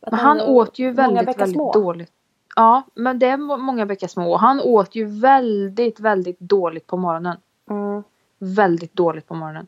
Men 0.00 0.10
den- 0.10 0.18
han 0.20 0.40
åt 0.40 0.78
ju 0.78 0.90
väldigt, 0.90 1.28
väldigt 1.38 1.52
små. 1.54 1.72
dåligt. 1.72 2.12
Ja, 2.56 2.82
men 2.94 3.18
det 3.18 3.26
är 3.26 3.36
må- 3.36 3.56
många 3.56 3.86
bäckar 3.86 4.08
små. 4.08 4.36
Han 4.36 4.60
åt 4.60 4.94
ju 4.94 5.04
väldigt, 5.20 6.00
väldigt 6.00 6.38
dåligt 6.40 6.86
på 6.86 6.96
morgonen. 6.96 7.36
Mm. 7.70 8.02
Väldigt 8.38 8.94
dåligt 8.94 9.26
på 9.28 9.34
morgonen. 9.34 9.66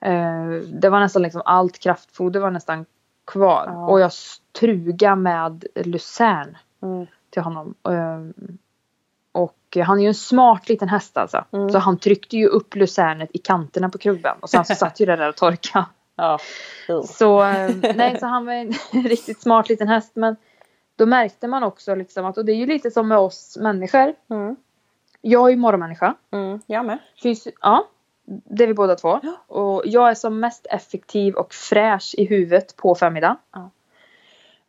Eh, 0.00 0.48
det 0.72 0.88
var 0.88 1.00
nästan 1.00 1.22
liksom 1.22 1.42
allt 1.44 1.78
kraftfoder 1.78 2.40
var 2.40 2.50
nästan 2.50 2.86
kvar. 3.26 3.64
Ja. 3.66 3.86
Och 3.86 4.00
jag 4.00 4.12
struga 4.12 5.16
med 5.16 5.64
lucern. 5.74 6.56
Mm. 6.82 7.06
till 7.30 7.42
honom. 7.42 7.74
Ehm, 7.88 8.34
och 9.32 9.76
han 9.84 9.98
är 9.98 10.02
ju 10.02 10.08
en 10.08 10.14
smart 10.14 10.68
liten 10.68 10.88
häst 10.88 11.16
alltså. 11.16 11.44
Mm. 11.52 11.70
Så 11.70 11.78
han 11.78 11.98
tryckte 11.98 12.36
ju 12.36 12.46
upp 12.46 12.74
lucernet 12.74 13.30
i 13.32 13.38
kanterna 13.38 13.88
på 13.88 13.98
krubben 13.98 14.36
och 14.40 14.50
sen 14.50 14.64
så 14.64 14.74
satt 14.74 15.00
ju 15.00 15.06
det 15.06 15.16
där 15.16 15.28
och 15.28 15.36
torkade. 15.36 15.86
Ja. 16.16 16.38
Jo. 16.88 17.02
Så, 17.02 17.42
eh, 17.42 17.70
nej, 17.94 18.18
så 18.20 18.26
han 18.26 18.46
var 18.46 18.52
en 18.52 18.72
riktigt 18.92 19.42
smart 19.42 19.68
liten 19.68 19.88
häst. 19.88 20.12
Men 20.14 20.36
då 20.96 21.06
märkte 21.06 21.48
man 21.48 21.62
också 21.62 21.94
liksom 21.94 22.26
att, 22.26 22.38
och 22.38 22.44
det 22.44 22.52
är 22.52 22.56
ju 22.56 22.66
lite 22.66 22.90
som 22.90 23.08
med 23.08 23.18
oss 23.18 23.58
människor. 23.60 24.14
Mm. 24.30 24.56
Jag 25.20 25.46
är 25.46 25.50
ju 25.50 25.56
morgonmänniska. 25.56 26.14
Mm. 26.30 26.60
Jag 26.66 26.84
med. 26.84 26.98
Finns, 27.22 27.48
ja, 27.60 27.88
det 28.44 28.62
är 28.64 28.66
vi 28.68 28.74
båda 28.74 28.94
två. 28.94 29.20
Ja. 29.22 29.56
Och 29.56 29.82
jag 29.84 30.10
är 30.10 30.14
som 30.14 30.40
mest 30.40 30.66
effektiv 30.70 31.34
och 31.34 31.54
fräsch 31.54 32.14
i 32.18 32.24
huvudet 32.24 32.76
på 32.76 32.94
förmiddagen. 32.94 33.36
Ja. 33.54 33.70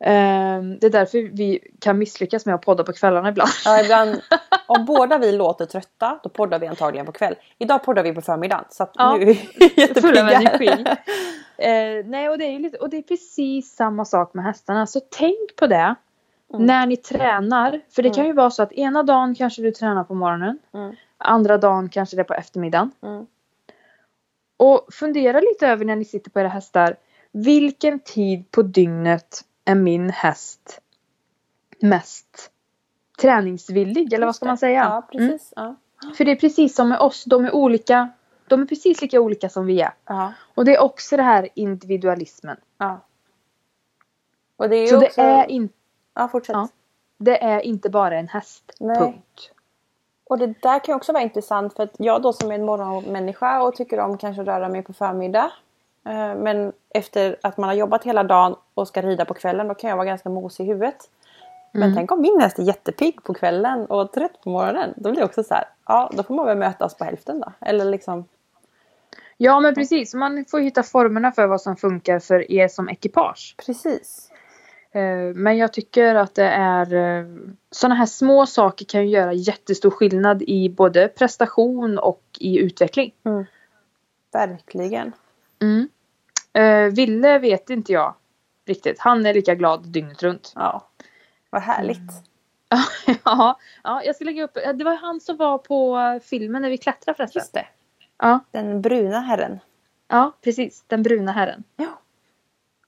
Ehm, 0.04 0.78
det 0.78 0.86
är 0.86 0.90
därför 0.90 1.18
vi 1.36 1.58
kan 1.80 1.98
misslyckas 1.98 2.46
med 2.46 2.54
att 2.54 2.62
podda 2.62 2.84
på 2.84 2.92
kvällarna 2.92 3.28
ibland. 3.28 3.50
Ja, 3.64 3.80
ibland, 3.84 4.20
om 4.66 4.84
båda 4.84 5.18
vi 5.18 5.32
låter 5.32 5.66
trötta 5.66 6.18
då 6.22 6.28
poddar 6.28 6.58
vi 6.58 6.66
antagligen 6.66 7.06
på 7.06 7.12
kväll. 7.12 7.34
Idag 7.58 7.84
poddar 7.84 8.02
vi 8.02 8.14
på 8.14 8.20
förmiddagen 8.20 8.64
så 8.70 8.82
att 8.82 8.90
Ja. 8.94 9.16
nu 9.16 9.22
är 9.22 9.26
vi 9.26 9.34
Fulla 10.00 10.32
jättepigga. 10.32 10.72
energi. 10.72 10.84
Eh, 11.62 12.04
nej, 12.06 12.28
och 12.28 12.38
det, 12.38 12.44
är 12.44 12.58
lite, 12.58 12.78
och 12.78 12.90
det 12.90 12.96
är 12.96 13.02
precis 13.02 13.74
samma 13.76 14.04
sak 14.04 14.34
med 14.34 14.44
hästarna. 14.44 14.86
Så 14.86 15.00
tänk 15.10 15.56
på 15.56 15.66
det 15.66 15.94
Mm. 16.54 16.66
när 16.66 16.86
ni 16.86 16.96
tränar. 16.96 17.80
För 17.90 18.02
det 18.02 18.08
kan 18.10 18.18
Mm. 18.24 18.26
ju 18.26 18.32
vara 18.32 18.50
så 18.50 18.62
att 18.62 18.72
ena 18.72 19.02
dagen 19.02 19.34
kanske 19.34 19.62
du 19.62 19.70
tränar 19.70 20.04
på 20.04 20.14
morgonen. 20.14 20.58
Mm. 20.74 20.94
Andra 21.18 21.58
dagen 21.58 21.88
kanske 21.88 22.16
det 22.16 22.22
är 22.22 22.24
på 22.24 22.34
eftermiddagen. 22.34 22.90
Mm. 24.60 24.72
Och 24.72 24.94
fundera 24.94 25.40
lite 25.40 25.66
över 25.66 25.84
när 25.84 25.96
ni 25.96 26.04
sitter 26.04 26.30
på 26.30 26.40
era 26.40 26.48
hästar. 26.48 26.96
Vilken 27.32 28.00
tid 28.00 28.50
på 28.50 28.62
dygnet 28.62 29.44
är 29.64 29.74
min 29.74 30.10
häst 30.10 30.80
mest 31.80 32.50
träningsvillig? 33.20 34.12
Eller 34.12 34.26
vad 34.26 34.36
ska 34.36 34.46
man 34.46 34.58
säga? 34.58 34.80
Ja, 34.80 35.08
Mm. 35.18 35.30
precis. 35.30 35.52
Ja. 35.56 35.74
För 36.16 36.24
det 36.24 36.30
är 36.30 36.36
precis 36.36 36.74
som 36.74 36.88
med 36.88 36.98
oss. 36.98 37.24
De 37.24 37.44
är 37.44 37.54
olika. 37.54 38.08
De 38.48 38.62
är 38.62 38.66
precis 38.66 39.02
lika 39.02 39.20
olika 39.20 39.48
som 39.48 39.66
vi 39.66 39.80
är. 39.80 39.94
Ja. 40.06 40.32
Och 40.54 40.64
det 40.64 40.76
är 40.76 40.80
också 40.82 41.16
det 41.16 41.22
här 41.22 41.48
individualismen. 41.54 42.56
ja. 42.78 43.00
Och 44.56 44.68
det 44.68 44.76
är 44.76 44.80
ju 44.82 44.86
Så 44.88 45.04
också... 45.04 45.20
det 45.22 45.28
är, 45.28 45.50
in, 45.50 45.68
Ja, 46.14 46.28
fortsätt. 46.28 46.56
Det 47.18 47.42
är 47.44 47.60
inte 47.60 47.90
bara 47.90 48.18
en 48.18 48.28
häst. 48.28 48.72
Nej. 48.80 48.96
Punkt. 48.98 49.52
Och 50.30 50.38
det 50.38 50.54
där 50.62 50.78
kan 50.78 50.94
också 50.94 51.12
vara 51.12 51.22
intressant 51.22 51.74
för 51.76 51.82
att 51.82 51.94
jag 51.98 52.22
då 52.22 52.32
som 52.32 52.50
är 52.50 52.54
en 52.54 52.64
morgonmänniska 52.64 53.62
och 53.62 53.74
tycker 53.76 54.00
om 54.00 54.18
kanske 54.18 54.42
att 54.42 54.48
röra 54.48 54.68
mig 54.68 54.82
på 54.82 54.92
förmiddag. 54.92 55.50
eh, 56.06 56.34
Men 56.34 56.72
efter 56.94 57.36
att 57.42 57.56
man 57.56 57.68
har 57.68 57.74
jobbat 57.76 58.04
hela 58.04 58.22
dagen 58.24 58.54
och 58.74 58.88
ska 58.88 59.02
rida 59.02 59.24
på 59.24 59.34
kvällen 59.34 59.68
då 59.68 59.74
kan 59.74 59.90
jag 59.90 59.96
vara 59.96 60.06
ganska 60.06 60.28
mosig 60.28 60.64
i 60.64 60.68
huvudet. 60.68 60.96
Men 61.72 61.82
Mm. 61.82 61.96
tänk 61.96 62.12
om 62.12 62.20
min 62.20 62.40
häst 62.40 62.58
är 62.58 62.62
jättepigg 62.62 63.22
på 63.24 63.34
kvällen 63.34 63.86
och 63.86 64.12
trött 64.12 64.40
på 64.44 64.50
morgonen. 64.50 64.94
Då 64.96 65.10
blir 65.10 65.20
det 65.20 65.24
också 65.26 65.42
så 65.42 65.54
här, 65.54 65.64
ja 65.86 66.10
då 66.12 66.22
får 66.22 66.34
man 66.34 66.46
väl 66.46 66.56
mötas 66.58 66.94
på 66.94 67.04
hälften 67.04 67.40
då. 67.40 67.52
Eller 67.60 67.84
liksom, 67.84 68.24
Ja 69.36 69.60
men 69.60 69.74
precis. 69.74 70.14
Man 70.14 70.44
får 70.50 70.60
hitta 70.60 70.82
formerna 70.82 71.32
för 71.32 71.46
vad 71.46 71.60
som 71.60 71.76
funkar 71.76 72.18
för 72.18 72.52
er 72.52 72.68
som 72.68 72.88
ekipage. 72.88 73.54
precis. 73.66 74.29
Eh, 74.92 75.34
Men 75.34 75.56
jag 75.56 75.72
tycker 75.72 76.14
att 76.14 76.34
det 76.34 76.44
är 76.48 76.86
sådana 77.70 77.94
här 77.94 78.06
små 78.06 78.46
saker 78.46 78.84
kan 78.84 79.02
ju 79.02 79.08
göra 79.08 79.32
jättestor 79.32 79.90
skillnad 79.90 80.42
i 80.42 80.68
både 80.70 81.08
prestation 81.08 81.98
och 81.98 82.22
i 82.40 82.58
utveckling. 82.58 83.12
Verkligen. 84.32 85.12
Mm. 85.62 85.88
Eh, 86.52 86.94
Ville 86.94 87.38
vet 87.38 87.70
inte 87.70 87.92
jag 87.92 88.14
riktigt. 88.66 88.98
Han 89.00 89.26
är 89.26 89.34
lika 89.34 89.54
glad 89.54 89.86
dygnet 89.88 90.22
runt. 90.22 90.52
Ja. 90.56 90.88
Vad 91.50 91.62
härligt. 91.62 91.98
Mm. 91.98 93.18
ja, 93.24 93.58
ja, 93.84 94.02
jag 94.04 94.14
ska 94.16 94.24
lägga 94.24 94.44
upp. 94.44 94.54
Det 94.74 94.84
var 94.84 94.96
han 94.96 95.20
som 95.20 95.36
var 95.36 95.58
på 95.58 95.98
filmen 96.24 96.62
när 96.62 96.70
vi 96.70 96.78
klättrade 96.78 97.16
förresten. 97.16 97.40
Just 97.40 97.52
det. 97.52 97.66
Ja, 98.18 98.40
Den 98.50 98.82
bruna 98.82 99.20
herren. 99.20 99.58
ja, 100.08 100.32
precis. 100.40 100.84
Den 100.86 101.02
bruna 101.02 101.32
herren. 101.32 101.64
Ja. 101.76 101.98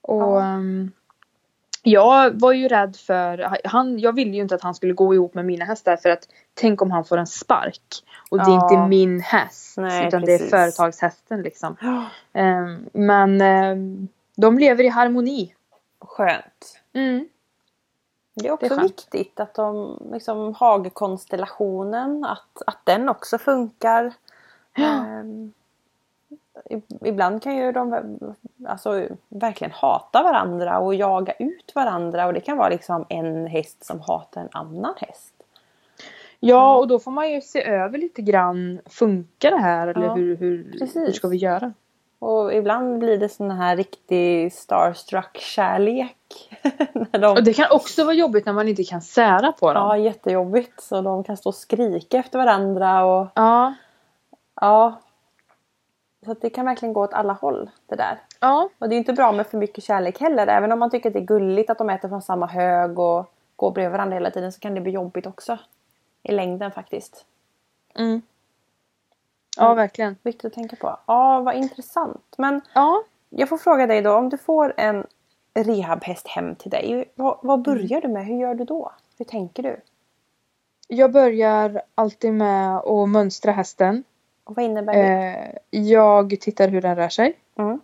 Och 0.01 0.21
Ja. 0.21 0.43
ehm, 0.43 0.91
jag 1.83 2.39
var 2.39 2.51
ju 2.51 2.67
rädd 2.67 2.95
för, 2.95 3.57
han, 3.67 3.99
jag 3.99 4.13
ville 4.15 4.31
ju 4.35 4.41
inte 4.41 4.55
att 4.55 4.61
han 4.61 4.75
skulle 4.75 4.93
gå 4.93 5.13
ihop 5.13 5.33
med 5.33 5.45
mina 5.45 5.65
hästar 5.65 5.95
för 5.97 6.09
att 6.09 6.27
tänk 6.53 6.81
om 6.81 6.91
han 6.91 7.05
får 7.05 7.17
en 7.17 7.27
spark. 7.27 8.03
Och 8.29 8.37
det 8.37 8.43
är 8.43 8.49
Ja. 8.49 8.63
inte 8.73 8.87
min 8.89 9.19
häst 9.19 9.77
Nej, 9.77 10.07
utan 10.07 10.21
det 10.21 10.33
är 10.33 10.37
precis. 10.37 10.51
företagshästen 10.51 11.41
liksom. 11.41 11.75
Ja. 11.81 12.05
Ehm, 12.33 12.85
men 12.93 13.41
ehm, 13.41 14.07
de 14.35 14.59
lever 14.59 14.83
i 14.83 14.87
harmoni. 14.87 15.53
Skönt. 15.99 16.81
Mm. 16.93 17.27
Det 18.35 18.47
är 18.47 18.51
också 18.51 18.67
Det 18.69 18.75
är 18.75 18.81
viktigt 18.81 19.39
att 19.39 19.53
de, 19.55 19.97
liksom 20.13 20.53
Hagerkonstellationen, 20.53 22.25
att, 22.25 22.61
att 22.67 22.79
den 22.83 23.09
också 23.09 23.37
funkar. 23.37 24.13
I- 24.77 25.51
ibland 27.01 27.43
kan 27.43 27.55
ju 27.55 27.71
de 27.71 28.17
alltså, 28.67 29.07
verkligen 29.29 29.71
hata 29.71 30.23
varandra 30.23 30.79
och 30.79 30.95
jaga 30.95 31.33
ut 31.39 31.71
varandra 31.75 32.25
och 32.25 32.33
det 32.33 32.39
kan 32.39 32.57
vara 32.57 32.69
liksom 32.69 33.05
en 33.09 33.47
häst 33.47 33.85
som 33.85 33.99
hatar 33.99 34.41
en 34.41 34.49
annan 34.51 34.93
häst. 34.97 35.33
Ja 36.39 36.77
och 36.77 36.87
då 36.87 36.99
får 36.99 37.11
man 37.11 37.31
ju 37.31 37.41
se 37.41 37.63
över 37.63 37.97
lite 37.97 38.21
grann. 38.21 38.79
Funkar 38.85 39.51
det 39.51 39.57
här 39.57 39.87
eller 39.87 40.05
Ja, 40.05 40.13
hur, 40.13 40.35
hur, 40.35 40.79
hur 40.93 41.11
ska 41.11 41.27
vi 41.27 41.37
göra? 41.37 41.73
Och 42.19 42.53
ibland 42.53 42.99
blir 42.99 43.17
det 43.17 43.29
sån 43.29 43.51
här 43.51 43.75
riktig 43.77 44.53
starstruck-kärlek. 44.53 46.17
När 46.93 47.19
de, 47.19 47.27
Och 47.27 47.43
det 47.43 47.53
kan 47.53 47.67
också 47.71 48.03
vara 48.03 48.13
jobbigt 48.13 48.45
när 48.45 48.53
man 48.53 48.67
inte 48.67 48.83
kan 48.83 49.01
sära 49.01 49.51
på 49.51 49.73
dem. 49.73 49.87
ja, 49.87 49.97
jättejobbigt. 49.97 50.81
Så 50.83 51.01
de 51.01 51.23
kan 51.23 51.37
stå 51.37 51.49
och 51.49 51.55
skrika 51.55 52.17
efter 52.17 52.39
varandra 52.39 53.05
och 53.05 53.27
Ja. 53.35 53.73
ja. 54.61 54.99
Så 56.25 56.31
att 56.31 56.41
det 56.41 56.49
kan 56.49 56.65
verkligen 56.65 56.93
gå 56.93 57.01
åt 57.03 57.13
alla 57.13 57.33
håll 57.33 57.69
det 57.85 57.95
där. 57.95 58.19
Ja. 58.39 58.69
Och 58.79 58.89
det 58.89 58.95
är 58.95 58.97
inte 58.97 59.13
bra 59.13 59.31
med 59.31 59.47
för 59.47 59.57
mycket 59.57 59.83
kärlek 59.83 60.19
heller. 60.19 60.47
Även 60.47 60.71
om 60.71 60.79
man 60.79 60.89
tycker 60.89 61.09
att 61.09 61.13
det 61.13 61.19
är 61.19 61.25
gulligt 61.25 61.69
att 61.69 61.77
de 61.77 61.89
äter 61.89 62.09
från 62.09 62.21
samma 62.21 62.45
hög 62.45 62.99
och 62.99 63.31
går 63.55 63.71
bredvid 63.71 63.91
varandra 63.91 64.13
hela 64.15 64.31
tiden 64.31 64.51
så 64.51 64.59
kan 64.59 64.73
det 64.73 64.81
bli 64.81 64.91
jobbigt 64.91 65.25
också. 65.25 65.57
I 66.23 66.31
längden 66.31 66.71
faktiskt. 66.71 67.25
Mm. 67.95 68.21
Ja, 69.57 69.73
verkligen. 69.73 70.15
Viktigt 70.23 70.45
att 70.45 70.53
tänka 70.53 70.75
på. 70.75 70.97
Ja, 71.05 71.39
vad 71.39 71.55
intressant. 71.55 72.35
Men 72.37 72.61
Ja. 72.73 73.03
jag 73.29 73.49
får 73.49 73.57
fråga 73.57 73.87
dig 73.87 74.01
då, 74.01 74.13
om 74.15 74.29
du 74.29 74.37
får 74.37 74.73
en 74.77 75.07
rehabhäst 75.53 76.27
hem 76.27 76.55
till 76.55 76.71
dig. 76.71 77.11
Vad, 77.15 77.39
vad 77.41 77.61
börjar 77.61 78.01
du 78.01 78.07
med? 78.07 78.25
Hur 78.25 78.35
gör 78.37 78.55
du 78.55 78.63
då? 78.65 78.91
Hur 79.17 79.25
tänker 79.25 79.63
du? 79.63 79.81
Jag 80.87 81.11
börjar 81.11 81.81
alltid 81.95 82.33
med 82.33 82.77
att 82.77 83.09
mönstra 83.09 83.51
hästen. 83.51 84.03
Och 84.43 84.55
vad 84.55 84.65
innebär 84.65 84.93
det? 84.93 85.59
Eh, 85.71 85.81
jag 85.81 86.41
tittar 86.41 86.67
hur 86.67 86.81
den 86.81 86.95
rör 86.95 87.09
sig. 87.09 87.39
Mm. 87.55 87.79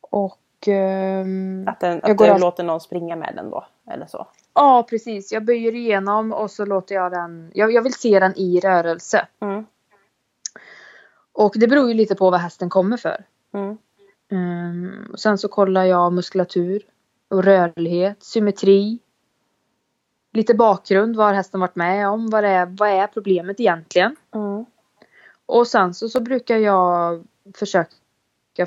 Och 0.00 0.68
ehm, 0.68 1.64
Att, 1.68 1.80
den, 1.80 2.00
jag 2.02 2.10
att 2.10 2.16
går 2.16 2.24
du 2.26 2.30
all- 2.30 2.40
låter 2.40 2.64
någon 2.64 2.80
springa 2.80 3.16
med 3.16 3.32
den 3.36 3.50
då? 3.50 3.66
Eller 3.90 4.06
så? 4.06 4.26
ja, 4.54 4.86
precis. 4.90 5.32
Jag 5.32 5.44
böjer 5.44 5.74
igenom 5.74 6.32
och 6.32 6.50
så 6.50 6.64
låter 6.64 6.94
jag 6.94 7.12
den. 7.12 7.50
Jag, 7.54 7.72
jag 7.72 7.82
vill 7.82 7.94
se 7.94 8.20
den 8.20 8.38
i 8.38 8.60
rörelse. 8.60 9.26
Mm. 9.40 9.66
Och 11.32 11.52
det 11.56 11.68
beror 11.68 11.88
ju 11.88 11.94
lite 11.94 12.14
på 12.14 12.30
vad 12.30 12.40
hästen 12.40 12.70
kommer 12.70 12.96
för. 12.96 13.24
Mm. 14.30 15.08
Och 15.12 15.20
sen 15.20 15.38
så 15.38 15.48
kollar 15.48 15.84
jag 15.84 16.12
muskulatur 16.12 16.82
och 17.28 17.44
rörlighet, 17.44 18.22
symmetri. 18.22 18.98
Lite 20.32 20.54
bakgrund, 20.54 21.16
vad 21.16 21.26
har 21.26 21.34
hästen 21.34 21.60
varit 21.60 21.76
med 21.76 22.08
om? 22.08 22.30
Vad 22.30 22.44
är, 22.44 22.66
vad 22.66 22.88
är 22.88 23.06
problemet 23.06 23.60
egentligen? 23.60 24.16
Mm. 24.34 24.64
Och 25.46 25.66
sen 25.66 25.94
så, 25.94 26.08
så 26.08 26.20
brukar 26.20 26.56
jag 26.56 27.24
försöka 27.54 28.66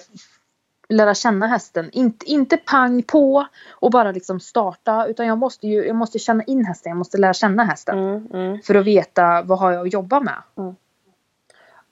lära 0.90 1.14
känna 1.14 1.48
hästen. 1.48 1.90
Inte, 1.94 2.26
inte 2.26 2.58
pang 2.58 3.04
på 3.04 3.46
och 3.72 3.92
bara 3.92 4.12
liksom 4.12 4.40
starta 4.40 5.06
utan 5.06 5.26
jag 5.28 5.38
måste 5.38 5.68
ju 5.68 5.86
jag 5.86 5.96
måste 5.96 6.20
känna 6.20 6.44
in 6.44 6.66
hästen. 6.66 6.90
Jag 6.90 6.98
måste 6.98 7.18
lära 7.18 7.34
känna 7.34 7.64
hästen. 7.64 8.00
Mm. 8.00 8.28
Mm. 8.34 8.62
För 8.62 8.76
att 8.76 8.86
veta 8.86 9.42
vad 9.42 9.60
har 9.60 9.72
jag 9.72 9.88
att 9.88 9.94
jobba 9.94 10.20
med. 10.20 10.42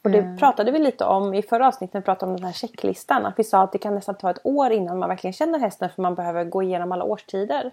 Och 0.03 0.11
det 0.11 0.19
Mm. 0.19 0.37
pratade 0.37 0.71
vi 0.71 0.79
lite 0.79 1.05
om 1.05 1.33
i 1.33 1.41
förra 1.41 1.67
avsnittet, 1.67 1.95
vi 1.95 2.01
pratade 2.01 2.31
om 2.31 2.37
den 2.37 2.45
här 2.45 2.53
checklistan. 2.53 3.25
Att 3.25 3.39
vi 3.39 3.43
sa 3.43 3.63
att 3.63 3.71
det 3.71 3.77
kan 3.77 3.95
nästan 3.95 4.15
ta 4.15 4.29
ett 4.29 4.39
år 4.43 4.71
innan 4.71 4.99
man 4.99 5.09
verkligen 5.09 5.33
känner 5.33 5.59
hästen 5.59 5.89
för 5.95 6.01
man 6.01 6.15
behöver 6.15 6.43
gå 6.43 6.63
igenom 6.63 6.91
alla 6.91 7.03
årstider. 7.03 7.71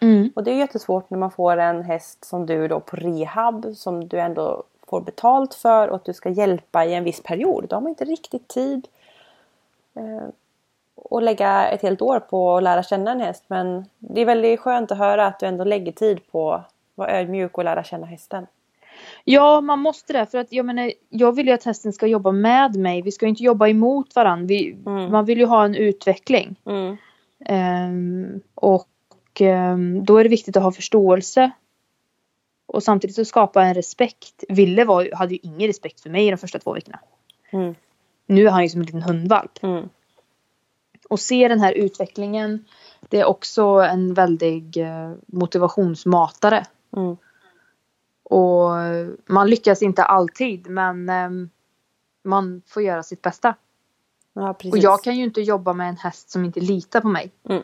Mm. 0.00 0.32
Och 0.36 0.44
det 0.44 0.50
är 0.50 0.54
jättesvårt 0.54 1.10
när 1.10 1.18
man 1.18 1.30
får 1.30 1.56
en 1.56 1.82
häst 1.82 2.24
som 2.24 2.46
du 2.46 2.68
då 2.68 2.80
på 2.80 2.96
rehab 2.96 3.66
som 3.76 4.08
du 4.08 4.20
ändå 4.20 4.64
får 4.94 5.00
betalt 5.00 5.54
för 5.54 5.88
och 5.88 5.96
att 5.96 6.04
du 6.04 6.12
ska 6.12 6.28
hjälpa 6.28 6.84
i 6.84 6.94
en 6.94 7.04
viss 7.04 7.22
period. 7.22 7.66
Då 7.68 7.76
har 7.76 7.80
man 7.80 7.88
inte 7.88 8.04
riktigt 8.04 8.48
tid 8.48 8.88
eh, 9.96 10.28
att 11.10 11.22
lägga 11.22 11.68
ett 11.68 11.82
helt 11.82 12.02
år 12.02 12.20
på 12.20 12.56
att 12.56 12.62
lära 12.62 12.82
känna 12.82 13.12
en 13.12 13.20
häst. 13.20 13.44
Men 13.48 13.84
det 13.98 14.20
är 14.20 14.26
väldigt 14.26 14.60
skönt 14.60 14.92
att 14.92 14.98
höra 14.98 15.26
att 15.26 15.40
du 15.40 15.46
ändå 15.46 15.64
lägger 15.64 15.92
tid 15.92 16.20
på 16.32 16.52
att 16.52 16.70
vara 16.94 17.10
ödmjuk 17.20 17.58
och 17.58 17.64
lära 17.64 17.84
känna 17.84 18.06
hästen. 18.06 18.46
Ja, 19.24 19.60
man 19.60 19.78
måste 19.78 20.12
det. 20.12 20.26
För 20.26 20.38
att 20.38 20.52
jag 20.52 20.66
menar, 20.66 20.92
jag 21.08 21.32
vill 21.32 21.46
ju 21.46 21.52
att 21.52 21.64
hästen 21.64 21.92
ska 21.92 22.06
jobba 22.06 22.32
med 22.32 22.76
mig. 22.76 23.02
Vi 23.02 23.12
ska 23.12 23.26
ju 23.26 23.30
inte 23.30 23.42
jobba 23.42 23.68
emot 23.68 24.16
varandra. 24.16 24.46
Vi, 24.46 24.76
Mm. 24.86 25.10
Man 25.10 25.24
vill 25.24 25.38
ju 25.38 25.46
ha 25.46 25.64
en 25.64 25.74
utveckling. 25.74 26.56
Mm. 26.66 26.96
Ehm, 27.44 28.40
och 28.54 29.40
eh, 29.40 29.76
då 30.02 30.16
är 30.16 30.22
det 30.24 30.30
viktigt 30.30 30.56
att 30.56 30.62
ha 30.62 30.72
förståelse. 30.72 31.50
Och 32.74 32.82
samtidigt 32.82 33.16
så 33.16 33.24
skapa 33.24 33.62
en 33.62 33.74
respekt. 33.74 34.44
Ville 34.48 34.84
var, 34.84 35.10
hade 35.14 35.34
ju 35.34 35.38
ingen 35.42 35.66
respekt 35.66 36.00
för 36.00 36.10
mig 36.10 36.30
de 36.30 36.36
första 36.36 36.58
två 36.58 36.72
veckorna. 36.72 36.98
Mm. 37.50 37.74
Nu 38.26 38.46
är 38.46 38.50
han 38.50 38.62
ju 38.62 38.68
som 38.68 38.80
en 38.80 38.86
liten 38.86 39.02
hundvalp. 39.02 39.62
Mm. 39.62 39.88
Och 41.08 41.20
se 41.20 41.48
den 41.48 41.60
här 41.60 41.72
utvecklingen. 41.72 42.64
Det 43.00 43.20
är 43.20 43.24
också 43.24 43.62
en 43.64 44.14
väldig 44.14 44.76
eh, 44.76 45.12
motivationsmatare. 45.26 46.66
Mm. 46.96 47.16
Och 48.22 48.70
man 49.26 49.50
lyckas 49.50 49.82
inte 49.82 50.04
alltid 50.04 50.68
men 50.68 51.08
ehm, 51.08 51.50
man 52.24 52.62
får 52.66 52.82
göra 52.82 53.02
sitt 53.02 53.22
bästa. 53.22 53.54
Ja. 54.32 54.56
Och 54.72 54.78
jag 54.78 55.04
kan 55.04 55.16
ju 55.16 55.24
inte 55.24 55.40
jobba 55.40 55.72
med 55.72 55.88
en 55.88 55.96
häst 55.96 56.30
som 56.30 56.44
inte 56.44 56.60
litar 56.60 57.00
på 57.00 57.08
mig. 57.08 57.32
Mm. 57.48 57.62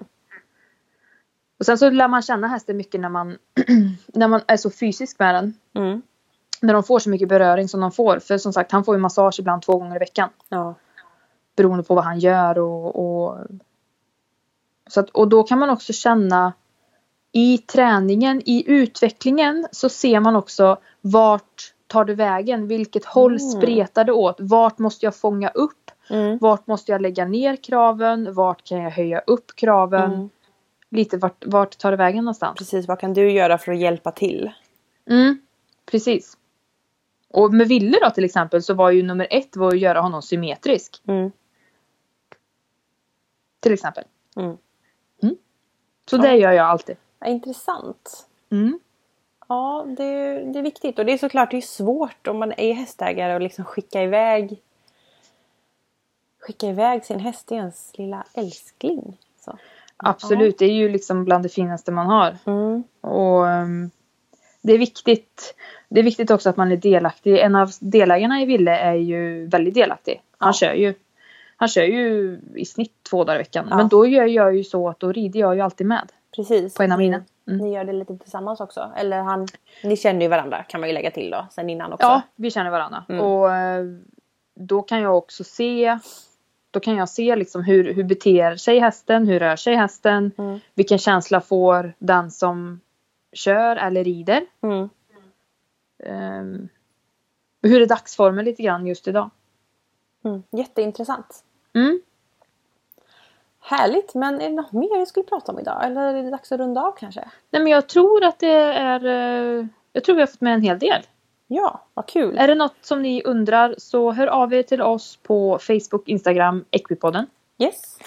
Och 1.61 1.67
sen 1.67 1.79
så 1.79 1.91
lär 1.91 2.09
man 2.09 2.23
känna 2.23 2.47
hästen 2.47 2.77
mycket 2.77 3.01
när 3.01 3.09
man, 3.09 3.39
när 4.07 4.29
man 4.29 4.41
är 4.47 4.57
så 4.57 4.71
fysisk 4.71 5.19
med 5.19 5.35
den. 5.35 5.55
Mm. 5.75 6.03
När 6.61 6.75
de 6.75 6.83
får 6.83 6.99
så 6.99 7.11
mycket 7.11 7.29
beröring 7.29 7.69
som 7.69 7.81
de 7.81 7.93
får. 7.93 8.19
För 8.19 8.39
som 8.39 8.53
sagt, 8.53 8.73
han 8.73 8.85
får 8.85 8.95
ju 8.95 9.01
massage 9.01 9.41
ibland 9.41 9.63
två 9.63 9.79
gånger 9.79 9.97
i 9.97 9.99
veckan. 9.99 10.29
Ja. 10.49 10.75
Beroende 11.57 11.85
på 11.85 11.95
vad 11.95 12.05
han 12.05 12.19
gör 12.19 12.59
och... 12.59 12.97
och 12.97 13.39
så 14.91 15.01
att, 15.01 15.11
och 15.11 15.29
då 15.29 15.43
kan 15.43 15.59
man 15.59 15.71
också 15.71 15.93
känna 15.93 16.53
i 17.33 17.59
träningen, 17.59 18.43
i 18.45 18.65
utvecklingen 18.67 19.67
så 19.73 19.89
ser 19.89 20.21
man 20.21 20.37
också 20.37 20.79
vart 21.01 21.75
tar 21.87 22.05
det 22.05 22.15
vägen? 22.15 22.69
Vilket 22.69 23.05
håll 23.05 23.37
Mm. 23.37 23.51
spretar 23.51 24.05
det 24.05 24.13
åt? 24.13 24.37
Vart 24.39 24.79
måste 24.79 25.07
jag 25.07 25.17
fånga 25.17 25.49
upp? 25.49 25.91
Mm. 26.11 26.39
Vart 26.39 26.67
måste 26.67 26.93
jag 26.93 27.01
lägga 27.03 27.25
ner 27.25 27.57
kraven? 27.57 28.35
Vart 28.35 28.65
kan 28.65 28.79
jag 28.79 28.91
höja 28.91 29.19
upp 29.19 29.57
kraven? 29.57 30.13
Mm. 30.13 30.31
Lite 30.91 31.17
vart, 31.17 31.45
vart 31.47 31.79
tar 31.79 31.91
det 31.91 31.97
vägen 31.97 32.25
någonstans? 32.25 32.59
Precis, 32.59 32.89
vad 32.89 32.99
kan 32.99 33.15
du 33.15 33.31
göra 33.33 33.59
för 33.59 33.73
att 33.73 33.79
hjälpa 33.79 34.13
till? 34.13 34.53
Mm, 35.11 35.41
precis. 35.87 36.37
Och 37.29 37.55
med 37.55 37.69
Ville 37.69 37.99
då 38.03 38.11
till 38.11 38.25
exempel 38.25 38.63
så 38.63 38.75
var 38.75 38.91
ju 38.91 39.03
nummer 39.03 39.27
ett 39.31 39.57
var 39.57 39.69
att 39.69 39.81
göra 39.81 40.01
honom 40.01 40.23
symmetrisk. 40.23 41.03
Mm. 41.07 41.33
Till 43.61 43.73
exempel. 43.73 44.05
Mm. 44.37 44.57
Så 46.11 46.17
Ja. 46.17 46.23
det 46.23 46.37
gör 46.37 46.53
jag 46.53 46.67
alltid. 46.67 46.97
Ja, 47.19 47.27
intressant. 47.27 48.29
Mm. 48.51 48.81
Ja, 49.49 49.85
det, 49.97 50.05
det 50.53 50.59
är 50.59 50.63
viktigt 50.63 50.99
och 50.99 51.07
det 51.07 51.13
är 51.13 51.19
såklart 51.19 51.51
det 51.51 51.57
är 51.57 51.61
svårt 51.61 52.27
om 52.27 52.39
man 52.39 52.53
är 52.57 52.73
hästägare 52.73 53.35
och 53.35 53.41
liksom 53.41 53.65
skicka 53.65 54.03
iväg 54.03 54.63
skicka 56.39 56.67
iväg 56.67 57.05
sin 57.05 57.21
häst 57.21 57.47
till 57.47 57.57
ens 57.57 57.99
lilla 57.99 58.27
älskling. 58.35 59.19
Så. 59.41 59.59
Absolut, 60.03 60.59
det 60.59 60.65
är 60.65 60.73
ju 60.73 60.89
liksom 60.89 61.25
bland 61.25 61.45
det 61.45 61.49
finaste 61.49 61.93
man 61.93 62.07
har. 62.07 62.37
Mm. 62.47 62.85
Och 63.01 63.49
ehm, 63.49 63.91
det 64.63 64.73
är 64.73 64.79
viktigt. 64.79 65.55
Det 65.89 66.01
är 66.01 66.05
viktigt 66.05 66.31
också 66.31 66.49
att 66.51 66.57
man 66.57 66.73
är 66.73 66.77
delaktig. 66.77 67.39
En 67.39 67.55
av 67.57 67.71
delägarna 67.81 68.41
i 68.43 68.45
Ville 68.45 68.77
är 68.79 68.95
ju 68.95 69.47
väldigt 69.47 69.75
delaktig. 69.75 70.23
Han 70.39 70.49
Ja. 70.49 70.53
kör 70.53 70.73
ju. 70.75 70.95
Han 71.57 71.69
kör 71.69 71.83
ju 71.83 72.39
i 72.55 72.65
snitt 72.65 72.93
två 73.11 73.25
dagar 73.25 73.37
i 73.37 73.39
veckan. 73.39 73.67
Ja. 73.71 73.77
Men 73.77 73.89
då 73.89 74.07
gör 74.07 74.27
jag 74.27 74.57
ju 74.57 74.65
så 74.65 74.89
att 74.89 75.01
då 75.01 75.13
rider 75.13 75.41
jag 75.41 75.55
ju 75.55 75.61
alltid 75.61 75.87
med. 75.87 76.13
Precis. 76.37 76.75
På 76.75 76.83
en 76.83 76.93
av 76.93 76.99
Ni- 76.99 77.05
mina. 77.05 77.25
Mm. 77.49 77.59
Ni 77.67 77.75
gör 77.75 77.85
det 77.85 77.93
lite 77.93 78.19
tillsammans 78.19 78.61
också. 78.61 78.91
Eller 78.97 79.19
han, 79.21 79.49
ni 79.85 79.97
känner 79.97 80.21
ju 80.23 80.29
varandra 80.29 80.63
kan 80.63 80.81
man 80.81 80.89
ju 80.89 80.93
lägga 80.95 81.11
till 81.11 81.31
då 81.31 81.47
sen 81.51 81.71
innan 81.71 81.93
också. 81.93 82.07
Ja, 82.07 82.23
vi 82.37 82.51
känner 82.51 82.71
varandra. 82.71 83.05
Mm. 83.09 83.21
Och 83.21 83.53
eh, 83.55 83.85
då 84.55 84.83
kan 84.83 85.01
jag 85.01 85.17
också 85.19 85.45
se 85.45 85.99
då 86.71 86.81
kan 86.81 86.97
jag 86.97 87.09
se 87.09 87.37
liksom 87.37 87.63
hur, 87.65 87.95
hur 87.95 88.05
beter 88.05 88.57
sig 88.57 88.79
hästen, 88.79 89.27
hur 89.27 89.41
rör 89.41 89.57
sig 89.57 89.75
hästen, 89.75 90.33
Mm. 90.39 90.59
vilken 90.75 90.99
känsla 90.99 91.41
får 91.41 91.95
den 91.99 92.31
som 92.31 92.81
kör 93.33 93.77
eller 93.77 94.05
rider. 94.05 94.47
Mm. 94.63 94.89
Ehm, 96.05 96.69
hur 97.63 97.83
är 97.83 97.87
dagsformen 97.87 98.45
lite 98.45 98.63
grann 98.63 98.87
just 98.87 99.09
idag? 99.09 99.31
Mm. 100.25 100.43
Jätteintressant. 100.51 101.45
Mm. 101.75 102.01
Härligt, 103.61 104.15
men 104.15 104.41
är 104.41 104.49
det 104.49 104.55
något 104.55 104.73
mer 104.73 104.99
vi 104.99 105.07
skulle 105.07 105.25
prata 105.27 105.53
om 105.53 105.59
idag? 105.59 105.85
Eller 105.87 106.15
är 106.15 106.23
det 106.23 106.31
dags 106.31 106.53
att 106.53 106.61
runda 106.61 106.81
av 106.83 106.93
kanske? 106.93 107.31
Nej 107.51 107.63
men 107.63 107.73
jag 107.73 107.89
tror 107.89 108.25
att 108.25 108.39
det 108.39 108.53
är 108.63 109.05
eh, 109.07 109.67
Jag 109.93 110.05
tror 110.05 110.15
vi 110.15 110.23
har 110.23 110.27
fått 110.27 110.41
med 110.41 110.55
en 110.55 110.63
hel 110.63 110.79
del. 110.79 111.03
Ja, 111.53 111.81
vad 111.95 112.07
kul! 112.07 112.39
Är 112.39 112.49
det 112.49 112.55
något 112.55 112.77
som 112.81 113.03
ni 113.03 113.23
undrar 113.23 113.75
så 113.79 114.13
hör 114.13 114.27
av 114.27 114.55
er 114.55 114.63
till 114.63 114.83
oss 114.83 115.17
på 115.17 115.59
Facebook, 115.59 116.09
Instagram, 116.09 116.65
Equipodden. 116.71 117.27
Yes! 117.59 117.99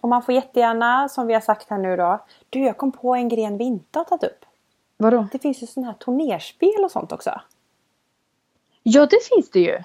Och 0.00 0.08
man 0.08 0.22
får 0.22 0.34
jättegärna, 0.34 1.08
som 1.08 1.26
vi 1.26 1.34
har 1.34 1.40
sagt 1.40 1.70
här 1.70 1.78
nu 1.78 1.96
då. 1.96 2.24
Du, 2.50 2.60
jag 2.60 2.76
kom 2.76 2.92
på 2.92 3.14
en 3.14 3.28
gren 3.28 3.58
vi 3.58 3.64
inte 3.64 3.98
har 3.98 4.04
tagit 4.04 4.24
upp. 4.24 4.44
Vadå? 4.96 5.26
Det 5.32 5.38
finns 5.38 5.62
ju 5.62 5.66
sådana 5.66 5.92
här 5.92 5.98
turnerspel 5.98 6.84
och 6.84 6.90
sånt 6.90 7.12
också. 7.12 7.40
Ja 8.82 9.06
det 9.06 9.18
finns 9.34 9.50
det 9.50 9.60
ju. 9.60 9.78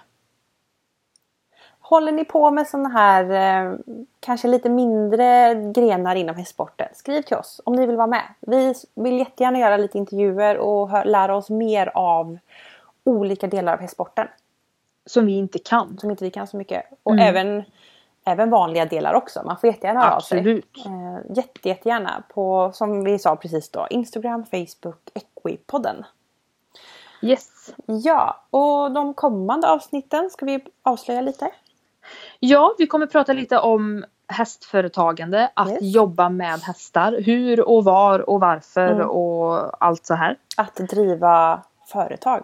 Håller 1.79 2.11
ni 2.11 2.25
på 2.25 2.51
med 2.51 2.67
sådana 2.67 2.89
här 2.89 3.23
eh, 3.31 3.77
kanske 4.19 4.47
lite 4.47 4.69
mindre 4.69 5.55
grenar 5.75 6.15
inom 6.15 6.35
hästsporten? 6.35 6.87
Skriv 6.93 7.21
till 7.21 7.37
oss 7.37 7.61
om 7.63 7.75
ni 7.75 7.85
vill 7.85 7.97
vara 7.97 8.07
med. 8.07 8.23
Vi 8.39 8.73
vill 8.95 9.19
jättegärna 9.19 9.59
göra 9.59 9.77
lite 9.77 9.97
intervjuer 9.97 10.57
och 10.57 11.05
lära 11.05 11.35
oss 11.35 11.49
mer 11.49 11.91
av 11.95 12.37
olika 13.09 13.47
delar 13.47 13.73
av 13.73 13.79
hästsporten. 13.79 14.27
Som 15.05 15.25
vi 15.25 15.37
inte 15.37 15.59
kan. 15.59 15.97
Som 15.97 16.11
inte 16.11 16.23
vi 16.23 16.31
kan 16.31 16.47
så 16.47 16.57
mycket. 16.57 16.85
Och 17.03 17.11
Mm. 17.13 17.27
även, 17.27 17.63
även 18.25 18.49
vanliga 18.49 18.85
delar 18.85 19.13
också. 19.13 19.41
Man 19.45 19.57
får 19.57 19.67
jättegärna 19.69 19.99
höra 20.01 20.15
av 20.15 20.19
sig. 20.19 20.37
Absolut. 20.39 20.77
Eh, 20.85 21.35
jätte, 21.35 21.69
jättegärna 21.69 22.23
på, 22.33 22.71
som 22.73 23.03
vi 23.03 23.19
sa 23.19 23.35
precis 23.35 23.69
då, 23.71 23.87
Instagram, 23.89 24.45
Facebook, 24.45 24.99
Equipodden. 25.13 26.05
Yes. 27.21 27.73
Ja, 27.85 28.43
och 28.49 28.91
de 28.91 29.13
kommande 29.13 29.67
avsnitten 29.69 30.29
ska 30.29 30.45
vi 30.45 30.65
avslöja 30.83 31.21
lite. 31.21 31.51
Ja, 32.39 32.75
vi 32.77 32.87
kommer 32.87 33.05
prata 33.07 33.33
lite 33.33 33.59
om 33.59 34.05
hästföretagande, 34.27 35.51
att 35.53 35.69
Yes. 35.69 35.79
jobba 35.81 36.29
med 36.29 36.59
hästar. 36.59 37.21
Hur 37.21 37.69
och 37.69 37.83
var 37.83 38.29
och 38.29 38.39
varför 38.39 38.87
Mm. 38.91 39.09
och 39.09 39.83
allt 39.85 40.05
så 40.05 40.13
här. 40.13 40.37
Att 40.57 40.75
driva 40.75 41.61
företag. 41.87 42.43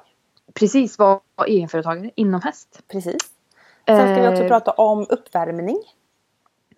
Precis, 0.59 0.99
vara 0.99 1.19
egenföretagare 1.47 2.11
inom 2.15 2.41
häst. 2.41 2.81
Precis. 2.91 3.17
Sen 3.87 4.15
ska 4.15 4.21
vi 4.21 4.27
också 4.27 4.43
Eh, 4.43 4.47
prata 4.47 4.71
om 4.71 5.05
uppvärmning. 5.09 5.77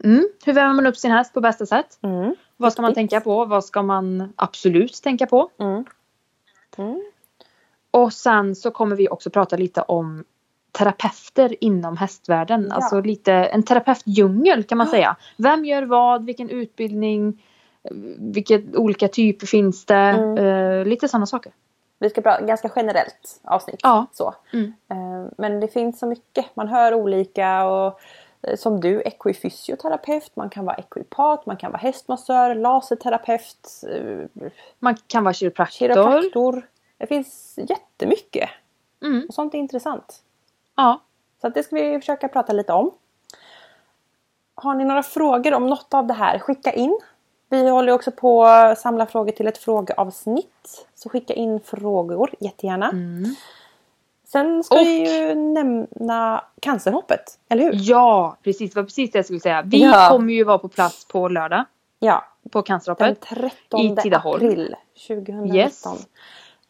Mm, 0.03 0.29
hur 0.45 0.53
värmer 0.53 0.73
man 0.73 0.87
upp 0.87 0.97
sin 0.97 1.11
häst 1.11 1.33
på 1.33 1.41
bästa 1.41 1.65
sätt? 1.65 1.99
Mm. 2.01 2.35
Vad 2.57 2.73
ska 2.73 2.81
man 2.81 2.93
tänka 2.93 3.21
på? 3.21 3.45
Vad 3.45 3.65
ska 3.65 3.81
man 3.81 4.33
absolut 4.35 5.01
tänka 5.03 5.25
på? 5.25 5.49
Mm. 5.59 5.85
Mm. 6.77 7.03
Och 7.91 8.13
sen 8.13 8.55
så 8.55 8.71
kommer 8.71 8.95
vi 8.95 9.09
också 9.09 9.29
prata 9.29 9.57
lite 9.57 9.81
om 9.81 10.23
terapeuter 10.71 11.63
inom 11.63 11.97
hästvärlden. 11.97 12.65
Ja. 12.69 12.75
Alltså 12.75 13.01
lite 13.01 13.33
en 13.33 13.63
terapeutdjungel 13.63 14.63
kan 14.63 14.77
man 14.77 14.87
säga. 14.87 15.15
Vem 15.37 15.65
gör 15.65 15.83
vad? 15.83 16.25
Vilken 16.25 16.49
utbildning? 16.49 17.43
Vilka 18.17 18.59
olika 18.73 19.07
typer 19.07 19.47
finns 19.47 19.85
det? 19.85 19.95
Mm. 19.95 20.37
Eh, 20.37 20.85
lite 20.85 21.07
sådana 21.07 21.25
saker. 21.25 21.51
Vi 21.99 22.09
ska 22.09 22.21
prata 22.21 22.41
ganska 22.41 22.71
generellt 22.75 23.39
avsnitt. 23.43 23.79
Ja. 23.83 24.05
Så. 24.11 24.35
Mm. 24.53 24.73
Eh, 24.89 25.31
Men 25.37 25.59
det 25.59 25.67
finns 25.67 25.99
så 25.99 26.05
mycket. 26.05 26.55
Man 26.55 26.67
hör 26.67 26.93
olika. 26.93 27.65
Och 27.65 27.99
eh, 28.41 28.55
som 28.55 28.79
du, 28.81 29.01
equifysioterapeut, 29.01 30.35
man 30.35 30.49
kan 30.49 30.65
vara 30.65 30.75
equipat, 30.75 31.45
man 31.45 31.57
kan 31.57 31.71
vara 31.71 31.81
hästmassör, 31.81 32.55
laserterapeut, 32.55 33.83
eh, 33.91 34.49
Man 34.79 34.95
kan 35.07 35.23
vara 35.23 35.33
kiropraktor. 35.33 35.77
kiropraktor. 35.77 36.67
Det 36.97 37.07
finns 37.07 37.59
jättemycket. 37.69 38.49
Mm. 39.01 39.25
Och 39.27 39.33
sånt 39.33 39.53
är 39.53 39.57
intressant. 39.57 40.23
Ja. 40.75 41.01
Så 41.41 41.49
det 41.49 41.63
ska 41.63 41.75
vi 41.75 41.99
försöka 41.99 42.27
prata 42.27 42.53
lite 42.53 42.73
om. 42.73 42.91
Har 44.55 44.75
ni 44.75 44.83
några 44.85 45.03
frågor 45.03 45.53
om 45.53 45.67
något 45.67 45.93
av 45.93 46.07
det 46.07 46.13
här, 46.13 46.39
skicka 46.39 46.71
in. 46.71 46.99
Vi 47.49 47.69
håller 47.69 47.93
också 47.93 48.11
på 48.11 48.45
att 48.45 48.79
samla 48.79 49.05
frågor 49.05 49.31
till 49.31 49.47
ett 49.47 49.57
frågeavsnitt. 49.57 50.87
Så 50.95 51.09
skicka 51.09 51.33
in 51.33 51.59
frågor 51.59 52.31
jättegärna. 52.39 52.89
Mm. 52.89 53.35
Sen 54.27 54.63
ska 54.63 54.75
Och- 54.75 54.81
vi 54.81 55.17
ju 55.27 55.35
nämna 55.35 56.43
cancerhoppet, 56.61 57.39
eller 57.49 57.63
hur? 57.63 57.71
ja, 57.73 58.37
precis. 58.43 58.73
Det 58.73 58.79
var 58.79 58.83
precis 58.85 59.11
det 59.11 59.17
jag 59.17 59.25
skulle 59.25 59.39
säga. 59.39 59.61
Vi 59.65 59.83
Ja. 59.83 60.07
kommer 60.11 60.33
ju 60.33 60.43
vara 60.43 60.57
på 60.57 60.67
plats 60.67 61.07
på 61.07 61.27
lördag 61.27 61.65
Ja, 61.99 62.23
på 62.51 62.59
den 62.59 62.63
Cancerhoppet. 62.63 63.21
13 63.21 63.79
I 63.81 64.13
april 64.13 64.75
2019. 65.07 65.55
Yes. 65.55 65.83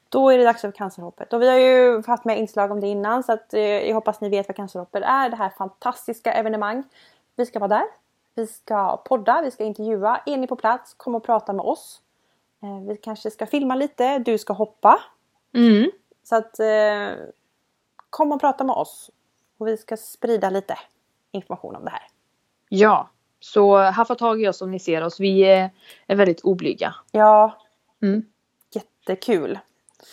Då 0.10 0.30
är 0.30 0.38
det 0.38 0.44
dags 0.44 0.62
för 0.62 0.72
cancerhoppet. 0.72 1.34
Och 1.34 1.42
vi 1.42 1.50
har 1.50 1.58
ju 1.58 2.04
haft 2.08 2.26
med 2.26 2.40
inslag 2.40 2.72
om 2.72 2.82
det 2.82 2.88
innan 2.88 3.24
så 3.24 3.32
att, 3.34 3.54
eh, 3.54 3.62
jag 3.62 3.94
hoppas 3.96 4.22
ni 4.22 4.30
vet 4.30 4.48
vad 4.48 4.56
cancerhoppet 4.56 5.04
är. 5.04 5.30
Det 5.30 5.36
här 5.36 5.50
fantastiska 5.58 6.34
evenemang. 6.34 6.84
Vi 7.36 7.46
ska 7.46 7.60
vara 7.60 7.68
där. 7.68 7.84
Vi 8.38 8.48
ska 8.48 8.98
podda, 8.98 9.42
vi 9.42 9.52
ska 9.52 9.64
intervjua. 9.64 10.22
Är 10.26 10.38
ni 10.38 10.48
på 10.48 10.56
plats, 10.56 10.94
kom 10.94 11.16
och 11.16 11.24
prata 11.24 11.54
med 11.54 11.66
oss. 11.66 12.02
Eh, 12.64 12.88
vi 12.88 12.98
kanske 12.98 13.32
ska 13.32 13.46
filma 13.48 13.76
lite, 13.76 14.20
du 14.20 14.38
ska 14.38 14.54
hoppa. 14.54 15.00
Mm. 15.54 15.92
Så 16.24 16.36
att 16.36 16.60
eh, 16.60 17.26
kom 18.10 18.32
och 18.32 18.40
prata 18.40 18.64
med 18.64 18.76
oss. 18.76 19.12
Och 19.58 19.68
vi 19.68 19.78
ska 19.78 19.98
sprida 19.98 20.50
lite 20.50 20.78
information 21.32 21.76
om 21.76 21.84
det 21.86 21.90
här. 21.92 22.08
Ja. 22.70 23.10
Så 23.40 23.78
haffa 23.78 24.16
tag 24.16 24.42
i 24.42 24.48
oss 24.48 24.62
om 24.62 24.72
ni 24.72 24.80
ser 24.80 25.04
oss. 25.04 25.20
Vi 25.20 25.42
är, 25.42 25.70
väldigt 26.08 26.42
oblyga. 26.42 26.96
Ja, 27.12 27.58
Mm. 28.02 28.26
jättekul. 28.72 29.60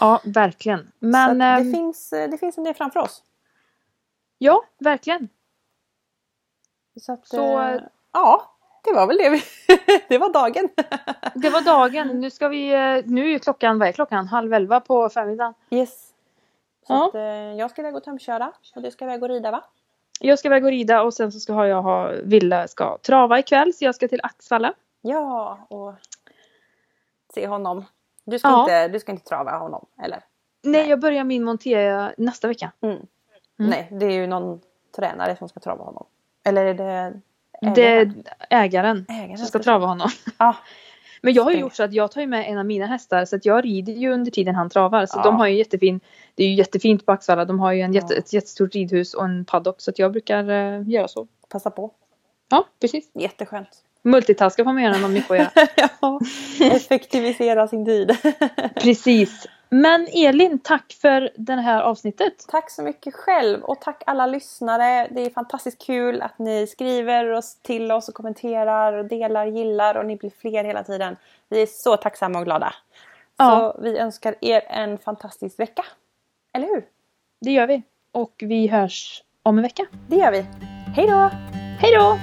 Ja, 0.01 0.21
verkligen. 0.25 0.93
Men 0.99 1.39
det, 1.39 1.45
ehm, 1.45 1.73
finns, 1.73 2.11
det 2.11 2.39
finns 2.41 2.59
en 2.59 2.65
del 2.65 2.75
framför 2.75 3.01
oss. 3.01 3.23
ja, 4.39 4.63
verkligen. 4.79 5.29
Så, 7.01 7.13
att, 7.13 7.29
Så- 7.29 7.61
eh, 7.61 7.83
ja, 8.15 8.51
det 8.85 8.93
var 8.93 9.07
väl 9.07 9.17
det. 9.17 9.31
Vi, 9.31 9.43
det 10.09 10.19
var 10.19 10.33
dagen. 10.33 10.69
Det 11.35 11.51
var 11.51 11.61
dagen. 11.61 12.21
Nu 12.21 12.31
ska 12.31 12.49
vi, 12.49 12.73
eh, 12.73 13.03
nu 13.05 13.35
är 13.35 13.39
klockan, 13.39 13.79
vad 13.79 13.89
är 13.89 13.93
klockan? 13.93 14.27
Halv 14.29 14.55
elva 14.55 14.81
på 14.81 15.09
förmiddagen. 15.09 15.55
Yes. 15.71 16.11
Så 16.87 16.93
Ja. 16.93 17.07
att, 17.09 17.15
eh, 17.15 17.23
jag 17.59 17.71
ska 17.71 17.83
iväg 17.83 17.97
och 17.97 18.05
tömköra 18.05 18.53
och 18.75 18.83
du 18.83 18.91
ska 18.91 19.05
iväg 19.05 19.23
och 19.23 19.29
rida 19.29 19.51
va? 19.51 19.65
Jag 20.21 20.39
ska 20.39 20.49
iväg 20.49 20.65
och 20.65 20.71
rida 20.71 21.03
och 21.03 21.15
sen 21.15 21.33
så 21.33 21.41
ska 21.41 21.67
jag 21.67 21.83
ha, 21.83 22.11
Ville 22.25 22.69
ska 22.69 22.99
trava 22.99 23.39
ikväll 23.39 23.75
så 23.75 23.85
jag 23.85 23.95
ska 23.95 24.09
till 24.09 24.21
Axvalla. 24.23 24.75
Ja, 25.03 25.59
och 25.69 25.95
se 27.35 27.47
honom. 27.47 27.85
Du 28.25 28.39
ska, 28.39 28.49
Ja. 28.49 28.61
inte, 28.63 28.89
du 28.89 29.01
ska 29.01 29.13
inte 29.13 29.25
trava 29.25 29.57
honom, 29.59 29.87
eller? 30.03 30.25
Nej, 30.63 30.89
jag 30.89 31.01
börjar 31.01 31.25
min 31.25 31.45
montera 31.45 32.13
nästa 32.19 32.49
vecka. 32.49 32.73
Mm. 32.81 32.95
Mm. 32.95 33.07
Nej, 33.71 33.89
det 33.91 34.07
är 34.07 34.11
ju 34.11 34.27
någon 34.27 34.61
tränare 34.97 35.37
som 35.37 35.49
ska 35.49 35.61
trava 35.61 35.85
honom. 35.85 36.07
Eller 36.45 36.65
är 36.67 36.75
det 36.75 37.21
Det 37.75 37.83
ägaren? 37.87 38.25
är 38.51 38.65
ägaren 38.65 39.07
Ägaren 39.09 39.39
som 39.39 39.47
ska 39.47 39.59
trava 39.59 39.87
honom. 39.87 40.11
Ja, 40.39 40.57
Men 41.23 41.35
jag 41.35 41.43
har 41.45 41.51
ju 41.53 41.59
gjort 41.59 41.75
så 41.75 41.83
att 41.83 41.93
jag 41.93 42.11
tar 42.13 42.21
ju 42.21 42.27
med 42.27 42.49
en 42.51 42.59
av 42.59 42.67
mina 42.67 42.87
hästar 42.87 43.25
så 43.25 43.37
att 43.37 43.45
jag 43.45 43.65
rider 43.65 43.93
ju 43.93 44.13
under 44.13 44.31
tiden 44.31 44.55
han 44.55 44.71
travar. 44.71 45.07
Så 45.07 45.19
Ja. 45.19 45.23
de 45.23 45.37
har 45.37 45.47
ju 45.47 45.57
jättefin, 45.59 46.01
det 46.35 46.45
är 46.45 46.49
ju 46.49 46.55
jättefint 46.55 47.07
på 47.07 47.13
Axvalla. 47.13 47.45
De 47.45 47.61
har 47.61 47.73
ju 47.73 47.81
en 47.81 47.93
jätte, 47.93 48.15
Ja. 48.15 48.19
ett 48.19 48.33
jättestort 48.33 48.75
ridhus 48.75 49.15
och 49.15 49.25
en 49.25 49.45
paddock 49.45 49.81
så 49.81 49.91
att 49.91 49.99
jag 49.99 50.13
brukar 50.13 50.51
eh, 50.51 50.89
göra 50.89 51.09
så. 51.09 51.27
passa 51.49 51.71
på. 51.71 51.91
Ja, 52.51 52.65
precis. 52.81 53.11
Jätteskönt. 53.15 53.69
Multitaska 54.03 54.65
får 54.65 54.73
man 54.73 54.83
göra 54.83 54.93
när 54.93 55.01
man 55.01 55.13
mycket 55.13 55.31
att 55.31 55.39
göra. 55.39 55.51
ja, 56.01 56.21
effektivisera 56.61 57.69
sin 57.69 57.85
tid. 57.85 58.17
Precis. 58.75 59.47
Men 59.75 60.07
Elin, 60.13 60.59
tack 60.59 60.97
för 61.01 61.31
det 61.37 61.53
här 61.53 61.83
avsnittet. 61.83 62.45
tack 62.49 62.71
så 62.71 62.83
mycket 62.83 63.15
själv 63.15 63.63
och 63.63 63.81
tack 63.81 64.03
alla 64.07 64.27
lyssnare. 64.27 65.09
Det 65.11 65.21
är 65.21 65.31
fantastiskt 65.31 65.87
kul 65.87 66.23
att 66.23 66.39
ni 66.39 66.67
skriver 66.67 67.31
oss 67.31 67.57
till 67.63 67.93
oss 67.93 68.09
och 68.09 68.15
kommenterar 68.15 68.93
och 68.93 69.05
delar, 69.05 69.47
gillar 69.47 69.95
och 69.95 70.07
ni 70.07 70.17
blir 70.17 70.31
fler 70.31 70.65
hela 70.65 70.85
tiden. 70.85 71.17
Vi 71.49 71.63
är 71.63 71.67
så 71.67 71.97
tacksamma 71.97 72.39
och 72.39 72.45
glada. 72.45 72.75
Ja. 73.37 73.75
Så 73.75 73.83
vi 73.83 73.99
önskar 73.99 74.35
er 74.41 74.63
en 74.69 74.99
fantastisk 74.99 75.59
vecka. 75.59 75.85
Eller 76.53 76.67
hur? 76.67 76.85
Det 77.41 77.53
gör 77.53 77.67
vi. 77.67 77.83
Och 78.13 78.35
vi 78.39 78.67
hörs 78.67 79.23
om 79.43 79.59
en 79.59 79.63
vecka. 79.63 79.87
Det 80.09 80.17
gör 80.17 80.33
vi. 80.33 80.45
Hej 80.97 81.07
då! 81.07 81.31
Hej 81.81 81.95
då! 81.95 82.19